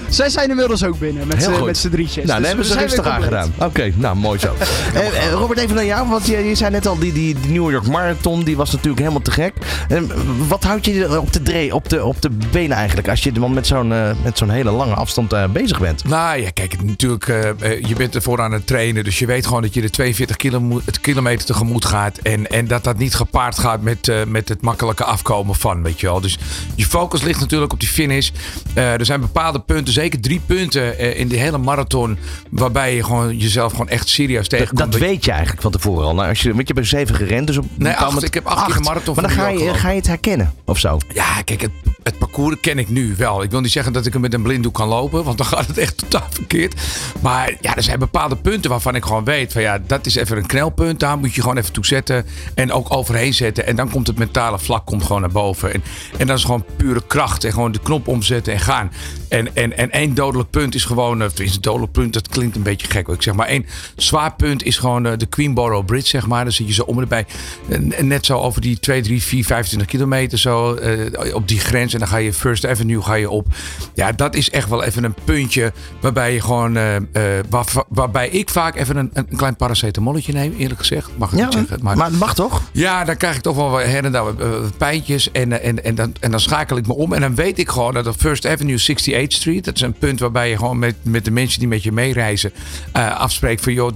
zij 0.10 0.30
zijn 0.30 0.50
inmiddels 0.50 0.84
ook 0.84 1.00
binnen 1.00 1.28
met 1.28 1.44
z'n- 1.44 1.52
goed. 1.52 1.66
met 1.66 1.78
z'n 1.78 1.90
drietjes. 1.90 2.26
Nou, 2.26 2.28
dan 2.28 2.38
Dus 2.42 2.48
hebben 2.48 2.66
ze 2.66 2.78
rustig 2.78 3.06
aangedaan. 3.14 3.54
Oké, 3.58 3.92
nou 3.96 4.16
mooi 4.16 4.40
zo. 4.40 4.56
Eh, 4.94 5.32
Robert, 5.32 5.60
even 5.60 5.76
naar 5.76 5.86
jou, 5.86 6.10
want 6.10 6.26
je, 6.28 6.38
je 6.38 6.56
zei 6.56 6.72
net 6.72 6.88
al, 6.88 6.98
die, 7.00 7.14
die, 7.14 7.36
die 7.42 7.52
New 7.52 7.72
York 7.72 7.88
Marathon, 7.88 8.44
die 8.44 8.58
was 8.58 8.72
natuurlijk 8.72 9.00
helemaal 9.00 9.22
te 9.22 9.32
gek. 9.32 9.54
Eh, 9.90 10.02
wat 10.48 10.64
houdt 10.64 10.86
je 10.86 11.20
op 11.22 11.34
de, 11.34 11.42
dre- 11.42 11.74
op 11.74 11.90
de, 11.90 12.04
op 12.04 12.22
de 12.22 12.30
benen 12.52 12.78
eigenlijk, 12.78 13.10
als 13.10 13.24
je 13.24 13.32
dan 13.32 13.42
met 13.56 13.68
zo'n 13.68 13.94
eh, 13.94 14.12
met 14.24 14.38
zo'n 14.38 14.50
hele 14.50 14.72
lange 14.72 14.94
afstand 14.94 15.34
eh, 15.34 15.48
bezig 15.48 15.80
bent? 15.80 16.04
Nou 16.04 16.40
ja, 16.42 16.50
kijk, 16.50 16.84
natuurlijk, 16.84 17.28
eh, 17.28 17.82
je 17.82 17.96
bent 17.96 18.16
ervoor 18.16 18.42
aan 18.42 18.52
het 18.52 18.68
trainen. 18.68 19.04
Dus 19.04 19.20
je 19.20 19.26
weet 19.26 19.46
gewoon 19.46 19.62
dat 19.62 19.74
je 19.74 19.82
de 19.82 19.90
42 19.90 20.36
kilo- 20.36 20.82
het 20.86 21.00
kilometer 21.00 21.46
tegemoet 21.46 21.86
gaat. 21.86 22.18
En, 22.18 22.48
en 22.50 22.68
dat 22.68 22.84
dat 22.84 22.98
niet 22.98 23.16
gepaard 23.16 23.60
gaat 23.60 23.82
met, 23.82 24.12
met 24.28 24.50
het 24.50 24.62
makkelijke 24.62 25.04
afkomen 25.04 25.56
van, 25.56 25.84
weet 25.84 26.00
je 26.00 26.06
wel. 26.06 26.22
Dus 26.22 26.38
je 26.76 26.86
focus 26.86 27.22
ligt 27.22 27.40
natuurlijk 27.40 27.74
op 27.74 27.80
die 27.80 27.90
finish. 27.90 28.30
Er 28.74 29.06
zijn 29.06 29.20
bepaalde 29.20 29.60
punten, 29.60 29.94
zeker 29.94 30.20
drie 30.22 30.42
punten 30.46 31.16
in 31.18 31.28
die 31.28 31.40
hele 31.40 31.58
marathon. 31.58 32.18
Waarbij 32.50 32.96
je 32.96 33.04
gewoon 33.04 33.38
jezelf 33.38 33.72
gewoon 33.72 33.90
echt 33.90 34.08
serieus 34.10 34.50
Dat, 34.50 34.60
tegenkomt. 34.60 34.92
dat 34.92 35.02
weet 35.02 35.26
je 35.26 35.32
eigenlijk 35.32 35.62
van 35.62 35.72
tevoren 35.72 36.06
al. 36.06 36.16
Nou, 36.16 36.30
als 36.30 36.42
je, 36.42 36.54
want 36.54 36.68
je 36.68 36.74
bent 36.74 36.88
zeven 36.88 37.16
gerend, 37.16 37.48
dus 37.48 37.58
op 37.58 37.66
Nee, 37.76 37.94
acht. 37.94 38.24
Ik 38.24 38.34
heb 38.34 38.46
acht 38.46 38.74
de 38.74 38.80
marathon 38.80 39.16
Maar 39.16 39.24
dan 39.24 39.34
ga 39.34 39.48
je, 39.48 39.74
ga 39.74 39.90
je 39.90 39.96
het 39.96 40.08
herkennen, 40.08 40.54
of 40.66 40.80
zo. 40.80 40.98
Ja, 41.14 41.42
kijk, 41.42 41.62
het, 41.62 41.72
het 42.04 42.18
parcours 42.18 42.56
ken 42.62 42.80
ik 42.80 42.90
nu 42.90 43.14
wel. 43.18 43.44
Ik 43.46 43.52
wil 43.52 43.62
niet 43.62 43.72
zeggen 43.72 43.94
dat 43.94 44.06
ik 44.06 44.14
er 44.14 44.20
met 44.20 44.34
een 44.34 44.42
blinddoek 44.42 44.74
kan 44.74 44.88
lopen, 44.88 45.24
want 45.24 45.38
dan 45.38 45.48
gaat 45.56 45.68
het 45.68 45.78
echt 45.78 45.98
totaal 45.98 46.28
verkeerd. 46.30 46.82
Maar 47.22 47.58
ja, 47.62 47.76
er 47.76 47.84
zijn 47.84 48.00
bepaalde 48.00 48.36
punten 48.36 48.70
waarvan 48.70 48.96
ik 48.96 49.06
gewoon 49.06 49.24
weet 49.24 49.52
van 49.52 49.62
ja, 49.62 49.80
dat 49.88 50.06
is 50.06 50.16
even 50.16 50.38
een 50.38 50.46
knelpunt. 50.46 51.00
Daar 51.00 51.18
moet 51.18 51.34
je 51.34 51.42
gewoon 51.42 51.58
even 51.58 51.74
toe 51.74 51.86
zetten 51.86 52.26
en 52.54 52.72
ook 52.72 52.94
overheen 52.94 53.34
zetten. 53.34 53.66
En 53.66 53.76
dan 53.76 53.90
komt 53.90 54.08
het 54.08 54.18
mentale 54.18 54.60
vlak 54.60 54.86
komt 54.86 55.04
gewoon 55.04 55.22
naar 55.22 55.32
boven. 55.32 55.74
En, 55.74 55.84
en 56.18 56.28
dat 56.28 56.38
is 56.38 56.44
gewoon 56.44 56.66
pure 56.76 57.02
kracht 57.08 57.44
en 57.44 57.54
gewoon 57.54 57.72
de 57.72 57.80
knop 57.80 58.08
omzetten 58.08 58.54
en 58.54 58.60
gaan. 58.60 58.92
En, 59.30 59.56
en, 59.56 59.78
en 59.78 59.92
één 59.92 60.14
dodelijk 60.14 60.50
punt 60.50 60.76
is 60.76 60.86
gewoon, 60.86 61.24
of 61.24 61.32
tenminste, 61.32 61.58
een 61.58 61.64
dodelijk 61.64 61.92
punt, 61.92 62.14
dat 62.14 62.28
klinkt 62.28 62.56
een 62.56 62.64
beetje 62.64 62.88
gek. 62.88 63.08
Ik 63.08 63.22
zeg 63.22 63.34
maar 63.34 63.48
één 63.48 63.66
zwaar 63.96 64.36
punt 64.36 64.64
is 64.64 64.78
gewoon 64.78 65.06
eh, 65.06 65.18
de 65.18 65.26
Queenborough 65.26 65.86
Bridge, 65.86 66.08
zeg 66.08 66.28
maar. 66.28 66.44
Dan 66.44 66.54
zit 66.54 66.68
je 66.68 66.74
zo 66.74 66.84
om 66.84 67.00
erbij. 67.00 67.26
En 67.70 68.08
net 68.08 68.26
zo 68.26 68.38
over 68.38 68.62
die 68.62 68.80
2, 68.80 69.02
3, 69.02 69.22
4, 69.22 69.46
25 69.46 69.88
kilometer 69.88 70.38
zo 70.38 70.74
eh, 70.74 71.36
op 71.36 71.48
die 71.48 71.60
grens. 71.60 71.94
En 71.94 72.00
dan 72.00 72.08
ga 72.08 72.18
je 72.18 72.34
First 72.34 72.66
Avenue 72.66 73.02
ga 73.02 73.14
je 73.14 73.30
op. 73.36 73.48
Ja, 73.94 74.12
dat 74.12 74.36
is 74.36 74.50
echt 74.50 74.70
wel 74.70 74.84
even 74.84 75.04
een 75.04 75.16
puntje 75.24 75.74
waarbij 76.02 76.34
je 76.34 76.42
gewoon, 76.42 76.78
eh, 76.78 76.96
eh, 76.96 77.04
waar, 77.50 77.66
waarbij 77.90 78.30
ik 78.30 78.50
vaak 78.50 78.76
even 78.76 78.98
een, 78.98 79.10
een 79.14 79.28
klein 79.36 79.56
paracetamolletje 79.56 80.34
neem, 80.34 80.54
eerlijk 80.58 80.80
gezegd. 80.80 81.10
Mag 81.18 81.32
ik 81.32 81.40
Ja, 81.40 81.52
zeggen. 81.52 81.78
maar 81.82 81.98
het 82.06 82.20
mag 82.20 82.34
toch? 82.36 82.62
Ja, 82.72 83.04
dan 83.04 83.18
krijg 83.18 83.36
ik 83.36 83.42
toch 83.42 83.56
wel 83.56 83.72
her 83.80 84.04
en 84.06 84.12
daar 84.12 84.26
eh, 84.28 84.48
pijntjes. 84.78 85.32
En, 85.32 85.62
en, 85.62 85.84
en, 85.84 85.96
dan, 85.96 86.14
en 86.20 86.32
dan 86.32 86.40
schakel 86.40 86.78
ik 86.78 86.88
me 86.88 86.94
om. 86.96 87.14
En 87.14 87.22
dan 87.22 87.36
weet 87.36 87.60
ik 87.60 87.70
gewoon 87.70 87.94
dat 87.94 88.08
op 88.08 88.16
First 88.18 88.46
Avenue 88.48 88.80
68th 88.80 89.28
Street. 89.28 89.66
Dat 89.66 89.76
is 89.76 89.82
een 89.82 89.94
punt 89.94 90.20
waarbij 90.20 90.50
je 90.50 90.58
gewoon 90.58 90.80
met, 90.80 90.96
met 91.02 91.26
de 91.26 91.32
mensen 91.32 91.60
die 91.60 91.68
met 91.68 91.84
je 91.84 91.92
meereizen. 91.92 92.52
eh, 92.92 93.20
afspreekt 93.20 93.62
van 93.64 93.74
joh, 93.74 93.92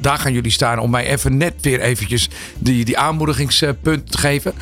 daar 0.00 0.18
gaan 0.18 0.32
jullie 0.32 0.50
staan. 0.50 0.78
Om 0.78 0.90
mij 0.90 1.06
even 1.06 1.36
net 1.36 1.54
weer 1.60 1.80
eventjes 1.80 2.28
die, 2.58 2.84
die 2.84 2.98
aanmoedigingspunt 2.98 4.10
te 4.10 4.18
geven. 4.18 4.52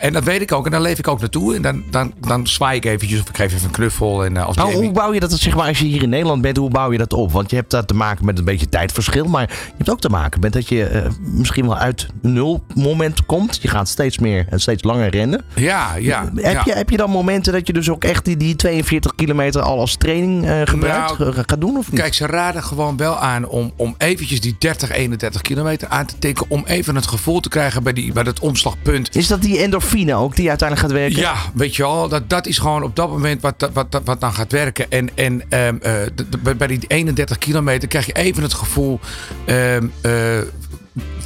En 0.00 0.12
dat 0.12 0.24
weet 0.24 0.40
ik 0.40 0.52
ook. 0.52 0.64
En 0.64 0.70
dan 0.70 0.80
leef 0.82 0.98
ik 0.98 1.08
ook 1.08 1.20
naartoe. 1.20 1.54
En 1.54 1.62
dan, 1.62 1.82
dan, 1.90 2.12
dan 2.20 2.46
zwaai 2.46 2.76
ik 2.76 2.84
eventjes. 2.84 3.20
Of 3.20 3.28
ik 3.28 3.36
geef 3.48 3.54
even 3.54 3.66
een 3.66 3.72
knuffel. 3.74 4.24
En, 4.24 4.36
eh, 4.36 4.46
als 4.46 4.56
Nou, 4.56 4.68
Jamie- 4.68 4.84
hoe 4.84 4.94
bouw 4.94 5.12
je 5.12 5.20
dat, 5.20 5.32
zeg 5.32 5.54
maar, 5.56 5.68
als 5.68 5.78
je 5.78 5.84
hier 5.84 6.02
in 6.02 6.08
Nederland 6.08 6.42
bent, 6.42 6.56
hoe 6.56 6.70
bouw 6.70 6.92
je 6.92 6.98
dat 6.98 7.12
op? 7.12 7.32
Want 7.32 7.50
je 7.50 7.56
hebt 7.56 7.70
dat 7.70 7.88
te 7.88 7.94
maken 7.94 8.24
met 8.24 8.38
een 8.38 8.44
beetje 8.44 8.68
tijdverschil, 8.68 9.24
maar 9.24 9.42
je 9.50 9.72
hebt 9.76 9.90
ook 9.90 10.00
te 10.00 10.08
maken 10.08 10.40
met 10.40 10.52
dat 10.52 10.68
je 10.68 10.84
eh, 10.84 11.10
misschien 11.20 11.66
wel 11.66 11.76
uit 11.76 12.06
nul 12.22 12.62
moment 12.74 13.26
komt. 13.26 13.58
Je 13.62 13.68
gaat 13.68 13.88
steeds 13.88 14.18
meer 14.18 14.46
en 14.50 14.60
steeds 14.60 14.82
langer 14.82 15.08
rennen. 15.10 15.44
Ja, 15.54 15.94
ja. 15.96 16.30
heb, 16.34 16.52
ja. 16.54 16.62
je, 16.64 16.72
heb 16.72 16.90
je 16.90 16.96
dan 16.96 17.10
momenten 17.10 17.52
dat 17.52 17.66
je 17.66 17.72
dus 17.72 17.90
ook 17.90 18.04
echt 18.04 18.24
die, 18.24 18.36
die 18.36 18.56
42 18.56 19.14
kilometer 19.14 19.60
al 19.62 19.78
als 19.78 19.96
training 19.96 20.46
eh, 20.46 20.60
gebruikt? 20.64 21.18
Nou, 21.18 21.32
Ga- 21.32 21.42
gaat 21.46 21.60
doen 21.60 21.76
of 21.76 21.90
niet? 21.90 22.00
Kijk, 22.00 22.14
ze 22.14 22.26
raden 22.26 22.62
gewoon 22.62 22.96
wel 22.96 23.16
aan 23.18 23.46
om, 23.48 23.72
om 23.76 23.94
eventjes 23.98 24.40
die 24.40 24.56
30, 24.58 24.90
31 24.90 25.40
kilometer 25.40 25.88
aan 25.88 26.06
te 26.06 26.18
tikken. 26.18 26.46
Om 26.48 26.62
even 26.66 26.94
het 26.94 27.06
gevoel 27.06 27.40
te 27.40 27.48
krijgen 27.48 27.82
bij, 27.82 27.92
die, 27.92 28.12
bij 28.12 28.22
dat 28.22 28.40
omslagpunt. 28.40 29.16
Is 29.16 29.26
dat 29.26 29.42
die 29.42 29.58
endorfine 29.58 30.14
ook 30.14 30.36
die 30.36 30.48
uiteindelijk 30.48 30.88
gaat 30.88 30.98
werken? 30.98 31.20
Ja, 31.20 31.34
weet 31.54 31.76
je 31.76 31.82
wel, 31.82 32.08
dat, 32.08 32.28
dat 32.30 32.46
is 32.46 32.58
gewoon 32.58 32.82
op 32.82 32.96
dat 32.96 33.08
moment 33.10 33.33
wat, 33.40 33.70
wat, 33.72 34.00
wat 34.04 34.20
dan 34.20 34.32
gaat 34.32 34.52
werken. 34.52 34.90
En, 34.90 35.08
en 35.14 35.42
ehm, 35.48 35.76
eh, 35.80 36.56
bij- 36.56 36.66
die 36.66 36.84
31 36.86 37.38
kilometer 37.38 37.88
krijg 37.88 38.06
je 38.06 38.12
even 38.12 38.42
het 38.42 38.54
gevoel. 38.54 39.00
ehm, 39.46 39.86
eh, 40.00 40.38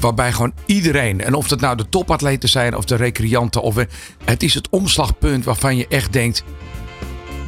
waarbij 0.01 0.33
gewoon 0.33 0.53
iedereen, 0.67 1.21
en 1.25 1.35
of 1.35 1.49
dat 1.49 1.61
nou 1.61 1.77
de 1.77 1.89
topatleten 1.89 2.49
zijn 2.49 2.77
of 2.77 2.85
de 2.85 2.95
recreanten, 2.97 3.63
of, 3.63 3.75
het 4.25 4.43
is 4.43 4.55
het 4.55 4.69
omslagpunt 4.71 5.45
waarvan 5.45 5.77
je 5.77 5.87
echt 5.89 6.13
denkt. 6.13 6.45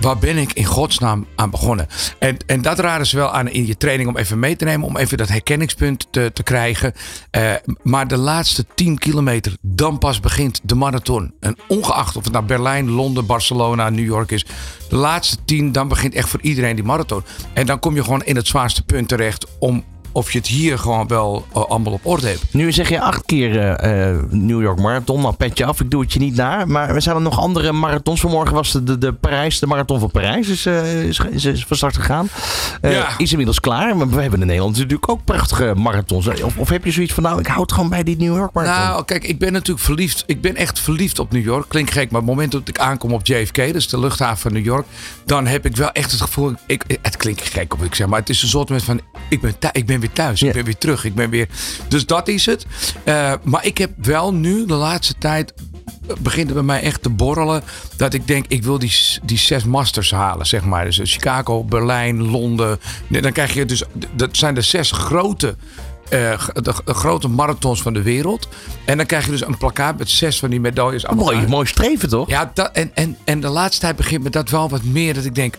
Waar 0.01 0.19
ben 0.19 0.37
ik 0.37 0.53
in 0.53 0.65
godsnaam 0.65 1.27
aan 1.37 1.51
begonnen? 1.51 1.87
En, 2.19 2.37
en 2.47 2.63
dat 2.63 2.79
raden 2.79 3.07
ze 3.07 3.17
wel 3.17 3.33
aan 3.33 3.49
in 3.49 3.67
je 3.67 3.77
training 3.77 4.09
om 4.09 4.17
even 4.17 4.39
mee 4.39 4.57
te 4.57 4.65
nemen. 4.65 4.87
Om 4.87 4.97
even 4.97 5.19
dat 5.19 5.29
herkenningspunt 5.29 6.07
te, 6.11 6.31
te 6.33 6.43
krijgen. 6.43 6.93
Eh, 7.31 7.53
maar 7.83 8.09
de 8.09 8.17
laatste 8.17 8.67
10 8.75 8.99
kilometer, 8.99 9.57
dan 9.61 9.99
pas 9.99 10.21
begint 10.21 10.61
de 10.63 10.75
marathon. 10.75 11.35
En 11.41 11.57
ongeacht 11.69 12.17
of 12.17 12.25
het 12.25 12.33
nou 12.33 12.45
Berlijn, 12.45 12.91
Londen, 12.91 13.27
Barcelona, 13.27 13.89
New 13.89 14.05
York 14.05 14.31
is. 14.31 14.47
De 14.89 14.97
laatste 14.97 15.37
10, 15.45 15.73
dan 15.73 15.89
begint 15.89 16.15
echt 16.15 16.29
voor 16.29 16.41
iedereen 16.41 16.75
die 16.75 16.85
marathon. 16.85 17.23
En 17.53 17.67
dan 17.67 17.79
kom 17.79 17.95
je 17.95 18.05
gewoon 18.05 18.25
in 18.25 18.37
het 18.37 18.47
zwaarste 18.47 18.85
punt 18.85 19.09
terecht. 19.09 19.47
Om 19.59 19.85
of 20.13 20.33
je 20.33 20.39
het 20.39 20.47
hier 20.47 20.79
gewoon 20.79 21.07
wel 21.07 21.47
eh, 21.53 21.63
allemaal 21.63 21.93
op 21.93 22.07
orde 22.07 22.27
hebt. 22.27 22.45
Nu 22.51 22.73
zeg 22.73 22.89
je 22.89 23.01
acht 23.01 23.23
keer 23.27 23.59
eh, 23.59 24.09
eh, 24.09 24.23
New 24.31 24.63
York 24.63 24.79
Marathon. 24.79 25.21
Nou, 25.21 25.35
petje 25.35 25.65
af, 25.65 25.81
ik 25.81 25.91
doe 25.91 26.01
het 26.01 26.13
je 26.13 26.19
niet 26.19 26.37
na. 26.37 26.65
Maar 26.65 26.95
er 26.95 27.03
zijn 27.03 27.17
er 27.17 27.23
nog 27.23 27.39
andere 27.39 27.73
marathons. 27.73 28.21
Vanmorgen 28.21 28.55
was 28.55 28.73
de, 28.73 28.83
de, 28.83 28.99
de 28.99 29.13
Parijs, 29.13 29.59
de 29.59 29.67
marathon 29.67 30.01
van 30.01 30.11
Parijs 30.11 30.49
is, 30.49 30.67
is, 30.67 31.21
is, 31.31 31.45
is 31.45 31.65
van 31.65 31.77
start 31.77 31.97
gegaan. 31.97 32.29
Ja. 32.83 33.09
Is 33.19 33.31
inmiddels 33.31 33.61
klaar. 33.61 33.97
Maar 33.97 34.09
we 34.09 34.21
hebben 34.21 34.41
in 34.41 34.47
Nederland 34.47 34.77
natuurlijk 34.77 35.11
ook 35.11 35.25
prachtige 35.25 35.75
marathons. 35.77 36.29
Of, 36.43 36.57
of 36.57 36.69
heb 36.69 36.85
je 36.85 36.91
zoiets 36.91 37.13
van, 37.13 37.23
nou, 37.23 37.39
ik 37.39 37.47
houd 37.47 37.73
gewoon 37.73 37.89
bij 37.89 38.03
die 38.03 38.17
New 38.17 38.37
York 38.37 38.53
Marathon. 38.53 38.85
Nou, 38.85 39.05
kijk, 39.05 39.25
ik 39.25 39.39
ben 39.39 39.53
natuurlijk 39.53 39.87
verliefd. 39.87 40.25
Ik 40.27 40.41
ben 40.41 40.57
echt 40.57 40.79
verliefd 40.79 41.19
op 41.19 41.33
New 41.33 41.45
York. 41.45 41.69
Klinkt 41.69 41.93
gek, 41.93 42.11
maar 42.11 42.21
op 42.21 42.27
het 42.27 42.35
moment 42.37 42.53
dat 42.53 42.69
ik 42.69 42.79
aankom 42.79 43.13
op 43.13 43.27
JFK, 43.27 43.59
is 43.59 43.89
de 43.89 43.99
luchthaven 44.01 44.39
van 44.39 44.53
New 44.53 44.65
York, 44.65 44.87
dan 45.25 45.47
heb 45.47 45.67
ik 45.67 45.77
wel 45.77 45.91
echt 45.93 46.11
het 46.11 46.21
gevoel. 46.21 46.55
Ik, 46.67 46.99
het 47.03 47.17
klinkt 47.17 47.49
gek 47.49 47.75
op 47.75 47.85
ik 47.85 47.95
zeg, 47.95 48.07
maar 48.07 48.21
het 48.21 48.29
is 48.29 48.43
een 48.43 48.49
soort 48.49 48.83
van. 48.83 49.01
Ik 49.29 49.41
ben, 49.41 49.55
ik 49.73 49.87
ben 49.87 50.00
weer 50.01 50.13
thuis. 50.13 50.41
Ja. 50.41 50.47
Ik 50.47 50.53
ben 50.53 50.65
weer 50.65 50.79
terug. 50.79 51.05
Ik 51.05 51.15
ben 51.15 51.31
weer. 51.31 51.49
Dus 51.89 52.07
dat 52.07 52.29
is 52.29 52.47
het. 52.47 52.67
Eh, 53.05 53.33
maar 53.43 53.67
ik 53.67 53.79
heb 53.79 53.91
wel 53.97 54.35
nu 54.35 54.67
de 54.67 54.75
laatste 54.75 55.15
tijd. 55.19 55.55
Begint 56.19 56.47
het 56.47 56.55
bij 56.55 56.65
mij 56.65 56.81
echt 56.83 57.03
te 57.03 57.09
borrelen. 57.09 57.63
Dat 57.97 58.15
ik 58.15 58.27
denk, 58.27 58.45
ik 58.49 58.63
wil 58.63 58.79
die, 58.79 58.93
die 59.23 59.39
zes 59.39 59.65
masters 59.65 60.11
halen, 60.11 60.47
zeg 60.47 60.65
maar. 60.65 60.85
Dus 60.85 60.99
eh, 60.99 61.07
Chicago, 61.07 61.65
Berlijn, 61.65 62.31
Londen. 62.31 62.79
Nee, 63.07 63.23
Dan 63.23 63.33
krijg 63.33 63.55
je 63.55 63.65
dus. 63.65 63.83
Dat 64.15 64.37
zijn 64.37 64.55
de 64.55 64.63
zes 64.63 64.91
grote 64.91 65.57
eh, 66.11 66.39
de, 66.53 66.73
grote 66.85 67.29
marathons 67.29 67.83
van 67.83 67.93
de 67.93 68.03
wereld. 68.03 68.49
En 68.85 68.97
dan 68.97 69.07
krijg 69.07 69.25
je 69.25 69.31
dus 69.31 69.47
een 69.47 69.57
plakkaat 69.57 69.99
met 69.99 70.11
zes 70.11 70.39
van 70.39 70.51
die 70.51 70.61
medailles. 70.61 71.07
mooi, 71.07 71.47
mooi 71.47 71.67
streven 71.67 72.09
toch? 72.09 72.29
Ja, 72.29 72.51
dat, 72.55 72.71
en, 72.73 72.91
en, 72.95 73.17
en 73.25 73.41
de 73.41 73.49
laatste 73.49 73.81
tijd 73.81 73.97
begint 73.97 74.23
me 74.23 74.31
dat 74.31 74.51
wel 74.51 74.69
wat 74.69 74.83
meer. 74.83 75.15
Dat 75.15 75.25
ik 75.25 75.35
denk, 75.35 75.55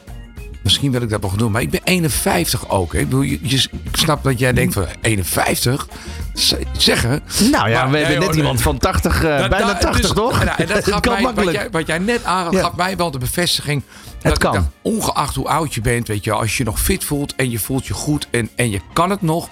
misschien 0.64 0.92
wil 0.92 1.02
ik 1.02 1.10
dat 1.10 1.22
nog 1.22 1.36
doen. 1.36 1.52
Maar 1.52 1.62
ik 1.62 1.70
ben 1.70 1.82
51 1.84 2.70
ook. 2.70 2.94
hè. 2.94 3.00
Ik, 3.00 3.06
bedoel, 3.10 3.22
je, 3.22 3.40
je- 3.42 3.70
ik 3.84 3.96
snap 3.98 4.24
dat 4.24 4.40
jij 4.40 4.54
denkt 4.54 4.74
van 4.74 4.86
51? 5.02 5.88
Z- 6.34 6.54
Zeggen. 6.78 7.22
Nou 7.52 7.70
ja, 7.70 7.76
Maar- 7.82 7.86
we 7.86 7.92
nee, 7.98 8.06
hebben 8.06 8.26
net 8.28 8.36
iemand 8.36 8.62
van 8.62 8.78
80, 8.78 9.24
eh, 9.24 9.38
Dat- 9.40 9.50
bijna 9.50 9.66
dat- 9.66 9.82
80 9.82 10.02
dus- 10.02 10.12
toch? 10.16 10.44
Nou, 10.44 10.58
en 10.62 10.68
dat 10.68 10.84
gaat 10.88 11.00
kan 11.02 11.14
mij, 11.14 11.22
wat, 11.24 11.34
makkelijk. 11.36 11.58
jij, 11.58 11.70
wat 11.72 11.88
jij 11.88 11.98
net 11.98 12.24
aangaf, 12.24 12.54
Ja. 12.54 12.62
gaf 12.62 12.76
mij 12.76 12.98
wel 12.98 13.12
de 13.12 13.18
bevestiging. 13.18 13.84
dat 14.22 14.38
kan. 14.38 14.54
Ik 14.54 14.60
dacht, 14.60 14.72
ongeacht 14.82 15.36
hoe 15.36 15.48
oud 15.48 15.74
je 15.74 15.82
bent, 15.82 16.08
weet 16.08 16.24
je, 16.24 16.32
als 16.32 16.58
je 16.58 16.64
je 16.64 16.70
nog 16.70 16.80
fit 16.80 17.04
voelt 17.04 17.36
en 17.36 17.50
je 17.50 17.60
voelt 17.60 17.88
je 17.88 17.94
goed 17.94 18.28
en, 18.32 18.50
en 18.56 18.70
je 18.70 18.80
kan 18.94 19.10
het 19.10 19.22
nog, 19.22 19.50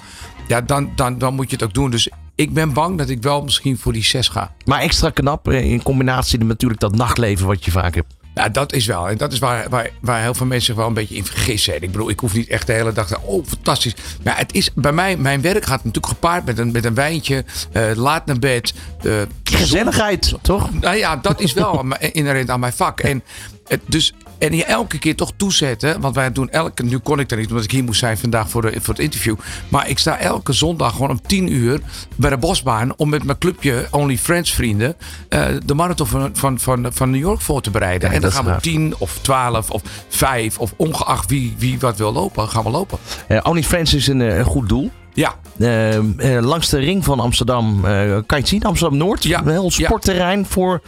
ja, 0.47 0.61
dan, 0.61 0.91
dan, 0.95 1.17
dan 1.17 1.33
moet 1.35 1.49
je 1.49 1.55
het 1.55 1.65
ook 1.65 1.73
doen. 1.73 1.89
Dus 1.91 2.09
ik 2.35 2.53
ben 2.53 2.73
bang 2.73 2.97
dat 2.97 3.09
ik 3.09 3.21
wel 3.21 3.41
misschien 3.43 3.77
voor 3.77 3.93
die 3.93 4.03
6 4.03 4.27
ga. 4.27 4.51
Maar 4.65 4.79
extra 4.79 5.09
knap 5.09 5.47
eh, 5.47 5.71
in 5.71 5.83
combinatie 5.83 6.37
met 6.37 6.47
natuurlijk 6.47 6.79
dat 6.79 6.95
nachtleven 6.95 7.47
wat 7.47 7.65
je 7.65 7.71
vaak 7.71 7.95
hebt. 7.95 8.13
Ja, 8.35 8.49
dat 8.49 8.73
is 8.73 8.85
wel. 8.85 9.09
En 9.09 9.17
dat 9.17 9.31
is 9.33 9.39
waar, 9.39 9.69
waar, 9.69 9.89
waar 10.01 10.21
heel 10.21 10.33
veel 10.33 10.45
mensen 10.45 10.65
zich 10.65 10.75
wel 10.75 10.87
een 10.87 10.93
beetje 10.93 11.15
in 11.15 11.25
vergissen. 11.25 11.73
Ik 11.83 11.91
bedoel, 11.91 12.09
ik 12.09 12.19
hoef 12.19 12.33
niet 12.33 12.47
echt 12.47 12.67
de 12.67 12.73
hele 12.73 12.91
dag 12.91 13.07
te... 13.07 13.19
Oh, 13.21 13.45
fantastisch. 13.47 13.93
Maar 14.23 14.37
het 14.37 14.53
is 14.53 14.69
bij 14.75 14.91
mij... 14.91 15.17
Mijn 15.17 15.41
werk 15.41 15.65
gaat 15.65 15.77
natuurlijk 15.83 16.13
gepaard 16.13 16.45
met 16.45 16.57
een, 16.57 16.71
met 16.71 16.85
een 16.85 16.93
wijntje. 16.93 17.45
eh, 17.71 17.91
laat 17.95 18.25
naar 18.25 18.39
bed. 18.39 18.73
eh, 19.03 19.21
Gezelligheid, 19.43 20.33
toch? 20.41 20.73
nou 20.81 20.95
ja, 20.95 21.15
dat 21.15 21.39
is 21.41 21.53
wel 21.53 21.85
inherent 22.11 22.49
aan 22.49 22.59
mijn 22.59 22.73
vak. 22.73 22.99
En, 22.99 23.23
het, 23.67 23.81
dus, 23.85 24.13
en 24.39 24.55
je 24.55 24.65
elke 24.65 24.97
keer 24.99 25.15
toch 25.15 25.31
toezetten. 25.35 26.01
Want 26.01 26.15
wij 26.15 26.31
doen 26.31 26.49
elke. 26.49 26.83
Nu 26.83 26.97
kon 26.97 27.19
ik 27.19 27.31
er 27.31 27.37
niet, 27.37 27.49
omdat 27.49 27.63
ik 27.63 27.71
hier 27.71 27.83
moest 27.83 27.99
zijn 27.99 28.17
vandaag 28.17 28.49
voor, 28.49 28.61
de, 28.61 28.71
voor 28.81 28.93
het 28.93 29.03
interview. 29.03 29.35
Maar 29.69 29.89
ik 29.89 29.99
sta 29.99 30.17
elke 30.17 30.53
zondag 30.53 30.91
gewoon 30.91 31.09
om 31.09 31.21
10 31.21 31.53
uur 31.53 31.79
bij 32.15 32.29
de 32.29 32.37
bosbaan. 32.37 32.93
Om 32.97 33.09
met 33.09 33.23
mijn 33.23 33.37
clubje 33.37 33.87
Only 33.91 34.17
Friends 34.17 34.51
vrienden. 34.53 34.95
eh, 35.29 35.45
de 35.65 35.73
marathon 35.73 36.07
van, 36.07 36.29
van, 36.33 36.59
van, 36.59 36.87
van 36.93 37.09
New 37.11 37.19
York 37.19 37.41
voor 37.41 37.61
te 37.61 37.71
bereiden. 37.71 38.09
Ja, 38.09 38.15
en 38.15 38.21
dan 38.21 38.31
gaan 38.31 38.45
we 38.45 38.51
gaaf. 38.51 38.61
10 38.61 38.93
of 38.97 39.17
12 39.21 39.69
of 39.69 39.81
5. 40.09 40.57
Of 40.59 40.73
ongeacht 40.77 41.29
wie, 41.29 41.55
wie 41.57 41.79
wat 41.79 41.97
wil 41.97 42.13
lopen, 42.13 42.49
gaan 42.49 42.63
we 42.63 42.69
lopen. 42.69 42.97
Eh 43.27 43.39
OnlyFans 43.43 43.93
is 43.93 44.07
een, 44.07 44.21
eh, 44.21 44.37
een 44.37 44.45
goed 44.45 44.69
doel. 44.69 44.91
Ja, 45.13 45.35
Eh, 45.59 45.95
eh, 45.95 46.43
langs 46.43 46.69
de 46.69 46.77
ring 46.79 47.03
van 47.05 47.19
Amsterdam 47.19 47.81
kan 47.81 48.23
je 48.27 48.35
het 48.35 48.47
zien. 48.47 48.63
Amsterdam 48.63 48.97
Noord. 48.97 49.23
Ja, 49.23 49.39
Een 49.39 49.47
heel 49.49 49.63
ja. 49.75 49.85
sportterrein 49.85 50.45
voor 50.45 50.81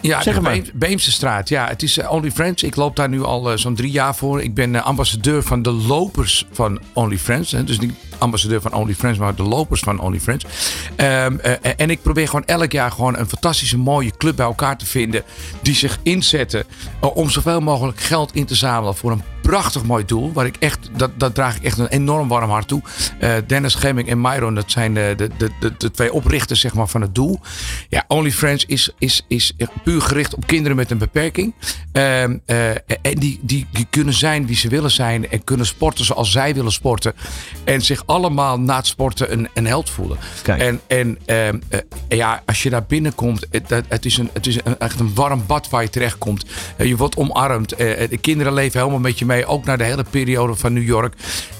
Ja, 0.00 0.22
Zeg 0.22 0.34
de 0.34 0.40
maar. 0.40 0.52
Beem- 0.52 0.70
Beemsterstraat. 0.74 1.48
Ja, 1.48 1.66
het 1.68 1.82
is 1.82 1.98
eh, 1.98 2.12
Only 2.12 2.30
Friends. 2.30 2.62
Ik 2.62 2.76
loop 2.76 2.96
daar 2.96 3.08
nu 3.08 3.22
al 3.22 3.50
eh, 3.50 3.56
zo'n 3.56 3.74
drie 3.74 3.90
jaar 3.90 4.14
voor. 4.16 4.42
Ik 4.42 4.54
ben 4.54 4.74
eh, 4.74 4.84
ambassadeur 4.84 5.42
van 5.42 5.62
de 5.62 5.70
lopers 5.72 6.46
van 6.52 6.80
Only 6.92 7.18
Friends. 7.18 7.52
Hè. 7.52 7.64
Dus 7.64 7.78
niet 7.78 7.92
ambassadeur 8.18 8.60
van 8.60 8.72
Only 8.74 8.94
Friends, 8.94 9.18
maar 9.18 9.34
de 9.34 9.42
lopers 9.42 9.80
van 9.80 10.00
Only 10.00 10.20
Friends. 10.20 10.44
Ehm, 10.96 11.38
eh, 11.38 11.52
en 11.76 11.90
ik 11.90 12.02
probeer 12.02 12.26
gewoon 12.26 12.44
elk 12.44 12.72
jaar 12.72 12.90
gewoon 12.90 13.18
een 13.18 13.28
fantastische 13.28 13.78
mooie 13.78 14.16
club 14.16 14.36
bij 14.36 14.46
elkaar 14.46 14.78
te 14.78 14.86
vinden. 14.86 15.22
Die 15.62 15.74
zich 15.74 15.98
inzetten 16.02 16.64
om 17.14 17.30
zoveel 17.30 17.60
mogelijk 17.60 18.00
geld 18.00 18.34
in 18.34 18.44
te 18.46 18.54
zamelen 18.54 18.94
voor 18.96 19.10
een 19.10 19.22
prachtig 19.48 19.84
mooi 19.84 20.04
doel. 20.04 20.32
Waar 20.32 20.46
ik 20.46 20.56
echt, 20.58 20.90
dat, 20.96 21.10
dat 21.16 21.34
draag 21.34 21.56
ik 21.56 21.62
echt 21.62 21.78
een 21.78 21.86
enorm 21.86 22.28
warm 22.28 22.50
hart 22.50 22.68
toe. 22.68 22.82
Eh, 23.18 23.34
Dennis 23.46 23.74
Gemming 23.74 24.08
en 24.08 24.20
Myron, 24.20 24.54
dat 24.54 24.70
zijn 24.70 24.94
de, 24.94 25.14
de, 25.16 25.30
de, 25.38 25.50
de, 25.60 25.74
de 25.78 25.90
twee 25.90 26.12
oprichters 26.12 26.60
zeg 26.60 26.74
maar, 26.74 26.88
van 26.88 27.00
het 27.00 27.14
doel. 27.14 27.40
Ja, 27.88 28.04
Only 28.08 28.32
Friends 28.32 28.64
is, 28.66 28.90
is, 28.98 29.24
is 29.28 29.52
puur 29.84 30.00
gericht 30.00 30.34
op 30.34 30.46
kinderen 30.46 30.76
met 30.76 30.90
een 30.90 30.98
beperking. 30.98 31.54
Ehm, 31.98 32.36
eh, 32.44 32.68
en 32.70 33.14
die, 33.18 33.38
die, 33.42 33.66
die 33.72 33.86
kunnen 33.90 34.14
zijn 34.14 34.46
wie 34.46 34.56
ze 34.56 34.68
willen 34.68 34.90
zijn. 34.90 35.30
En 35.30 35.44
kunnen 35.44 35.66
sporten 35.66 36.04
zoals 36.04 36.30
zij 36.32 36.54
willen 36.54 36.72
sporten. 36.72 37.12
En 37.64 37.80
zich 37.82 38.02
allemaal 38.06 38.60
na 38.60 38.76
het 38.76 38.86
sporten 38.86 39.32
een, 39.32 39.48
een 39.54 39.66
held 39.66 39.90
voelen. 39.90 40.18
Kijk. 40.42 40.60
En, 40.60 40.80
en 40.86 41.18
ehm, 41.24 41.58
eh, 41.68 41.78
ja, 42.08 42.42
als 42.46 42.62
je 42.62 42.70
daar 42.70 42.84
binnenkomt, 42.84 43.46
het, 43.50 43.68
dat- 43.68 43.84
het 43.88 44.04
is, 44.04 44.16
een, 44.18 44.30
het 44.32 44.46
is 44.46 44.58
een, 44.64 44.78
echt 44.78 45.00
een 45.00 45.14
warm 45.14 45.42
bad 45.46 45.68
waar 45.68 45.82
je 45.82 45.90
terechtkomt. 45.90 46.44
Eh, 46.76 46.86
je 46.86 46.96
wordt 46.96 47.16
omarmd. 47.16 47.72
Eh, 47.72 48.08
de 48.10 48.18
kinderen 48.18 48.52
leven 48.52 48.78
helemaal 48.80 49.00
met 49.00 49.18
je 49.18 49.24
mee. 49.26 49.46
Ook 49.46 49.64
naar 49.64 49.78
de 49.78 49.84
hele 49.84 50.04
periode 50.10 50.54
van 50.54 50.72
New 50.72 50.86
York. 50.86 51.14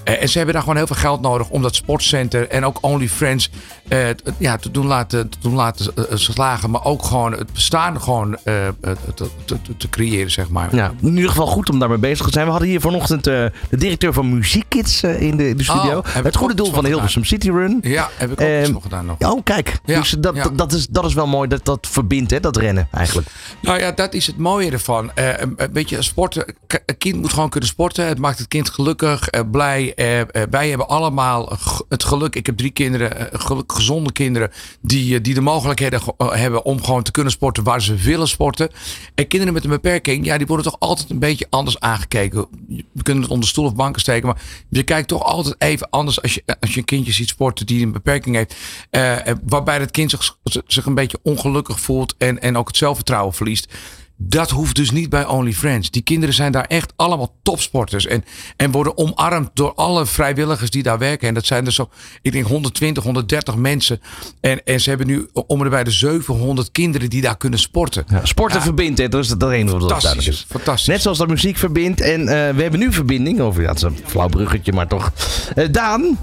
Eh, 0.04 0.22
en 0.22 0.28
ze 0.28 0.36
hebben 0.36 0.54
daar 0.54 0.62
gewoon 0.62 0.78
heel 0.78 0.86
veel 0.86 0.96
geld 0.96 1.20
nodig 1.20 1.48
om 1.50 1.62
dat 1.62 1.74
sportcenter 1.74 2.48
en 2.48 2.64
ook 2.64 2.78
Only 2.80 3.08
Friends 3.08 3.50
eh, 3.88 4.08
t- 4.08 4.22
ja, 4.38 4.56
te 4.56 4.70
doen 4.70 4.86
laten, 4.86 5.28
te 5.28 5.38
doen 5.40 5.54
laten 5.54 5.92
eh, 5.96 6.02
slagen. 6.16 6.70
Maar 6.70 6.84
ook 6.84 7.04
gewoon 7.04 7.32
het 7.32 7.52
bestaan 7.52 8.00
gewoon 8.02 8.36
eh, 8.44 8.66
eh, 8.66 8.72
te, 8.80 9.28
te, 9.44 9.62
te- 9.62 9.76
te 9.76 9.88
zeg 10.30 10.48
maar. 10.48 10.74
Ja, 10.76 10.92
in 11.02 11.14
ieder 11.14 11.28
geval 11.30 11.46
goed 11.46 11.70
om 11.70 11.78
daarmee 11.78 11.98
bezig 11.98 12.26
te 12.26 12.32
zijn. 12.32 12.44
We 12.44 12.50
hadden 12.50 12.68
hier 12.68 12.80
vanochtend 12.80 13.26
eh, 13.26 13.44
de 13.70 13.76
directeur 13.76 14.12
van 14.12 14.34
Muziekkids 14.34 15.02
eh, 15.02 15.20
in 15.22 15.36
de, 15.36 15.54
de 15.54 15.62
studio. 15.62 15.98
Oh, 15.98 16.16
ik 16.16 16.22
het 16.24 16.36
goede 16.36 16.54
doel 16.54 16.72
van 16.72 16.82
de 16.84 16.88
Hilversum 16.88 17.24
City 17.24 17.50
Run. 17.50 17.78
Ja, 17.82 18.08
heb 18.16 18.30
ik 18.32 18.40
ook 18.40 18.46
Ehm, 18.46 18.72
nog 18.72 18.82
gedaan 18.82 19.06
nog. 19.06 19.16
Oh, 19.18 19.40
kijk. 19.44 19.78
Ja, 19.84 20.00
dus 20.00 20.10
dat, 20.18 20.34
ja. 20.36 20.42
dat, 20.42 20.58
dat 20.58 20.72
is, 20.72 20.86
dat 20.88 21.04
is 21.04 21.14
wel 21.14 21.26
mooi 21.26 21.48
dat 21.48 21.64
dat 21.64 21.86
verbindt, 21.90 22.30
hè, 22.30 22.40
dat 22.40 22.56
rennen 22.56 22.88
eigenlijk. 22.92 23.28
Nou 23.62 23.78
ja, 23.78 23.92
dat 23.92 24.14
is 24.14 24.26
het 24.26 24.36
mooie 24.38 24.70
ervan. 24.70 25.10
Eh, 25.14 25.28
een, 25.38 25.56
beetje 25.72 26.02
sporten. 26.02 26.54
Een 26.86 26.98
kind 26.98 27.16
moet 27.20 27.32
gewoon 27.32 27.48
kunnen 27.48 27.68
sporten. 27.68 28.06
Het 28.06 28.18
maakt 28.18 28.38
het 28.38 28.48
kind 28.48 28.70
gelukkig, 28.70 29.28
eh, 29.28 29.40
blij. 29.50 29.94
Eh, 29.94 30.20
eh, 30.20 30.26
wij 30.50 30.68
hebben 30.68 30.88
allemaal 30.88 31.52
het 31.88 32.04
geluk. 32.04 32.36
Ik 32.36 32.46
heb 32.46 32.56
drie 32.56 32.70
kinderen, 32.70 33.32
eh, 33.32 33.58
gezonde 33.66 34.12
kinderen. 34.12 34.50
Die, 34.80 35.14
eh, 35.16 35.22
die 35.22 35.34
de 35.34 35.40
mogelijkheden 35.40 36.00
ge- 36.02 36.14
eh, 36.18 36.30
hebben 36.32 36.64
om 36.64 36.84
gewoon 36.84 37.02
te 37.02 37.10
kunnen 37.10 37.32
sporten 37.32 37.62
waar 37.64 37.82
ze 37.82 37.94
willen 37.94 38.28
sporten. 38.28 38.68
En 39.14 39.26
kinderen 39.26 39.54
met 39.54 39.64
een 39.64 39.70
beperking, 39.70 40.17
ja, 40.24 40.38
die 40.38 40.46
worden 40.46 40.64
toch 40.64 40.80
altijd 40.80 41.10
een 41.10 41.18
beetje 41.18 41.46
anders 41.50 41.80
aangekeken. 41.80 42.46
We 42.92 43.02
kunnen 43.02 43.22
het 43.22 43.32
onder 43.32 43.48
stoel 43.48 43.64
of 43.64 43.74
banken 43.74 44.00
steken. 44.00 44.26
Maar 44.28 44.42
je 44.68 44.82
kijkt 44.82 45.08
toch 45.08 45.22
altijd 45.22 45.54
even 45.58 45.90
anders 45.90 46.22
als 46.22 46.34
je, 46.34 46.42
als 46.60 46.72
je 46.72 46.78
een 46.78 46.84
kindje 46.84 47.12
ziet 47.12 47.28
sporten 47.28 47.66
die 47.66 47.84
een 47.84 47.92
beperking 47.92 48.36
heeft. 48.36 48.54
Eh, 48.90 49.26
eh, 49.26 49.36
waarbij 49.44 49.78
het 49.78 49.90
kind 49.90 50.10
zich, 50.10 50.36
zich 50.66 50.86
een 50.86 50.94
beetje 50.94 51.18
ongelukkig 51.22 51.80
voelt 51.80 52.14
en, 52.18 52.40
en 52.40 52.56
ook 52.56 52.66
het 52.66 52.76
zelfvertrouwen 52.76 53.34
verliest. 53.34 53.74
Dat 54.20 54.50
hoeft 54.50 54.76
dus 54.76 54.90
niet 54.90 55.08
bij 55.08 55.26
Only 55.26 55.52
Friends. 55.52 55.90
Die 55.90 56.02
kinderen 56.02 56.34
zijn 56.34 56.52
daar 56.52 56.64
echt 56.64 56.92
allemaal 56.96 57.34
topsporters. 57.42 58.06
En, 58.06 58.24
en 58.56 58.70
worden 58.70 58.98
omarmd 58.98 59.50
door 59.54 59.74
alle 59.74 60.06
vrijwilligers 60.06 60.70
die 60.70 60.82
daar 60.82 60.98
werken. 60.98 61.28
En 61.28 61.34
dat 61.34 61.46
zijn 61.46 61.66
er 61.66 61.72
zo, 61.72 61.90
ik 62.22 62.32
denk 62.32 62.46
120, 62.46 63.04
130 63.04 63.56
mensen. 63.56 64.00
En, 64.40 64.64
en 64.64 64.80
ze 64.80 64.88
hebben 64.88 65.06
nu 65.06 65.28
om 65.46 65.62
en 65.62 65.70
bij 65.70 65.84
de 65.84 65.90
700 65.90 66.72
kinderen 66.72 67.10
die 67.10 67.22
daar 67.22 67.36
kunnen 67.36 67.58
sporten. 67.58 68.04
Ja, 68.08 68.24
sporten 68.24 68.62
verbindt, 68.62 68.98
hè, 68.98 69.08
dat 69.08 69.24
is 69.24 69.28
dat 69.28 69.50
enige 69.50 69.78
wat 69.78 69.88
duidelijk 69.88 70.26
is. 70.28 70.46
Fantastisch. 70.48 70.86
Net 70.86 71.02
zoals 71.02 71.18
dat 71.18 71.28
muziek 71.28 71.56
verbindt. 71.56 72.00
En 72.00 72.20
eh, 72.20 72.54
we 72.54 72.62
hebben 72.62 72.80
nu 72.80 72.92
verbinding. 72.92 73.40
Over, 73.40 73.62
ja, 73.62 73.68
het 73.68 73.76
is 73.76 73.82
een 73.82 73.98
flauw 74.04 74.28
bruggetje, 74.28 74.72
maar 74.72 74.88
toch. 74.88 75.12
Eh, 75.54 75.68
Daan, 75.70 76.18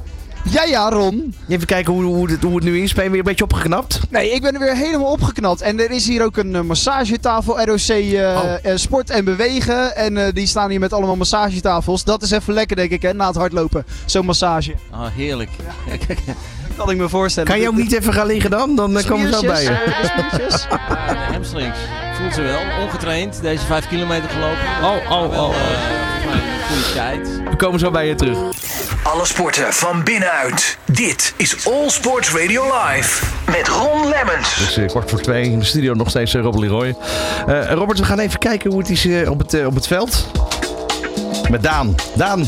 Ja, 0.50 0.64
ja, 0.64 0.90
Ron. 0.90 1.34
even 1.48 1.66
kijken 1.68 1.94
hoe, 1.94 2.04
hoe, 2.04 2.32
het, 2.32 2.44
hoe 2.44 2.56
het 2.56 2.64
nu 2.64 2.82
is. 2.82 2.94
Ben 2.94 3.04
je 3.04 3.10
weer 3.10 3.20
een 3.20 3.26
beetje 3.26 3.44
opgeknapt? 3.44 4.00
Nee, 4.10 4.32
ik 4.32 4.42
ben 4.42 4.60
weer 4.60 4.76
helemaal 4.76 5.12
opgeknapt. 5.12 5.62
En 5.62 5.80
er 5.80 5.92
is 5.92 6.08
hier 6.08 6.24
ook 6.24 6.38
een 6.38 6.56
eh, 6.56 6.62
massagetafel, 6.62 7.62
ROC 7.66 7.80
eh, 7.80 8.04
Oh. 8.44 8.54
eh, 8.64 8.72
Sport 8.78 9.10
en 9.10 9.26
Bewegen. 9.26 9.96
En 9.96 10.18
eh, 10.18 10.34
die 10.34 10.48
staan 10.48 10.70
hier 10.70 10.80
met 10.80 10.94
allemaal 10.94 11.16
massagetafels. 11.16 12.04
Dat 12.04 12.22
is 12.22 12.32
even 12.32 12.54
lekker, 12.54 12.76
denk 12.76 12.92
ik, 12.92 13.02
hè, 13.02 13.14
na 13.14 13.28
het 13.28 13.36
hardlopen. 13.36 13.86
Zo'n 14.06 14.26
massage. 14.26 14.74
Oh, 14.92 15.06
heerlijk. 15.16 15.50
Kan 16.78 16.90
ik 16.90 16.98
me 16.98 17.10
voorstellen. 17.10 17.50
Kan 17.50 17.60
je 17.60 17.68
ook 17.68 17.76
niet 17.76 17.92
even 17.94 18.14
gaan 18.14 18.28
liggen 18.28 18.50
dan? 18.52 18.76
Dan 18.76 19.02
komen 19.08 19.26
we 19.26 19.32
zo 19.36 19.42
bij 19.42 19.64
je. 19.64 19.94
Spiertjes. 20.04 20.68
Uh, 20.72 21.32
hamstrings. 21.32 21.78
Voelt 22.20 22.34
ze 22.34 22.42
wel. 22.42 22.60
Ongetraind. 22.82 23.42
Deze 23.42 23.66
5 23.66 23.88
kilometer 23.88 24.30
gelopen. 24.30 24.58
Oh, 24.84 25.12
oh, 25.22 25.40
oh. 25.44 25.56
Tijd. 26.94 27.42
We 27.50 27.56
komen 27.56 27.80
zo 27.80 27.92
bij 27.92 28.08
je 28.08 28.16
terug. 28.16 28.38
Alle 29.04 29.26
sporten 29.26 29.74
van 29.74 30.04
binnenuit. 30.04 30.78
Dit 30.86 31.34
is 31.38 31.68
All 31.68 31.90
Sports 31.90 32.32
Radio 32.32 32.64
Live. 32.64 33.26
Met 33.46 33.68
Ron 33.68 34.10
Lemmens. 34.10 34.56
Het 34.56 34.70
is 34.70 34.78
eh, 34.78 34.88
kwart 34.88 35.10
voor 35.10 35.22
twee 35.22 35.44
in 35.44 35.60
de 35.60 35.66
studio 35.66 35.94
nog 35.94 36.10
steeds 36.10 36.34
eh, 36.34 36.42
Rob 36.42 36.56
Leroy. 36.56 36.96
Eh, 37.48 37.72
Robert, 37.72 38.00
we 38.00 38.06
gaan 38.06 38.20
even 38.20 38.40
kijken 38.40 38.70
hoe 38.70 38.80
het 38.80 38.90
is 38.90 39.08
op, 39.28 39.40
het, 39.40 39.66
op 39.66 39.76
het 39.76 39.88
veld. 39.88 40.28
Met 41.50 41.64
Daan. 41.64 41.96
Daan, 42.16 42.46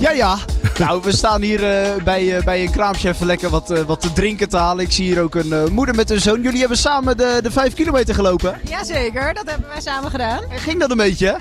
Ja, 0.00 0.10
ja. 0.10 0.36
Nou, 0.78 1.00
we 1.02 1.16
staan 1.16 1.42
hier 1.42 1.64
eh, 1.64 2.02
bij, 2.04 2.40
bij 2.44 2.62
een 2.62 2.70
kraampje 2.70 3.08
even 3.08 3.26
lekker 3.26 3.50
wat, 3.50 3.82
wat 3.86 4.00
te 4.00 4.12
drinken 4.12 4.48
te 4.48 4.56
halen. 4.56 4.84
Ik 4.84 4.92
zie 4.92 5.04
hier 5.04 5.22
ook 5.22 5.34
een 5.34 5.52
eh, 5.52 5.66
moeder 5.66 5.94
met 5.94 6.10
een 6.10 6.20
zoon. 6.20 6.42
Jullie 6.42 6.60
hebben 6.60 6.78
samen 6.78 7.16
de, 7.16 7.38
de 7.42 7.50
5 7.50 7.74
kilometer 7.74 8.14
gelopen. 8.14 8.60
Jazeker, 8.64 9.34
dat 9.34 9.44
hebben 9.46 9.68
wij 9.68 9.80
samen 9.80 10.10
gedaan. 10.10 10.42
En 10.50 10.58
ging 10.58 10.80
dat 10.80 10.90
een 10.90 10.96
beetje? 10.96 11.36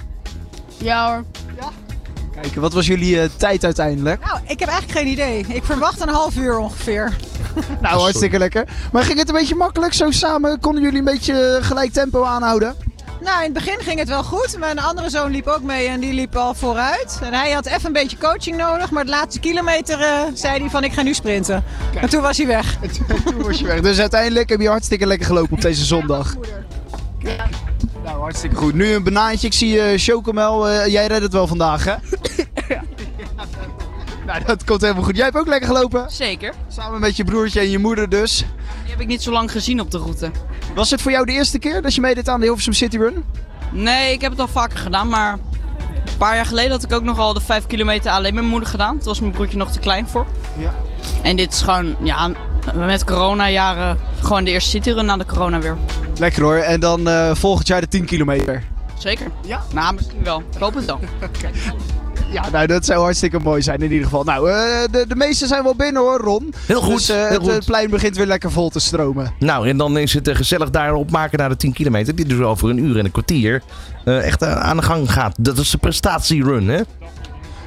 Ja 0.83 1.07
hoor. 1.07 1.23
Kijk, 2.41 2.55
wat 2.55 2.73
was 2.73 2.87
jullie 2.87 3.21
eh, 3.21 3.29
tijd 3.37 3.63
uiteindelijk? 3.63 4.25
Nou, 4.25 4.39
ik 4.47 4.59
heb 4.59 4.69
eigenlijk 4.69 4.99
geen 4.99 5.07
idee. 5.07 5.45
Ik 5.47 5.63
verwacht 5.63 6.01
een 6.01 6.09
half 6.09 6.35
uur 6.35 6.57
ongeveer. 6.57 7.13
Nou, 7.81 7.99
hartstikke 7.99 8.37
lekker. 8.37 8.67
Maar 8.91 9.03
ging 9.03 9.19
het 9.19 9.27
een 9.27 9.35
beetje 9.35 9.55
makkelijk? 9.55 9.93
Zo 9.93 10.11
samen 10.11 10.59
konden 10.59 10.81
jullie 10.83 10.97
een 10.97 11.05
beetje 11.05 11.57
eh, 11.57 11.65
gelijk 11.65 11.91
tempo 11.91 12.23
aanhouden? 12.23 12.75
Nou, 13.21 13.37
in 13.37 13.43
het 13.43 13.53
begin 13.53 13.79
ging 13.79 13.99
het 13.99 14.07
wel 14.07 14.23
goed. 14.23 14.55
Mijn 14.59 14.79
andere 14.79 15.09
zoon 15.09 15.31
liep 15.31 15.47
ook 15.47 15.61
mee 15.61 15.87
en 15.87 15.99
die 15.99 16.13
liep 16.13 16.35
al 16.35 16.53
vooruit. 16.53 17.19
En 17.21 17.33
hij 17.33 17.51
had 17.51 17.65
even 17.65 17.85
een 17.85 17.93
beetje 17.93 18.17
coaching 18.17 18.57
nodig. 18.57 18.91
Maar 18.91 19.03
de 19.03 19.09
laatste 19.09 19.39
kilometer 19.39 19.99
eh, 19.99 20.21
zei 20.33 20.59
hij 20.59 20.69
van 20.69 20.83
ik 20.83 20.93
ga 20.93 21.01
nu 21.01 21.13
sprinten. 21.13 21.63
En 22.01 22.09
toen 22.09 22.21
was 22.21 22.37
hij 22.37 22.47
weg. 22.47 22.77
Toen 23.25 23.43
was 23.43 23.59
je 23.59 23.65
weg. 23.65 23.81
Dus 23.81 23.99
uiteindelijk 23.99 24.49
heb 24.49 24.59
je 24.59 24.67
hartstikke 24.67 25.05
lekker 25.05 25.27
gelopen 25.27 25.53
op 25.53 25.61
deze 25.61 25.85
zondag. 25.85 26.35
Nou, 28.03 28.19
hartstikke 28.19 28.55
goed. 28.55 28.73
Nu 28.73 28.93
een 28.93 29.03
banaantje. 29.03 29.47
Ik 29.47 29.53
zie 29.53 29.81
eh 29.81 29.99
Chocomel. 29.99 30.69
eh, 30.69 30.87
jij 30.91 31.07
redt 31.07 31.23
het 31.23 31.33
wel 31.33 31.47
vandaag, 31.47 31.83
hè? 31.85 31.93
nou, 34.25 34.43
dat 34.45 34.63
komt 34.63 34.81
helemaal 34.81 35.03
goed. 35.03 35.15
Jij 35.15 35.25
hebt 35.25 35.37
ook 35.37 35.47
lekker 35.47 35.67
gelopen? 35.67 36.05
Zeker. 36.11 36.53
Samen 36.67 36.99
met 36.99 37.15
je 37.15 37.23
broertje 37.23 37.59
en 37.59 37.69
je 37.69 37.77
moeder 37.79 38.09
dus. 38.09 38.37
Die 38.37 38.91
heb 38.91 38.99
ik 38.99 39.07
niet 39.07 39.23
zo 39.23 39.31
lang 39.31 39.51
gezien 39.51 39.79
op 39.79 39.91
de 39.91 39.97
route. 39.97 40.31
Was 40.75 40.91
het 40.91 41.01
voor 41.01 41.11
jou 41.11 41.25
de 41.25 41.31
eerste 41.31 41.59
keer 41.59 41.81
dat 41.81 41.95
je 41.95 42.01
meedeed 42.01 42.29
aan 42.29 42.39
de 42.39 42.45
Hilversum 42.45 42.73
City 42.73 42.97
Run? 42.97 43.23
Nee, 43.71 44.13
ik 44.13 44.21
heb 44.21 44.31
het 44.31 44.39
al 44.39 44.47
vaker 44.47 44.77
gedaan, 44.77 45.07
maar 45.07 45.37
een 46.05 46.17
paar 46.17 46.35
jaar 46.35 46.45
geleden 46.45 46.71
had 46.71 46.83
ik 46.83 46.93
ook 46.93 47.03
nog 47.03 47.19
al 47.19 47.33
de 47.33 47.41
5 47.41 47.67
kilometer 47.67 48.11
alleen 48.11 48.23
met 48.23 48.33
mijn 48.33 48.47
moeder 48.47 48.69
gedaan. 48.69 48.97
Toen 48.97 49.07
was 49.07 49.19
mijn 49.19 49.31
broertje 49.31 49.57
nog 49.57 49.71
te 49.71 49.79
klein 49.79 50.07
voor. 50.07 50.25
Ja. 50.57 50.73
En 51.21 51.35
dit 51.35 51.53
is 51.53 51.61
gewoon, 51.61 51.95
ja, 52.03 52.31
met 52.73 53.03
corona 53.03 53.49
jaren 53.49 53.97
gewoon 54.21 54.43
de 54.43 54.51
eerste 54.51 54.69
cityrun 54.69 55.05
na 55.05 55.17
de 55.17 55.25
corona 55.25 55.59
weer. 55.59 55.77
Lekker 56.19 56.43
hoor. 56.43 56.55
En 56.55 56.79
dan 56.79 57.07
eh, 57.07 57.35
volgend 57.35 57.67
jaar 57.67 57.81
de 57.81 57.87
10 57.87 58.05
kilometer. 58.05 58.63
Zeker. 58.97 59.27
Ja? 59.45 59.61
Nou, 59.73 59.93
misschien 59.95 60.23
wel. 60.23 60.39
Ik 60.53 60.59
hoop 60.59 60.75
het 60.75 60.85
wel. 60.85 60.99
Ja, 62.31 62.49
nou 62.49 62.67
dat 62.67 62.85
zou 62.85 63.01
hartstikke 63.03 63.39
mooi 63.39 63.61
zijn 63.61 63.79
in 63.79 63.91
ieder 63.91 64.03
geval. 64.03 64.23
Nou, 64.23 64.49
eh, 64.49 64.55
de, 64.91 65.05
de 65.07 65.15
meeste 65.15 65.47
zijn 65.47 65.63
wel 65.63 65.75
binnen 65.75 66.01
hoor, 66.01 66.19
Ron. 66.19 66.53
Heel 66.67 66.81
goed, 66.81 66.93
Dus 66.95 67.09
eh, 67.09 67.15
heel 67.15 67.27
het, 67.27 67.41
goed. 67.41 67.51
het 67.51 67.65
plein 67.65 67.89
begint 67.89 68.15
weer 68.17 68.25
lekker 68.25 68.51
vol 68.51 68.69
te 68.69 68.79
stromen. 68.79 69.33
Nou, 69.39 69.67
en 69.69 69.77
dan 69.77 69.97
is 69.97 70.13
het 70.13 70.29
gezellig 70.33 70.69
daarop 70.69 71.11
maken 71.11 71.39
naar 71.39 71.49
de 71.49 71.55
10 71.55 71.73
kilometer. 71.73 72.15
Die 72.15 72.25
dus 72.25 72.39
over 72.39 72.69
een 72.69 72.77
uur 72.77 72.97
en 72.97 73.05
een 73.05 73.11
kwartier 73.11 73.61
eh, 74.05 74.25
echt 74.25 74.43
aan 74.43 74.77
de 74.77 74.83
gang 74.83 75.11
gaat. 75.11 75.35
Dat 75.39 75.57
is 75.57 75.69
de 75.69 75.77
prestatierun, 75.77 76.67
hè? 76.67 76.81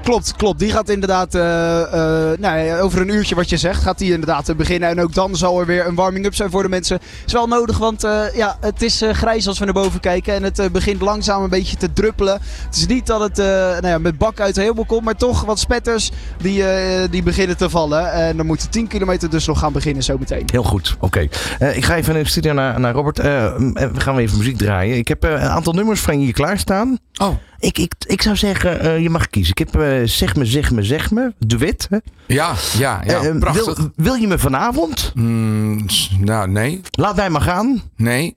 Klopt, 0.07 0.37
klopt. 0.37 0.59
Die 0.59 0.71
gaat 0.71 0.89
inderdaad 0.89 1.35
eh, 1.35 1.83
eh, 1.83 2.39
nou, 2.39 2.59
ja, 2.59 2.79
over 2.79 3.01
een 3.01 3.15
uurtje 3.15 3.35
wat 3.35 3.49
je 3.49 3.57
zegt, 3.57 3.83
gaat 3.83 3.99
die 3.99 4.13
inderdaad 4.13 4.49
eh, 4.49 4.57
beginnen. 4.57 4.89
En 4.89 5.01
ook 5.01 5.15
dan 5.15 5.37
zal 5.37 5.61
er 5.61 5.67
weer 5.67 5.87
een 5.87 5.95
warming-up 5.95 6.35
zijn 6.35 6.51
voor 6.51 6.63
de 6.63 6.69
mensen. 6.69 6.99
Is 7.27 7.33
wel 7.33 7.47
nodig, 7.47 7.79
want 7.79 8.05
eh, 8.05 8.35
ja, 8.35 8.57
het 8.61 8.83
is 8.83 9.03
eh, 9.03 9.11
grijs 9.11 9.47
als 9.47 9.59
we 9.59 9.65
naar 9.65 9.75
boven 9.75 10.01
kijken. 10.01 10.35
En 10.35 10.43
het 10.43 10.73
begint 10.73 11.01
langzaam 11.01 11.43
een 11.43 11.51
beetje 11.51 11.77
te 11.77 11.93
druppelen. 11.93 12.39
Het 12.65 12.77
is 12.77 12.87
niet 12.87 13.07
dat 13.07 13.21
het 13.21 13.39
eh, 13.39 13.47
nou 13.47 13.87
ja, 13.87 13.99
met 13.99 14.19
bak 14.19 14.41
uit 14.41 14.55
de 14.55 14.63
hemel 14.63 14.85
komt, 14.85 15.05
maar 15.05 15.17
toch 15.17 15.45
wat 15.45 15.59
spetters 15.59 16.11
die, 16.39 16.69
eh, 16.69 17.11
die 17.11 17.23
beginnen 17.23 17.57
te 17.57 17.71
vallen. 17.71 18.13
En 18.13 18.37
dan 18.37 18.47
moet 18.47 18.63
de 18.63 18.69
10 18.69 18.87
kilometer 18.87 19.31
dus 19.31 19.47
nog 19.47 19.59
gaan 19.59 19.73
beginnen 19.73 20.03
zometeen. 20.03 20.43
Heel 20.47 20.63
goed, 20.63 20.97
oké. 21.01 21.29
Eh, 21.59 21.77
ik 21.77 21.85
ga 21.85 21.97
even 21.97 22.17
in 22.17 22.23
de 22.23 22.29
studio 22.29 22.53
naar, 22.53 22.81
naar 22.81 22.95
Robert. 22.95 23.17
We 23.17 23.91
gaan 23.95 24.15
weer 24.15 24.25
even 24.25 24.39
muziek 24.39 24.57
draaien. 24.59 24.97
Ik 24.97 25.09
heb 25.09 25.23
een 25.23 25.39
aantal 25.39 25.73
nummers 25.73 26.01
van 26.01 26.19
je 26.19 26.25
hier 26.25 26.35
klaarstaan. 26.35 26.99
Oh, 27.23 27.35
Ik, 27.59 27.79
ik, 27.79 27.93
ik 28.07 28.23
zou 28.23 28.37
zeggen, 28.37 28.81
eh, 28.81 28.99
je 28.99 29.11
mag 29.11 29.31
kiezen. 29.31 29.55
Ik 29.57 29.59
heb 29.59 29.83
eh, 29.83 30.01
Zeg 30.05 30.37
me, 30.37 30.45
zeg 30.45 30.71
me, 30.71 30.83
zeg 30.83 31.11
me. 31.11 31.35
Duet. 31.39 31.87
hè? 31.91 31.99
ja, 32.27 32.55
ja, 32.79 33.03
ja. 33.05 33.23
Eh, 33.23 33.39
prachtig. 33.39 33.77
wil, 33.77 33.91
wil 33.97 34.15
je 34.15 34.27
me 34.27 34.39
vanavond? 34.39 35.13
Mm, 35.15 35.87
nou, 36.19 36.49
nee. 36.49 36.81
Laat 36.91 37.17
mij 37.17 37.31
maar 37.31 37.41
gaan. 37.41 37.83
Nee. 37.97 38.37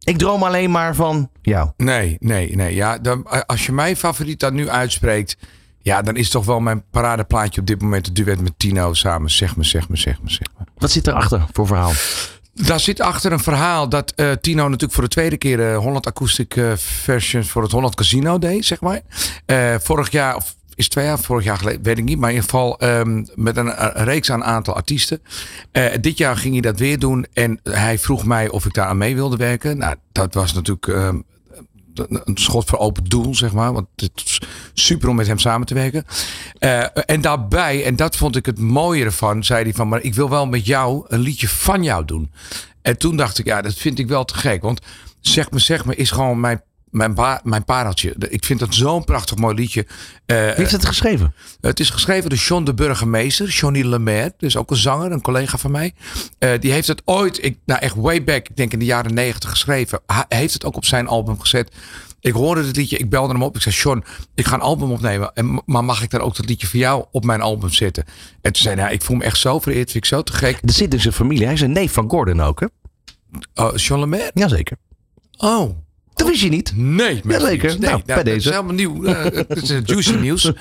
Ik 0.00 0.18
droom 0.18 0.42
alleen 0.42 0.70
maar 0.70 0.94
van 0.94 1.30
jou. 1.42 1.70
Nee, 1.76 2.16
nee, 2.20 2.56
nee. 2.56 2.74
Ja, 2.74 2.98
dan, 2.98 3.46
als 3.46 3.66
je 3.66 3.72
mijn 3.72 3.96
favoriet 3.96 4.40
dan 4.40 4.54
nu 4.54 4.68
uitspreekt. 4.68 5.36
Ja, 5.82 6.02
dan 6.02 6.16
is 6.16 6.30
toch 6.30 6.44
wel 6.44 6.60
mijn 6.60 6.84
paradeplaatje 6.90 7.60
op 7.60 7.66
dit 7.66 7.82
moment 7.82 8.06
het 8.06 8.16
duet 8.16 8.40
met 8.40 8.52
Tino 8.56 8.94
samen. 8.94 9.30
Zeg 9.30 9.56
me, 9.56 9.64
zeg 9.64 9.88
me, 9.88 9.96
zeg 9.96 10.22
me, 10.22 10.30
zeg 10.30 10.46
me. 10.58 10.64
Wat 10.78 10.90
zit 10.90 11.06
erachter 11.06 11.46
voor 11.52 11.66
verhaal? 11.66 11.92
Daar 12.66 12.80
zit 12.80 13.00
achter 13.00 13.32
een 13.32 13.40
verhaal 13.40 13.88
dat 13.88 14.12
eh, 14.16 14.30
Tino 14.32 14.64
natuurlijk 14.64 14.92
voor 14.92 15.02
de 15.02 15.08
tweede 15.08 15.36
keer 15.36 15.70
eh 15.70 15.76
Holland 15.78 16.06
Acoustic 16.06 16.56
eh, 16.56 16.72
Versions 16.76 17.50
voor 17.50 17.62
het 17.62 17.72
Holland 17.72 17.94
Casino 17.94 18.38
deed, 18.38 18.64
zeg 18.64 18.80
maar. 18.80 19.00
Vorig 19.80 20.10
jaar, 20.10 20.36
of 20.36 20.54
is 20.74 20.88
twee 20.88 21.04
jaar, 21.04 21.18
vorig 21.18 21.44
jaar 21.44 21.56
geleden, 21.56 21.82
weet 21.82 21.98
ik 21.98 22.04
niet. 22.04 22.18
Maar 22.18 22.28
in 22.28 22.34
ieder 22.34 22.50
geval 22.50 22.78
ehm, 22.78 23.24
met 23.34 23.56
een, 23.56 23.72
reeks 23.92 24.30
aan 24.30 24.44
aantal 24.44 24.74
artiesten. 24.74 25.22
Dit 26.00 26.18
jaar 26.18 26.36
ging 26.36 26.52
hij 26.52 26.62
dat 26.62 26.78
weer 26.78 26.98
doen 26.98 27.26
en 27.32 27.60
hij 27.62 27.98
vroeg 27.98 28.24
mij 28.24 28.48
of 28.48 28.66
ik 28.66 28.74
daar 28.74 28.86
aan 28.86 28.98
mee 28.98 29.14
wilde 29.14 29.36
werken. 29.36 29.78
Nou, 29.78 29.94
dat 30.12 30.34
was 30.34 30.52
natuurlijk 30.52 30.86
ehm, 30.86 31.18
een 31.94 32.36
schot 32.36 32.68
voor 32.68 32.78
open 32.78 33.04
doel, 33.04 33.34
zeg 33.34 33.52
maar. 33.52 33.72
Want 33.72 33.86
het 33.96 34.10
is 34.14 34.40
super 34.74 35.08
om 35.08 35.16
met 35.16 35.26
hem 35.26 35.38
samen 35.38 35.66
te 35.66 35.74
werken. 35.74 36.04
Eh, 36.58 36.84
en 37.06 37.20
daarbij, 37.20 37.84
en 37.84 37.96
dat 37.96 38.16
vond 38.16 38.36
ik 38.36 38.46
het 38.46 38.58
mooie 38.58 39.04
ervan, 39.04 39.44
zei 39.44 39.62
hij 39.62 39.72
van, 39.74 39.88
maar 39.88 40.00
ik 40.00 40.14
wil 40.14 40.30
wel 40.30 40.46
met 40.46 40.66
jou 40.66 41.04
een 41.08 41.20
liedje 41.20 41.48
van 41.48 41.82
jou 41.82 42.04
doen. 42.04 42.30
En 42.82 42.98
toen 42.98 43.16
dacht 43.16 43.38
ik, 43.38 43.46
ja, 43.46 43.62
dat 43.62 43.74
vind 43.74 43.98
ik 43.98 44.08
wel 44.08 44.24
te 44.24 44.34
gek. 44.34 44.62
Want 44.62 44.80
zeg 45.20 45.50
me, 45.50 45.58
zeg 45.58 45.84
me, 45.84 45.94
is 45.94 46.10
gewoon 46.10 46.40
mijn, 46.40 46.62
mijn, 46.90 47.14
ba- 47.14 47.40
mijn 47.44 47.64
pareltje. 47.64 48.14
Ik 48.28 48.44
vind 48.44 48.58
dat 48.60 48.74
zo'n 48.74 49.04
prachtig 49.04 49.36
mooi 49.36 49.54
liedje. 49.54 49.86
Eh, 50.26 50.36
Wie 50.36 50.54
heeft 50.54 50.70
het 50.72 50.86
geschreven? 50.86 51.34
het 51.60 51.80
is 51.80 51.90
geschreven 51.90 52.30
door 52.30 52.38
John 52.38 52.64
de 52.64 52.74
Burgemeester, 52.74 53.48
Johnny 53.48 53.82
Lemaire. 53.82 54.34
Dus 54.38 54.56
ook 54.56 54.70
een 54.70 54.76
zanger, 54.76 55.12
een 55.12 55.20
collega 55.20 55.58
van 55.58 55.70
mij. 55.70 55.94
Eh, 56.38 56.50
die 56.60 56.72
heeft 56.72 56.88
het 56.88 57.02
ooit, 57.04 57.44
ik, 57.44 57.58
nou 57.66 57.80
echt 57.80 57.94
way 57.94 58.24
back, 58.24 58.48
ik 58.48 58.56
denk 58.56 58.72
in 58.72 58.78
de 58.78 58.84
jaren 58.84 59.14
negentig 59.14 59.50
geschreven. 59.50 60.00
Hij 60.06 60.24
heeft 60.28 60.52
het 60.52 60.64
ook 60.64 60.76
op 60.76 60.84
zijn 60.84 61.06
album 61.06 61.40
gezet. 61.40 61.74
Ik 62.20 62.32
hoorde 62.32 62.66
het 62.66 62.76
liedje, 62.76 62.96
ik 62.96 63.10
belde 63.10 63.32
hem 63.32 63.42
op. 63.42 63.56
Ik 63.56 63.62
zei, 63.62 63.74
John, 63.74 64.04
ik 64.34 64.46
ga 64.46 64.54
een 64.54 64.60
album 64.60 64.90
opnemen. 64.90 65.30
En, 65.34 65.62
maar 65.66 65.84
mag 65.84 66.02
ik 66.02 66.10
dan 66.10 66.20
ook 66.20 66.36
dat 66.36 66.46
liedje 66.48 66.66
voor 66.66 66.78
jou 66.80 67.04
op 67.10 67.24
mijn 67.24 67.40
album 67.40 67.70
zetten? 67.70 68.04
En 68.40 68.52
toen 68.52 68.62
zei 68.62 68.74
hij, 68.74 68.82
nou, 68.84 68.94
ik 68.94 69.02
voel 69.02 69.16
me 69.16 69.24
echt 69.24 69.38
zo 69.38 69.58
vereerd, 69.58 69.90
vind 69.90 70.04
ik 70.04 70.10
zo 70.10 70.22
te 70.22 70.32
gek. 70.32 70.58
Er 70.62 70.72
zit 70.72 70.90
dus 70.90 71.04
een 71.04 71.12
familie. 71.12 71.44
Hij 71.44 71.54
is 71.54 71.60
een 71.60 71.72
neef 71.72 71.92
van 71.92 72.10
Gordon 72.10 72.40
ook, 72.40 72.60
hè? 72.60 72.66
Oh, 73.54 73.76
John 73.76 74.00
Lemaire? 74.00 74.30
Jazeker. 74.34 74.76
Oh. 75.36 75.70
Dat 76.14 76.28
wist 76.28 76.40
je 76.42 76.48
niet? 76.48 76.72
Nee, 76.76 77.20
Jazeker. 77.28 77.68
niets. 77.68 77.78
Nee, 77.80 77.90
Nou, 77.90 78.02
bij 78.06 78.16
dat 78.16 78.24
deze. 78.24 78.36
is 78.48 78.54
helemaal 78.54 78.74
nieuw. 78.74 79.04
Eh, 79.04 79.22
Het 79.24 79.62
is 79.62 79.68
juicy 79.84 80.14
nieuws. 80.14 80.44
In 80.44 80.52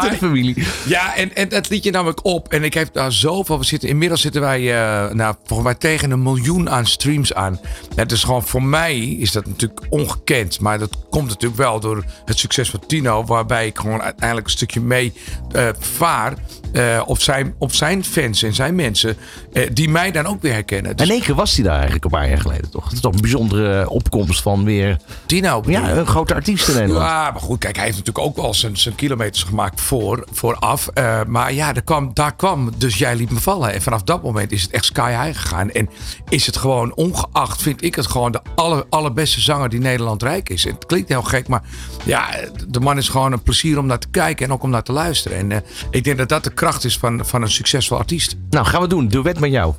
de 0.00 0.16
familie. 0.18 0.64
Ja, 0.86 1.14
en, 1.16 1.34
en 1.34 1.48
dat 1.48 1.68
liedje 1.68 1.90
nam 1.90 2.08
ik 2.08 2.24
op. 2.24 2.48
En 2.52 2.62
ik 2.64 2.74
heb 2.74 2.92
daar 2.92 3.12
zoveel. 3.12 3.58
We 3.58 3.64
zitten, 3.64 3.88
inmiddels 3.88 4.20
zitten 4.20 4.40
wij, 4.40 4.60
eh, 4.60 5.10
nou, 5.14 5.34
volgens 5.44 5.68
mij 5.68 5.74
tegen 5.78 6.10
een 6.10 6.22
miljoen 6.22 6.70
aan 6.70 6.86
streams 6.86 7.34
aan. 7.34 7.60
Het 7.94 8.12
is 8.12 8.24
gewoon, 8.24 8.42
voor 8.46 8.62
mij 8.62 8.98
is 8.98 9.32
dat 9.32 9.46
natuurlijk 9.46 9.80
ongekend. 9.90 10.60
Maar 10.60 10.78
dat 10.78 10.96
komt 11.10 11.28
natuurlijk 11.28 11.60
wel 11.60 11.80
door 11.80 12.04
het 12.24 12.38
succes 12.38 12.70
van 12.70 12.80
Tino. 12.86 13.24
Waarbij 13.24 13.66
ik 13.66 13.78
gewoon 13.78 14.02
uiteindelijk 14.02 14.46
een 14.46 14.52
stukje 14.52 14.80
mee 14.80 15.12
eh, 15.52 15.68
vaar. 15.78 16.34
Eh, 16.72 17.02
op, 17.06 17.20
zijn, 17.20 17.54
op 17.58 17.72
zijn 17.74 18.04
fans 18.04 18.42
en 18.42 18.54
zijn 18.54 18.74
mensen. 18.74 19.16
eh, 19.52 19.70
die 19.72 19.88
mij 19.88 20.10
dan 20.10 20.26
ook 20.26 20.42
weer 20.42 20.52
herkennen. 20.52 20.96
Dus 20.96 21.06
In 21.06 21.12
één 21.12 21.22
keer 21.22 21.34
was 21.34 21.54
hij 21.54 21.64
daar 21.64 21.74
eigenlijk 21.74 22.04
een 22.04 22.10
paar 22.10 22.28
jaar 22.28 22.40
geleden, 22.40 22.70
toch? 22.70 22.84
Het 22.84 22.92
is 22.92 23.00
toch 23.00 23.14
een 23.14 23.20
bijzondere 23.20 23.90
opkomst 23.90 24.42
van 24.42 24.64
weer... 24.64 24.96
Tino 25.26 25.62
Ja, 25.66 25.90
een 25.90 26.06
grote 26.06 26.34
artiest 26.34 26.68
in 26.68 26.74
Nederland. 26.74 27.04
Ja, 27.06 27.30
maar 27.30 27.40
goed, 27.40 27.58
kijk, 27.58 27.76
hij 27.76 27.84
heeft 27.84 27.96
natuurlijk 27.98 28.26
ook 28.26 28.36
wel 28.36 28.54
zijn, 28.54 28.76
zijn 28.76 28.94
kilometers 28.94 29.42
gemaakt 29.42 29.80
voor, 29.80 30.26
vooraf. 30.32 30.88
Eh, 30.94 31.20
maar 31.26 31.52
ja, 31.52 31.74
er 31.74 31.82
kwam, 31.82 32.10
daar 32.14 32.36
kwam 32.36 32.70
dus 32.76 32.98
Jij 32.98 33.16
liet 33.16 33.30
me 33.30 33.40
vallen. 33.40 33.72
En 33.72 33.82
vanaf 33.82 34.02
dat 34.02 34.22
moment 34.22 34.52
is 34.52 34.62
het 34.62 34.70
echt 34.70 34.84
sky 34.84 35.10
high 35.22 35.38
gegaan. 35.40 35.70
En 35.70 35.88
is 36.28 36.46
het 36.46 36.56
gewoon, 36.56 36.94
ongeacht, 36.94 37.62
vind 37.62 37.82
ik 37.84 37.94
het 37.94 38.06
gewoon 38.06 38.32
de 38.32 38.40
aller, 38.54 38.84
allerbeste 38.90 39.40
zanger 39.40 39.68
die 39.68 39.80
Nederland 39.80 40.22
rijk 40.22 40.48
is. 40.48 40.66
En 40.66 40.74
het 40.74 40.86
klinkt 40.86 41.08
heel 41.08 41.22
gek, 41.22 41.48
maar 41.48 41.62
ja, 42.04 42.28
de 42.68 42.80
man 42.80 42.96
is 42.98 43.08
gewoon 43.08 43.32
een 43.32 43.42
plezier 43.42 43.78
om 43.78 43.86
naar 43.86 43.98
te 43.98 44.08
kijken 44.10 44.46
en 44.46 44.52
ook 44.52 44.62
om 44.62 44.70
naar 44.70 44.82
te 44.82 44.92
luisteren. 44.92 45.38
En 45.38 45.52
eh, 45.52 45.58
ik 45.90 46.04
denk 46.04 46.18
dat 46.18 46.28
dat 46.28 46.44
de 46.44 46.50
kracht 46.56 46.84
is 46.84 46.98
van, 46.98 47.26
van 47.26 47.42
een 47.42 47.50
succesvol 47.50 47.98
artiest. 47.98 48.36
Nou, 48.50 48.66
gaan 48.66 48.80
we 48.80 48.88
doen. 48.88 49.08
Duet 49.08 49.40
met 49.40 49.50
jou. 49.50 49.74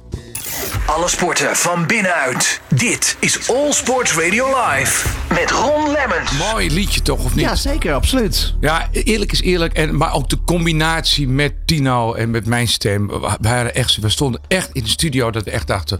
Alle 0.86 1.08
sporten 1.08 1.56
van 1.56 1.86
binnenuit. 1.86 2.62
Dit 2.68 3.18
is 3.20 3.50
All 3.50 3.72
Sports 3.72 4.14
Radio 4.14 4.46
Live. 4.46 5.08
Met 5.30 5.52
Ron 5.52 5.92
Lemmens. 5.92 6.32
Mooi 6.52 6.72
liedje 6.72 7.02
toch, 7.02 7.24
of 7.24 7.36
niet? 7.36 7.46
Ja, 7.46 7.56
zeker. 7.56 7.94
Absoluut. 7.94 8.54
Ja, 8.60 8.88
eerlijk 8.92 9.32
is 9.32 9.42
eerlijk. 9.42 9.74
En, 9.74 9.98
maar 9.98 10.14
ook 10.14 10.30
de 10.30 10.38
combinatie 10.46 11.28
met 11.28 11.54
Tino 11.66 12.14
en 12.14 12.32
met 12.32 12.46
mijn 12.46 12.68
stem. 12.68 13.08
We, 13.08 13.38
waren 13.42 13.76
echt, 13.76 13.98
we 13.98 14.10
stonden 14.10 14.42
echt 14.48 14.70
in 14.72 14.84
de 14.84 14.90
studio 14.90 15.32
dat 15.32 15.44
we 15.44 15.52
echt 15.52 15.68
dachten... 15.68 16.00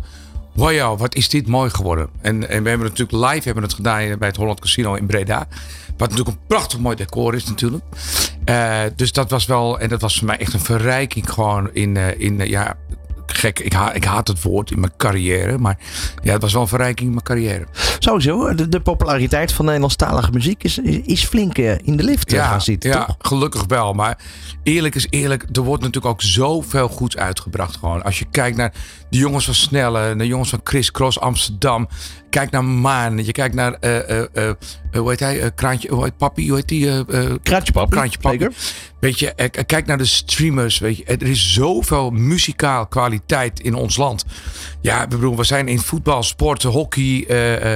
Wow, 0.54 1.00
wat 1.00 1.16
is 1.16 1.30
dit 1.30 1.48
mooi 1.48 1.70
geworden. 1.70 2.10
En, 2.22 2.50
en 2.50 2.64
we 2.64 2.70
hebben 2.70 2.88
natuurlijk 2.88 3.32
live 3.32 3.46
hebben 3.46 3.64
het 3.64 3.74
gedaan 3.74 4.18
bij 4.18 4.28
het 4.28 4.38
Holland 4.38 4.60
Casino 4.60 4.94
in 4.94 5.06
Breda. 5.06 5.48
Wat 5.98 6.10
natuurlijk 6.10 6.38
een 6.38 6.48
prachtig 6.48 6.80
mooi 6.80 6.96
decor 6.96 7.36
is 7.36 7.46
natuurlijk. 7.46 7.84
Eh, 8.46 8.82
dus 8.96 9.12
dat 9.12 9.30
was 9.30 9.46
wel... 9.46 9.80
En 9.80 9.90
dat 9.90 10.02
was 10.02 10.18
voor 10.18 10.28
mij 10.28 10.38
echt 10.38 10.54
een 10.54 10.60
verrijking 10.60 11.34
gewoon 11.34 11.70
in... 11.74 11.98
eh, 11.98 12.20
in 12.20 12.42
eh, 12.42 12.50
ja, 12.50 12.78
gek, 13.26 13.60
ik, 13.60 13.74
ha, 13.74 13.94
ik 13.94 14.04
haat 14.04 14.28
het 14.28 14.42
woord 14.42 14.72
in 14.72 14.80
mijn 14.80 14.92
carrière. 14.98 15.58
Maar 15.58 15.78
ja, 16.24 16.34
het 16.34 16.42
was 16.42 16.54
wel 16.54 16.62
een 16.62 16.68
verrijking 16.68 17.08
in 17.08 17.12
mijn 17.12 17.24
carrière. 17.24 17.66
Sowieso, 18.00 18.56
de, 18.56 18.70
de 18.70 18.80
populariteit 18.80 19.52
van 19.52 19.66
Nederlandstalige 19.66 20.32
muziek 20.32 20.64
is, 20.64 20.78
is, 21.04 21.26
flink 21.26 21.58
in 21.58 21.98
de 21.98 22.04
lift 22.04 22.34
eh, 22.34 22.50
gaan 22.50 22.62
zitten, 22.62 22.90
ja, 22.90 23.06
toch? 23.06 23.16
gelukkig 23.20 23.64
wel. 23.68 23.94
Maar 23.94 24.18
eerlijk 24.64 24.96
is 24.96 25.08
eerlijk, 25.10 25.46
er 25.54 25.62
wordt 25.62 25.84
natuurlijk 25.84 26.14
ook 26.14 26.22
zoveel 26.22 26.88
goeds 26.88 27.18
uitgebracht. 27.18 27.76
Gewoon. 27.76 28.04
Als 28.04 28.20
je 28.20 28.26
kijkt 28.32 28.58
naar 28.58 28.74
de 29.10 29.18
jongens 29.18 29.46
van 29.46 29.54
Snelle, 29.54 30.16
de 30.16 30.28
jongens 30.28 30.50
van 30.50 30.62
Chris 30.64 30.92
Cross 30.92 31.20
Amsterdam. 31.20 31.88
Kijk 32.38 32.52
naar 32.52 32.66
Maan, 32.66 33.26
je 33.26 33.32
kijkt 33.32 33.56
naar, 33.56 33.74
eh, 33.74 34.10
eh, 34.10 34.26
eh, 34.34 34.56
hoe 34.92 35.10
heet 35.10 35.20
hij, 35.20 35.52
Kraantje, 35.56 35.90
hoe 35.90 36.04
heet 36.04 36.18
Papi, 36.18 36.48
hoe 36.48 36.56
heet 36.56 36.68
die? 36.68 37.06
Kraantje 37.44 37.72
Papi, 37.72 37.90
Kraantje 37.90 38.20
Papi. 38.20 38.48
Weet 39.00 39.20
je, 39.20 39.34
kijk 39.66 39.86
naar 39.86 39.98
de 39.98 40.06
streamers. 40.06 40.80
Weet 40.80 40.98
je, 40.98 41.04
er 41.06 41.22
is 41.22 41.54
zoveel 41.54 42.10
muzikaal 42.10 42.88
kwaliteit 42.88 43.60
in 43.60 43.74
ons 43.74 43.98
land. 43.98 44.26
Ja, 44.82 45.04
ik 45.04 45.10
bedoel, 45.10 45.36
we 45.36 45.44
zijn 45.44 45.68
in 45.68 45.80
voetbal, 45.80 46.24
sport, 46.24 46.64
hockey, 46.64 47.26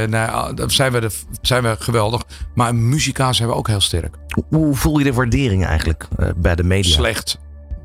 nou, 0.07 0.55
daar 0.55 0.71
zijn 0.71 0.91
we, 0.91 0.99
de, 0.99 1.11
zijn 1.41 1.63
we 1.63 1.75
geweldig. 1.79 2.23
Maar 2.55 2.75
muzikaal 2.75 3.33
zijn 3.33 3.47
we 3.47 3.55
ook 3.55 3.67
heel 3.67 3.81
sterk. 3.81 4.15
Hoe, 4.49 4.75
voel 4.75 4.97
je 4.97 5.03
de 5.03 5.13
waardering 5.13 5.65
eigenlijk 5.65 6.07
bij 6.35 6.55
de 6.55 6.63
media? 6.63 6.93
Slecht. 6.93 7.39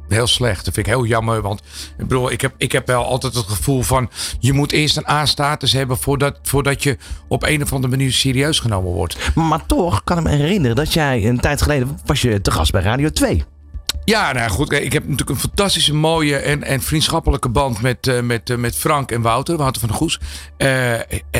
Heel 0.09 0.27
slecht. 0.27 0.64
Dat 0.64 0.75
vind 0.75 0.87
ik 0.87 0.92
heel 0.92 1.07
jammer. 1.07 1.42
Want 1.42 1.61
ik 1.99 2.07
bedoel, 2.09 2.31
ik 2.31 2.40
heb, 2.40 2.55
ik 2.57 2.73
heb 2.73 2.87
wel 2.87 3.05
altijd 3.05 3.35
het 3.35 3.47
gevoel 3.47 3.83
van. 3.83 4.11
Je 4.40 4.53
moet 4.53 4.73
eerst 4.73 4.97
een 4.97 5.09
A-status 5.09 5.73
hebben 5.73 5.99
voordat, 5.99 6.38
voordat 6.42 6.83
je 6.83 6.97
op 7.29 7.42
een 7.42 7.62
of 7.62 7.73
andere 7.73 7.97
manier 7.97 8.12
serieus 8.12 8.61
genomen 8.61 8.92
wordt. 8.92 9.35
Maar 9.35 9.66
toch 9.66 10.05
kan 10.05 10.19
ik 10.19 10.25
me 10.25 10.31
herinneren 10.31 10.77
dat 10.77 10.92
jij 10.92 11.27
een 11.27 11.40
tijd 11.40 11.62
geleden 11.62 11.99
was 12.05 12.23
je 12.23 12.40
te 12.40 12.51
gast 12.51 12.73
bij 12.73 12.83
Radio 12.83 13.11
2. 13.11 13.45
Ja, 14.07 14.33
nou 14.33 14.51
goed. 14.51 14.73
Ik 14.73 14.92
heb 14.92 15.03
natuurlijk 15.03 15.31
een 15.31 15.37
fantastische, 15.37 15.95
mooie 15.95 16.37
en, 16.37 16.62
en 16.62 16.81
vriendschappelijke 16.83 17.49
band 17.49 17.83
met, 17.83 18.07
eh, 18.07 18.21
met, 18.21 18.51
eh, 18.51 18.57
met 18.57 18.77
Frank 18.77 19.11
en 19.11 19.21
Wouter, 19.21 19.57
Wouter 19.57 19.81
van 19.81 19.88
der 19.88 19.99
Goes. 19.99 20.21
Eh, 20.57 20.92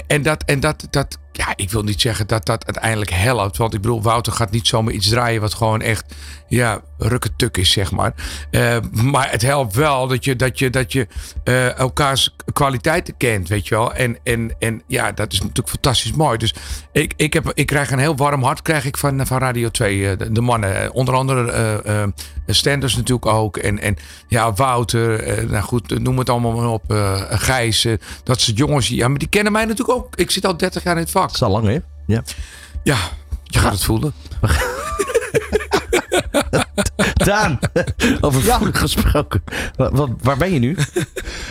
en 0.07 0.23
dat, 0.23 0.43
en 0.45 0.61
dat, 0.61 0.87
dat, 0.91 1.19
ja, 1.37 1.53
ik 1.57 1.71
wil 1.71 1.83
niet 1.83 2.01
zeggen 2.01 2.27
dat 2.27 2.47
dat 2.47 2.65
uiteindelijk 2.65 3.11
helpt. 3.11 3.57
Want 3.57 3.75
ik 3.75 3.81
bedoel, 3.81 4.03
Wouter 4.03 4.33
gaat 4.33 4.51
niet 4.51 4.67
zomaar 4.67 4.93
iets 4.93 5.09
draaien 5.09 5.41
wat 5.41 5.55
gewoon 5.55 5.81
echt, 5.81 6.15
ja, 6.49 6.81
rukketuk 6.99 7.57
is, 7.57 7.71
zeg 7.71 7.91
maar. 7.91 8.15
Eh, 8.51 8.77
maar 8.91 9.31
het 9.31 9.43
helpt 9.43 9.75
wel 9.75 10.07
dat 10.07 10.25
je, 10.25 10.37
dat 10.37 10.59
je, 10.59 10.71
dat 10.71 10.93
je 10.93 11.07
eh, 11.45 11.79
elkaars 11.79 12.35
kwaliteiten 12.53 13.17
kent, 13.17 13.49
weet 13.49 13.69
je 13.69 13.75
wel. 13.75 13.95
En, 13.95 14.19
en, 14.23 14.55
en 14.59 14.83
ja, 14.87 15.13
dat 15.13 15.33
is 15.33 15.41
natuurlijk 15.41 15.69
fantastisch 15.69 16.13
mooi. 16.13 16.39
Dus 16.39 16.55
ik, 16.93 17.13
ik, 17.17 17.33
heb, 17.33 17.53
ik 17.55 17.67
krijg 17.67 17.91
een 17.91 17.99
heel 17.99 18.17
warm 18.17 18.43
hart 18.43 18.63
krijg 18.63 18.85
ik 18.85 18.97
van, 18.97 19.27
van 19.27 19.39
Radio 19.39 19.69
2, 19.69 20.11
eh, 20.11 20.19
de, 20.19 20.33
de 20.33 20.41
mannen. 20.41 20.93
Onder 20.93 21.15
andere 21.15 21.51
eh, 21.83 22.05
Stenders 22.47 22.97
natuurlijk 22.97 23.27
ook. 23.27 23.57
En, 23.57 23.79
en 23.79 23.97
ja, 24.29 24.53
Wouter, 24.53 25.47
nou 25.49 25.63
goed, 25.63 25.99
noem 25.99 26.19
het 26.19 26.31
allemaal 26.31 26.53
maar 26.53 26.69
op. 26.69 26.85
Gijs, 27.31 27.87
dat 28.23 28.41
soort 28.41 28.59
jongens. 28.59 28.89
Ja, 28.89 29.09
maar 29.09 29.19
die 29.19 29.29
kennen 29.29 29.53
mij 29.53 29.65
natuurlijk 29.65 29.99
ook. 29.99 30.17
Ik 30.17 30.31
zit 30.31 30.47
al 30.47 30.57
30 30.57 30.83
jaar 30.83 30.97
in 30.97 31.03
het 31.03 31.11
vak. 31.11 31.26
Dat 31.27 31.35
is 31.35 31.43
al 31.43 31.51
lang, 31.51 31.67
hè? 31.67 31.79
Ja. 32.07 32.23
Ja, 32.83 32.97
je 33.45 33.59
gaat 33.59 33.73
het 33.73 33.85
voelen. 33.85 34.13
Daan, 37.15 37.59
over 38.21 38.43
vrolijk 38.43 38.77
gesproken. 38.77 39.43
Wa- 39.77 39.91
wa- 39.91 40.09
waar 40.23 40.37
ben 40.37 40.53
je 40.53 40.59
nu? 40.59 40.77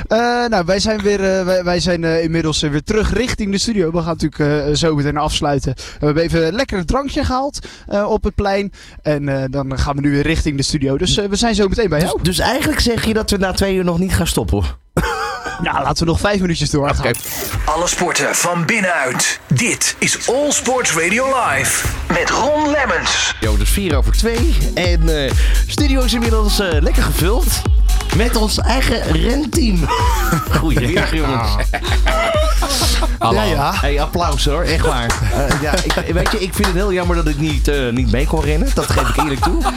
Eh, 0.08 0.18
nou, 0.48 0.66
wij 0.66 0.80
zijn, 0.80 1.02
weer, 1.02 1.24
eh, 1.40 1.46
wij, 1.46 1.64
wij 1.64 1.80
zijn 1.80 2.04
eh, 2.04 2.24
inmiddels 2.24 2.62
weer 2.62 2.84
terug 2.84 3.14
richting 3.14 3.52
de 3.52 3.58
studio. 3.58 3.92
We 3.92 3.98
gaan 4.02 4.18
natuurlijk 4.20 4.68
eh, 4.68 4.74
zo 4.76 4.96
meteen 4.96 5.18
afsluiten. 5.18 5.74
we 6.00 6.06
hebben 6.06 6.24
even 6.24 6.48
een 6.48 6.54
lekker 6.54 6.86
drankje 6.86 7.24
gehaald 7.24 7.60
eh, 7.88 8.10
op 8.12 8.24
het 8.24 8.36
plein. 8.36 8.72
En 9.02 9.30
eh, 9.30 9.44
dan 9.50 9.80
gaan 9.80 9.96
we 9.96 10.02
nu 10.02 10.12
weer 10.12 10.24
richting 10.24 10.58
de 10.58 10.64
studio. 10.64 10.98
Dus 10.98 11.18
eh, 11.18 11.26
we 11.30 11.36
zijn 11.36 11.56
zo 11.56 11.68
meteen 11.68 11.90
bij 11.90 12.02
jou. 12.02 12.22
Dus 12.22 12.40
eigenlijk 12.40 12.80
zeg 12.80 13.06
je 13.06 13.14
dat 13.14 13.30
we 13.32 13.38
na 13.38 13.52
twee 13.52 13.76
uur 13.76 13.84
nog 13.84 14.00
niet 14.00 14.14
gaan 14.16 14.28
stoppen? 14.28 14.64
Ja, 15.64 15.82
laten 15.82 16.04
we 16.06 16.10
nog 16.12 16.20
vijf 16.20 16.42
minuutjes 16.42 16.70
doorgaan. 16.70 17.14
Alle 17.66 17.88
sporten 17.88 18.36
van 18.36 18.66
binnenuit. 18.66 19.40
Dit 19.48 19.96
is 20.00 20.30
All 20.30 20.52
Sports 20.52 20.92
Radio 20.94 21.26
Live. 21.26 21.88
Met 22.08 22.30
Ron 22.30 22.70
Lemmens. 22.72 23.34
Jo, 23.40 23.58
dus 23.58 23.70
vier 23.70 23.96
over 23.96 24.12
twee. 24.12 24.58
En 24.74 25.26
eh 25.26 25.32
studio 25.68 26.02
is 26.02 26.14
inmiddels 26.14 26.60
eh, 26.60 26.82
lekker 26.82 27.04
gevuld. 27.04 27.46
Met 28.16 28.36
ons 28.36 28.58
eigen 28.60 29.02
renteam. 29.12 29.86
Goeiedag, 30.60 31.14
jongens. 31.14 31.50
Hallo. 33.20 33.40
Ja, 33.42 33.44
ja. 33.44 33.72
Hey, 33.76 34.02
applaus 34.02 34.46
hoor, 34.46 34.62
echt 34.64 34.86
waar. 34.86 35.22
Eh, 35.34 35.62
ja, 35.62 35.74
ik, 36.06 36.14
weet 36.14 36.32
je, 36.32 36.40
ik 36.40 36.54
vind 36.54 36.66
het 36.68 36.76
heel 36.76 36.94
jammer 36.94 37.16
dat 37.16 37.28
ik 37.28 37.40
niet, 37.40 37.68
eh, 37.68 37.90
niet 37.92 38.12
mee 38.12 38.26
kon 38.28 38.42
rennen. 38.44 38.70
Dat 38.74 38.86
geef 38.90 39.10
ik 39.10 39.18
eerlijk 39.18 39.42
toe. 39.42 39.62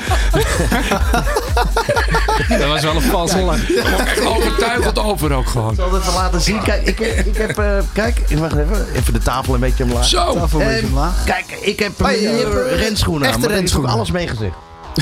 Dat 2.49 2.69
was 2.69 2.83
wel 2.83 2.97
een 2.97 3.45
lach. 3.45 3.71
Echt 3.99 4.27
overtuigend 4.27 4.99
over 4.99 5.33
ook 5.33 5.49
gewoon. 5.49 5.71
Ik 5.71 5.77
zal 5.77 5.93
het 5.93 6.03
even 6.03 6.15
laten 6.15 6.41
zien. 6.41 6.63
Kijk, 6.63 6.87
ik, 6.87 7.01
ik 7.01 7.37
heb... 7.37 7.59
eh, 7.59 7.79
kijk, 7.93 8.21
wacht 8.37 8.57
even. 8.57 8.87
Even 8.95 9.13
de 9.13 9.19
tafel 9.19 9.55
een 9.55 9.61
beetje 9.61 9.85
omlaag. 9.85 10.05
Zo. 10.05 10.35
Tafel 10.35 10.61
een 10.61 10.67
beetje 10.67 10.81
Ehm, 10.83 10.93
omlaag. 10.93 11.25
Kijk, 11.25 11.59
ik 11.61 11.79
heb 11.79 11.93
Oh, 12.03 12.11
je 12.11 12.17
eh, 12.29 12.39
hebt, 12.39 12.67
eh, 12.71 12.79
renschoenen 12.79 13.23
aan. 13.29 13.35
echte 13.35 13.49
maar 13.49 13.63
is 13.63 13.75
ook 13.77 13.81
renschoenen. 13.89 14.53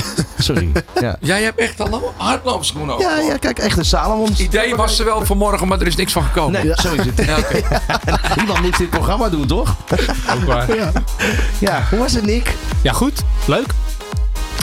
Sorry. 0.37 0.71
Ja. 0.99 1.17
Jij 1.19 1.43
hebt 1.43 1.59
echt 1.59 1.79
al 1.79 2.13
hardloopschoenen 2.17 2.95
over. 2.95 3.09
Ja, 3.09 3.19
ja, 3.19 3.37
kijk, 3.37 3.59
echt 3.59 3.77
een 3.77 3.85
Salomons. 3.85 4.29
Het 4.29 4.39
idee 4.39 4.75
was 4.75 4.99
er 4.99 5.05
wel 5.05 5.25
vanmorgen, 5.25 5.67
maar 5.67 5.81
er 5.81 5.87
is 5.87 5.95
niks 5.95 6.11
van 6.13 6.23
gekomen. 6.23 6.65
Nee, 6.65 6.73
zo 6.75 6.93
is 6.93 7.05
het. 7.05 7.25
Ja. 7.25 7.37
Iemand 8.41 8.61
moet 8.61 8.77
dit 8.77 8.89
programma 8.89 9.29
doen, 9.29 9.47
toch? 9.47 9.75
Ook 10.35 10.43
waar. 10.43 10.67
Ja, 11.59 11.87
hoe 11.89 11.99
was 11.99 12.13
het, 12.13 12.25
Nick? 12.25 12.53
Ja, 12.81 12.93
goed. 12.93 13.21
Leuk. 13.45 13.73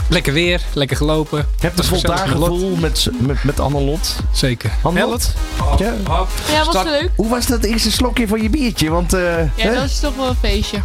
Lekker 0.09 0.33
weer, 0.33 0.61
lekker 0.73 0.97
gelopen. 0.97 1.37
Je 1.37 1.67
hebt 1.67 1.77
een 1.79 1.83
Gezellig 1.85 2.05
voldaan 2.19 2.29
met 2.29 2.37
Lot. 2.49 2.59
gevoel 2.59 2.75
met, 2.75 3.09
met, 3.19 3.43
met 3.43 3.59
Annelot. 3.59 4.15
Zeker. 4.31 4.71
Annelot? 4.81 5.33
Ja. 5.77 5.93
Hop. 6.07 6.27
Ja, 6.51 6.57
was 6.57 6.67
Start- 6.67 6.85
leuk. 6.89 7.09
Hoe 7.15 7.29
was 7.29 7.45
dat 7.45 7.63
eerste 7.63 7.91
slokje 7.91 8.27
van 8.27 8.41
je 8.41 8.49
biertje? 8.49 8.89
Want, 8.89 9.13
eh, 9.13 9.21
Ja, 9.37 9.49
hè? 9.55 9.73
dat 9.73 9.83
is 9.83 9.99
toch 9.99 10.15
wel 10.15 10.27
een 10.29 10.35
feestje. 10.41 10.77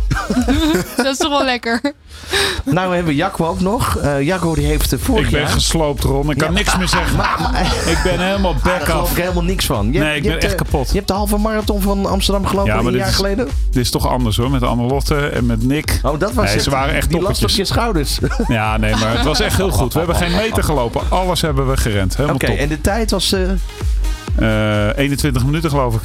dat 0.97 1.07
is 1.07 1.17
toch 1.17 1.29
wel 1.31 1.45
lekker. 1.45 1.81
nou 2.65 2.89
hebben 2.95 3.05
we 3.13 3.15
Jacco 3.15 3.47
ook 3.47 3.61
nog. 3.61 3.97
Eh 3.97 4.23
Jacco 4.23 4.55
die 4.55 4.67
heeft 4.67 4.93
eh, 4.93 4.99
vorig 5.03 5.25
Ik 5.25 5.31
ben 5.31 5.41
jaar... 5.41 5.49
gesloopt, 5.51 6.03
Ron. 6.05 6.31
Ik 6.31 6.39
kan 6.39 6.49
Ja. 6.49 6.55
niks 6.55 6.77
meer 6.77 6.89
zeggen. 6.99 7.19
ik 7.91 7.99
ben 8.05 8.21
helemaal 8.27 8.55
Ah, 8.55 8.65
daar 8.65 8.79
back 8.79 8.89
geloof 8.89 9.03
af. 9.03 9.11
ik 9.17 9.23
helemaal 9.23 9.43
niks 9.43 9.67
van. 9.67 9.93
Je 9.93 9.99
Nee, 9.99 10.17
ik 10.17 10.23
ben 10.23 10.31
hebt, 10.31 10.45
echt 10.45 10.55
kapot. 10.55 10.89
Je 10.89 10.95
hebt 10.97 11.09
de 11.09 11.15
halve 11.15 11.37
marathon 11.37 11.81
van 11.83 12.07
Amsterdam 12.07 12.47
gelopen 12.47 12.71
Ja, 12.71 12.77
maar 12.77 12.85
een 12.87 12.91
dit 12.93 13.01
jaar 13.01 13.11
is- 13.11 13.17
geleden. 13.17 13.49
Dit 13.71 13.83
is 13.83 13.91
toch 13.91 14.09
anders 14.09 14.37
hoor, 14.37 14.51
met 14.51 14.63
Anne-Lotte 14.63 15.17
en 15.29 15.47
met 15.47 15.63
Nick. 15.63 15.99
Oh, 16.03 16.19
dat 16.19 16.33
was 16.33 16.45
Nee, 16.45 16.55
het. 16.55 16.63
ze 16.63 16.71
waren 16.71 16.95
echt 16.95 17.11
Die 17.11 17.21
last 17.23 17.43
op 17.43 17.49
je 17.51 17.65
schouders. 17.65 18.19
Ja, 18.49 18.77
nee, 18.77 18.95
maar 19.01 19.10
het 19.17 19.25
was 19.25 19.41
echt 19.41 19.57
heel 19.57 19.71
goed. 19.71 19.93
We 19.93 19.99
hebben 19.99 20.17
geen 20.17 20.37
meter 20.37 20.65
gelopen. 20.65 21.01
Alles 21.09 21.41
hebben 21.41 21.69
we 21.71 21.77
gerend. 21.77 22.17
Helemaal 22.17 22.39
top. 22.39 22.57
en 22.57 22.69
de 22.69 22.81
tijd 22.81 23.11
was... 23.11 23.33
Eh, 24.37 24.97
21 24.97 25.45
minuten 25.45 25.71
geloof 25.71 25.95
ik. 25.95 26.01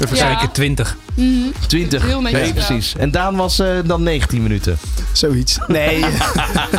Even 0.00 0.16
Ja. 0.16 0.30
zeker 0.32 0.52
20. 0.52 0.96
Mhm. 1.14 1.28
20. 1.66 2.02
Heel 2.02 2.20
netjes 2.20 2.40
nee, 2.40 2.48
gedaan. 2.50 2.66
precies. 2.66 2.94
En 2.96 3.10
Daan 3.10 3.36
was 3.36 3.58
eh, 3.58 3.68
dan 3.84 4.02
19 4.02 4.42
minuten. 4.42 4.78
Zoiets. 5.12 5.58
Nee. 5.66 6.04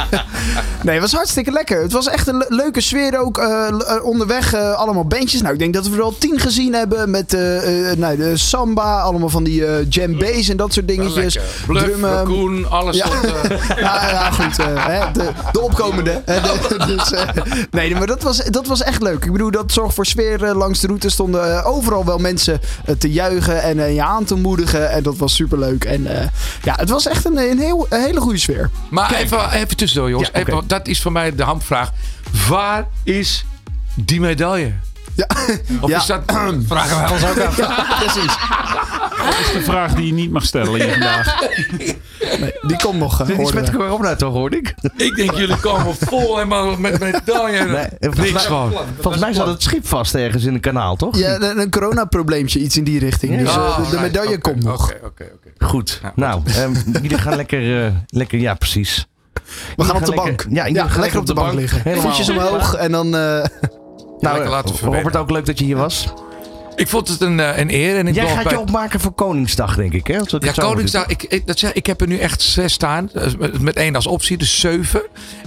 nee, 0.84 0.94
het 0.94 1.02
was 1.02 1.12
hartstikke 1.14 1.52
lekker. 1.52 1.82
Het 1.82 1.92
was 1.92 2.08
echt 2.08 2.28
een 2.28 2.38
le- 2.38 2.46
leuke 2.50 2.82
sfeer 2.82 3.20
ook. 3.20 3.38
eh, 3.38 3.68
l- 3.72 3.82
eh, 3.82 4.04
onderweg 4.04 4.54
eh, 4.54 4.74
allemaal 4.74 5.06
bandjes. 5.06 5.42
Nou, 5.42 5.54
ik 5.54 5.60
denk 5.60 5.74
dat 5.74 5.88
we 5.88 5.96
er 5.96 6.02
al 6.02 6.18
tien 6.18 6.40
gezien 6.40 6.74
hebben. 6.74 7.10
Met 7.10 7.34
eh, 7.34 7.92
eh, 7.92 7.98
nou, 7.98 8.18
de 8.18 8.38
samba, 8.38 9.00
allemaal 9.02 9.30
van 9.30 9.44
die 9.44 9.66
eh 9.66 10.50
en 10.50 10.58
dat 10.58 10.74
soort 10.74 10.88
dingetjes. 10.88 11.34
Lekker. 11.36 11.52
Bluff, 11.68 11.86
Drummen. 11.86 12.10
raccoon, 12.12 12.70
alles 12.70 12.96
Ja. 12.98 13.06
eh, 13.06 13.50
Ja, 13.84 14.10
ja, 14.10 14.32
goed. 14.32 14.60
eh, 14.60 14.66
hè, 14.88 15.12
de, 15.12 15.30
de 15.52 15.62
opkomende. 15.62 16.22
hè, 16.26 16.42
de- 16.42 16.86
dus, 16.96 17.12
eh, 17.12 17.28
nee, 17.72 17.96
maar 17.96 18.08
dat 18.08 18.24
was, 18.24 18.38
dat 18.38 18.68
was 18.68 18.82
echt 18.84 19.02
leuk. 19.02 19.26
Ik 19.26 19.32
bedoel, 19.32 19.52
dat 19.52 19.72
zorgt 19.72 19.96
voor 19.96 20.06
sfeer 20.06 20.44
eh, 20.44 20.56
langs 20.56 20.80
de 20.80 20.88
route. 20.88 21.10
Stonden 21.10 21.58
eh, 21.58 21.68
overal 21.68 22.06
wel 22.06 22.18
mensen 22.18 22.60
eh, 22.86 22.96
te 22.98 23.12
juichen 23.12 23.62
en 23.62 23.80
eh, 23.80 23.96
je 23.96 24.04
aan 24.04 24.26
te 24.26 24.36
moedigen. 24.36 24.92
En 24.92 25.04
dat 25.04 25.18
was 25.18 25.36
superleuk. 25.36 25.86
En 25.86 26.20
eh, 26.20 26.28
ja, 26.64 26.76
het 26.76 26.90
was 26.90 27.08
echt 27.08 27.26
een, 27.26 27.38
een, 27.38 27.60
heel, 27.60 27.86
een 27.90 28.02
hele 28.02 28.20
goede 28.20 28.38
sfeer. 28.38 28.70
Maar 28.90 29.14
even, 29.14 29.52
even 29.52 29.78
tussendoor, 29.78 30.10
jongens. 30.10 30.30
Ja. 30.34 30.40
Even, 30.40 30.64
dat 30.68 30.88
is 30.88 31.02
voor 31.02 31.12
mij 31.12 31.36
de 31.36 31.44
hamvraag. 31.44 31.92
Waar 32.50 32.88
is 33.04 33.46
die 33.96 34.20
medaille? 34.20 34.74
Ja. 35.18 35.28
Of 35.82 35.90
Ja. 35.90 35.98
is 35.98 36.06
dat... 36.06 36.22
Vragen 36.68 36.98
wij 37.02 37.10
ons 37.12 37.26
ook 37.26 37.40
af. 37.40 37.56
Precies. 38.00 38.38
Dat 39.26 39.40
is 39.46 39.52
de 39.54 39.62
vraag 39.62 39.94
die 39.94 40.06
je 40.06 40.14
niet 40.14 40.32
mag 40.32 40.44
stellen 40.46 40.74
hier 40.82 40.90
vandaag. 40.92 41.40
Die 42.62 42.78
komt 42.78 43.00
nog. 43.00 43.22
eh, 43.22 43.28
Dit 43.28 43.40
is 43.40 43.52
met 43.54 43.72
corona 43.72 44.16
toch, 44.16 44.34
hoorde 44.34 44.58
ik? 44.58 44.74
Ik 44.96 45.16
denk, 45.16 45.32
jullie 45.36 45.58
komen 45.58 45.96
vol 46.00 46.34
helemaal 46.36 46.78
met 46.78 47.00
medaille. 47.00 47.66
Nee, 47.66 47.88
volgens 48.00 48.20
Niks 48.20 48.32
mij- 48.32 48.42
gewoon. 48.42 48.74
Volgens 49.00 49.24
mij 49.24 49.34
zat 49.34 49.48
het 49.48 49.64
schip 49.64 49.88
vast 49.88 50.16
ergens 50.16 50.44
in 50.44 50.54
een 50.54 50.60
kanaal, 50.60 50.96
toch? 50.96 51.18
Ja, 51.18 51.36
een, 51.36 51.60
een 51.60 51.70
coronaprobleempje, 51.70 52.60
iets 52.60 52.78
in 52.78 52.84
die 52.84 53.00
richting. 53.00 53.32
Ja. 53.36 53.40
Dus 53.44 53.50
eh, 53.56 53.58
Oh, 53.58 53.76
de, 53.78 53.82
de 53.84 53.90
right. 53.90 54.02
medaille 54.02 54.38
komt 54.42 54.64
nog. 54.64 54.84
Oké, 54.92 55.06
oké, 55.06 55.24
oké. 55.34 55.66
Goed. 55.66 56.00
Ja, 56.04 56.12
nou, 56.16 56.42
ehm, 56.46 56.74
jullie 57.02 57.18
gaan 57.18 57.36
lekker, 57.36 57.86
eh, 57.86 57.92
lekker... 58.08 58.40
Ja, 58.40 58.54
precies. 58.54 59.08
We 59.76 59.84
gaan 59.84 59.96
op 59.96 60.06
de 60.06 60.12
lekker- 60.16 60.26
bank. 60.26 60.46
ja, 60.50 60.68
jullie 60.68 60.90
gaan 60.90 61.00
lekker 61.02 61.20
op 61.20 61.26
de 61.26 61.34
bank 61.34 61.54
liggen. 61.54 61.82
Helemaal. 61.84 62.06
Voetjes 62.06 62.30
omhoog 62.30 62.74
en 62.76 62.92
dan... 62.92 63.16
eh, 63.16 63.44
Nou, 64.20 64.48
laten. 64.48 64.76
Robert, 64.82 65.16
ook 65.16 65.32
leuk 65.32 65.46
dat 65.46 65.60
je 65.60 65.66
hier 65.66 65.78
was. 65.78 66.08
Ik 66.76 66.88
vond 66.88 67.08
het 67.08 67.22
een, 67.22 67.40
eh, 67.40 67.58
een 67.58 67.74
eer. 67.74 67.98
En 67.98 68.08
ik 68.08 68.16
Jij 68.16 68.28
gaat 68.28 68.44
bij- 68.44 68.54
je 68.54 68.60
opmaken 68.60 69.00
voor 69.00 69.12
Koningsdag, 69.12 69.76
denk 69.76 69.94
ik, 69.94 70.08
hè? 70.08 70.14
Ja, 70.40 70.52
Koningsdag. 70.52 71.06
Ik, 71.06 71.24
ik, 71.24 71.48
dat 71.48 71.60
zeg, 71.60 71.74
ik 71.74 71.86
heb 71.86 72.02
er 72.02 72.08
nu 72.08 72.18
echt 72.18 72.42
zes 72.42 72.74
staan. 72.74 73.10
eh, 73.14 73.24
Met, 73.60 73.76
één 73.76 73.96
als 73.96 74.08
optie, 74.08 74.38
dus 74.38 74.60
zeven. 74.60 75.02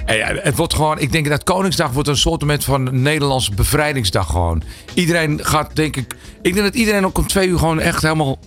En 0.05 0.17
ja, 0.17 0.27
het 0.35 0.57
wordt 0.57 0.75
gewoon, 0.75 0.99
ik 0.99 1.13
denk 1.13 1.29
dat 1.29 1.45
Koningsdag 1.45 1.91
wordt 1.91 2.09
een 2.09 2.17
soort 2.17 2.41
moment 2.41 2.65
van 2.65 3.03
Nederlandse 3.03 3.55
bevrijdingsdag 3.55 4.27
gewoon. 4.27 4.63
Iedereen 4.95 5.39
gaat, 5.43 5.77
denk 5.77 5.97
ik. 5.97 6.15
Ik 6.43 6.53
denk 6.55 6.67
dat 6.67 6.75
iedereen 6.75 7.07
ook 7.07 7.19
om 7.19 7.27
twee 7.27 7.49
uur 7.49 7.59
gewoon 7.59 7.81
echt 7.81 8.03
helemaal 8.03 8.39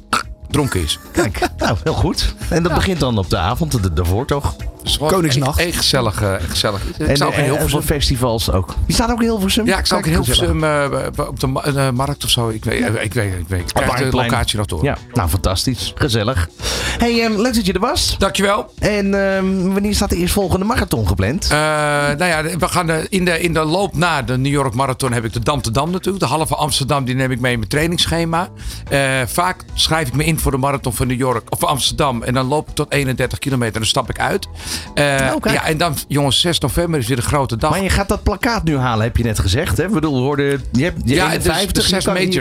dronken 0.50 0.82
is. 0.84 1.00
Kijk, 1.12 1.40
nou, 1.58 1.78
heel 1.84 1.94
goed. 1.94 2.36
En 2.50 2.64
dat 2.64 2.74
begint 2.74 3.00
dan 3.00 3.18
op 3.18 3.30
de 3.30 3.38
avond, 3.38 3.84
de- 3.84 3.94
daarvoor 3.94 4.26
toch? 4.26 4.56
Dus 4.84 4.98
Koningsnacht. 4.98 5.60
Echt, 5.60 5.68
echt 5.68 5.78
gezellig. 5.78 6.22
eh, 6.22 6.34
gezellig. 6.48 6.82
Ik 6.98 7.08
en 7.08 7.16
sta 7.16 7.26
ook 7.26 7.32
in 7.34 7.38
en- 7.38 7.44
Hilversum. 7.44 7.70
voor 7.70 7.82
festivals 7.82 8.52
ook. 8.52 8.76
Je 8.88 8.94
staat 8.94 9.12
ook 9.12 9.22
in 9.22 9.28
Hilversum? 9.28 9.66
Ja, 9.66 9.78
ik 9.78 9.86
sta 9.86 9.96
ook 9.96 10.06
in. 10.06 10.12
Hilversum 10.12 10.64
eh, 10.64 11.08
op 11.28 11.40
de 11.40 11.48
ma- 11.48 11.64
eh, 11.64 11.90
markt 11.90 12.24
of 12.24 12.30
zo. 12.30 12.50
Ik 12.50 12.64
weet, 12.66 12.80
ik 13.02 13.14
weet, 13.14 13.34
ik 13.40 13.48
weet. 13.48 13.70
Ik 13.70 13.98
de 13.98 14.18
locatie 14.18 14.58
nog 14.58 14.66
door. 14.66 14.84
Ja, 14.84 14.98
nou 15.14 15.30
fantastisch. 15.30 15.92
Gezellig. 15.96 16.50
hey, 16.98 17.22
ehm, 17.24 17.42
leuk 17.42 17.54
dat 17.56 17.66
je 17.66 17.74
er 17.74 17.80
was. 17.80 18.16
Dankjewel. 18.18 18.74
En 18.80 19.36
ehm, 19.36 19.72
wanneer 19.72 19.96
staat 19.96 20.10
de 20.10 20.16
eerstvolgende 20.18 20.66
marathon 20.66 21.08
gepland? 21.08 21.44
Eh, 21.44 21.50
nou 21.58 22.26
ja, 22.26 22.44
we 22.44 22.68
gaan 22.68 22.90
in, 23.10 23.26
de, 23.26 23.40
in 23.42 23.54
de 23.54 23.64
loop 23.64 23.96
na 23.96 24.22
de 24.22 24.38
New 24.38 24.52
York 24.52 24.74
Marathon 24.74 25.12
heb 25.12 25.26
ik 25.26 25.34
de 25.34 25.40
Dam 25.40 25.62
te 25.62 25.72
Dam 25.72 25.92
natuurlijk. 25.92 26.24
De 26.24 26.30
halve 26.30 26.56
Amsterdam 26.56 27.06
die 27.06 27.16
neem 27.16 27.32
ik 27.32 27.40
mee 27.40 27.52
in 27.52 27.58
mijn 27.58 27.70
trainingsschema. 27.70 28.50
Eh, 28.90 29.22
vaak 29.26 29.64
schrijf 29.74 30.08
ik 30.08 30.14
me 30.14 30.24
in 30.26 30.40
voor 30.40 30.52
de 30.52 30.58
marathon 30.58 30.94
van 30.94 31.08
New 31.08 31.18
York 31.20 31.42
of 31.50 31.64
Amsterdam. 31.64 32.24
En 32.24 32.34
dan 32.34 32.46
loop 32.48 32.70
ik 32.70 32.76
tot 32.76 32.92
31 32.92 33.40
kilometer 33.40 33.74
en 33.74 33.80
dan 33.80 33.90
stap 33.90 34.10
ik 34.10 34.20
uit. 34.20 34.48
Eh, 34.94 35.32
Oké. 35.36 35.52
Ja, 35.52 35.66
en 35.66 35.78
dan, 35.78 35.96
jongens, 36.08 36.40
6 36.40 36.60
november 36.60 37.00
is 37.00 37.08
weer 37.08 37.16
de 37.16 37.22
grote 37.22 37.58
dag. 37.58 37.70
maar 37.70 37.84
je 37.84 37.90
gaat 37.90 38.08
dat 38.08 38.24
plakkaat 38.24 38.64
nu 38.64 38.78
halen, 38.78 39.04
heb 39.04 39.18
je 39.18 39.24
net 39.24 39.40
gezegd. 39.40 39.78
Hè? 39.78 39.84
Ik 39.84 39.92
bedoel, 39.92 40.14
we 40.14 40.20
hoorden, 40.20 40.64
je 40.72 40.84
hebt 40.84 41.02
je 41.06 41.16
ja, 41.16 41.32
51, 41.32 41.90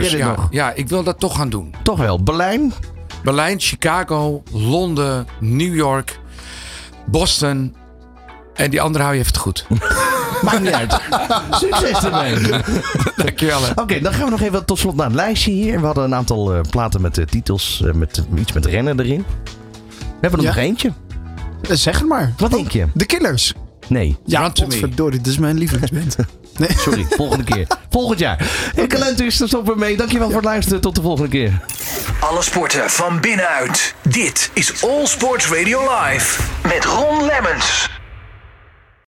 dus 0.01 0.11
Ja. 0.11 0.27
nog. 0.35 0.47
ja, 0.49 0.71
ik 0.73 0.89
wil 0.89 1.03
dat 1.03 1.19
toch 1.19 1.35
gaan 1.35 1.49
doen. 1.49 1.75
Toch 1.83 1.97
wel. 1.99 2.23
Berlijn, 2.23 2.73
Berlijn, 3.23 3.59
Chicago, 3.59 4.43
Londen, 4.51 5.27
New 5.39 5.75
York, 5.75 6.19
Boston. 7.05 7.75
En 8.53 8.69
die 8.69 8.81
andere 8.81 9.03
hou 9.03 9.15
je 9.15 9.21
even 9.23 9.37
goed. 9.37 9.65
maakt 10.43 10.59
niet 10.59 10.71
uit. 10.73 10.99
Succes 11.51 12.03
ermee. 12.03 12.35
Dankjewel. 13.15 13.59
Oké, 13.75 13.99
dan 13.99 14.13
gaan 14.13 14.23
we 14.25 14.29
nog 14.31 14.41
even 14.41 14.65
tot 14.65 14.79
slot 14.79 14.95
naar 14.95 15.05
het 15.05 15.15
lijstje 15.15 15.51
hier. 15.51 15.79
We 15.79 15.85
hadden 15.85 16.03
een 16.03 16.15
aantal 16.15 16.53
eh, 16.53 16.59
platen 16.69 17.01
met 17.01 17.21
titels, 17.29 17.81
eh, 17.85 17.93
met 17.93 18.23
iets 18.35 18.53
met 18.53 18.65
rennen 18.65 18.99
erin. 18.99 19.25
We 19.97 20.29
hebben 20.29 20.39
er 20.39 20.45
Ja. 20.45 20.53
nog 20.53 20.63
eentje. 20.63 20.91
Eh, 21.69 21.75
zeg 21.75 21.99
het 21.99 22.07
maar. 22.07 22.33
Wat 22.37 22.51
denk 22.51 22.71
je? 22.71 22.85
De 22.93 23.05
Killers. 23.05 23.53
Nee. 23.87 24.17
Ja, 24.25 24.41
Run 24.41 24.53
to 24.53 24.67
me. 24.67 24.77
verdorie, 24.77 25.17
dit 25.21 25.27
is 25.27 25.37
mijn 25.37 25.57
lievelingsband. 25.57 26.15
Nee. 26.57 26.69
Sorry, 26.77 27.05
volgende 27.09 27.43
keer. 27.43 27.67
Volgend 27.89 28.19
jaar. 28.19 28.37
Hey, 28.75 28.87
Calento 28.87 29.23
is 29.23 29.39
er 29.41 29.47
stoppen 29.47 29.79
mee. 29.79 29.97
Dankjewel 29.97 30.27
voor 30.27 30.35
het 30.35 30.45
luisteren. 30.45 30.81
Tot 30.81 30.95
de 30.95 31.01
volgende 31.01 31.29
keer. 31.29 31.59
Alle 32.19 32.41
sporten 32.41 32.89
van 32.89 33.19
binnenuit. 33.21 33.95
Dit 34.01 34.49
is 34.53 34.83
All 34.83 35.05
Sports 35.05 35.47
Radio 35.47 35.79
Live 35.81 36.41
met 36.67 36.85
Ron 36.85 37.25
Lemmens. 37.25 37.89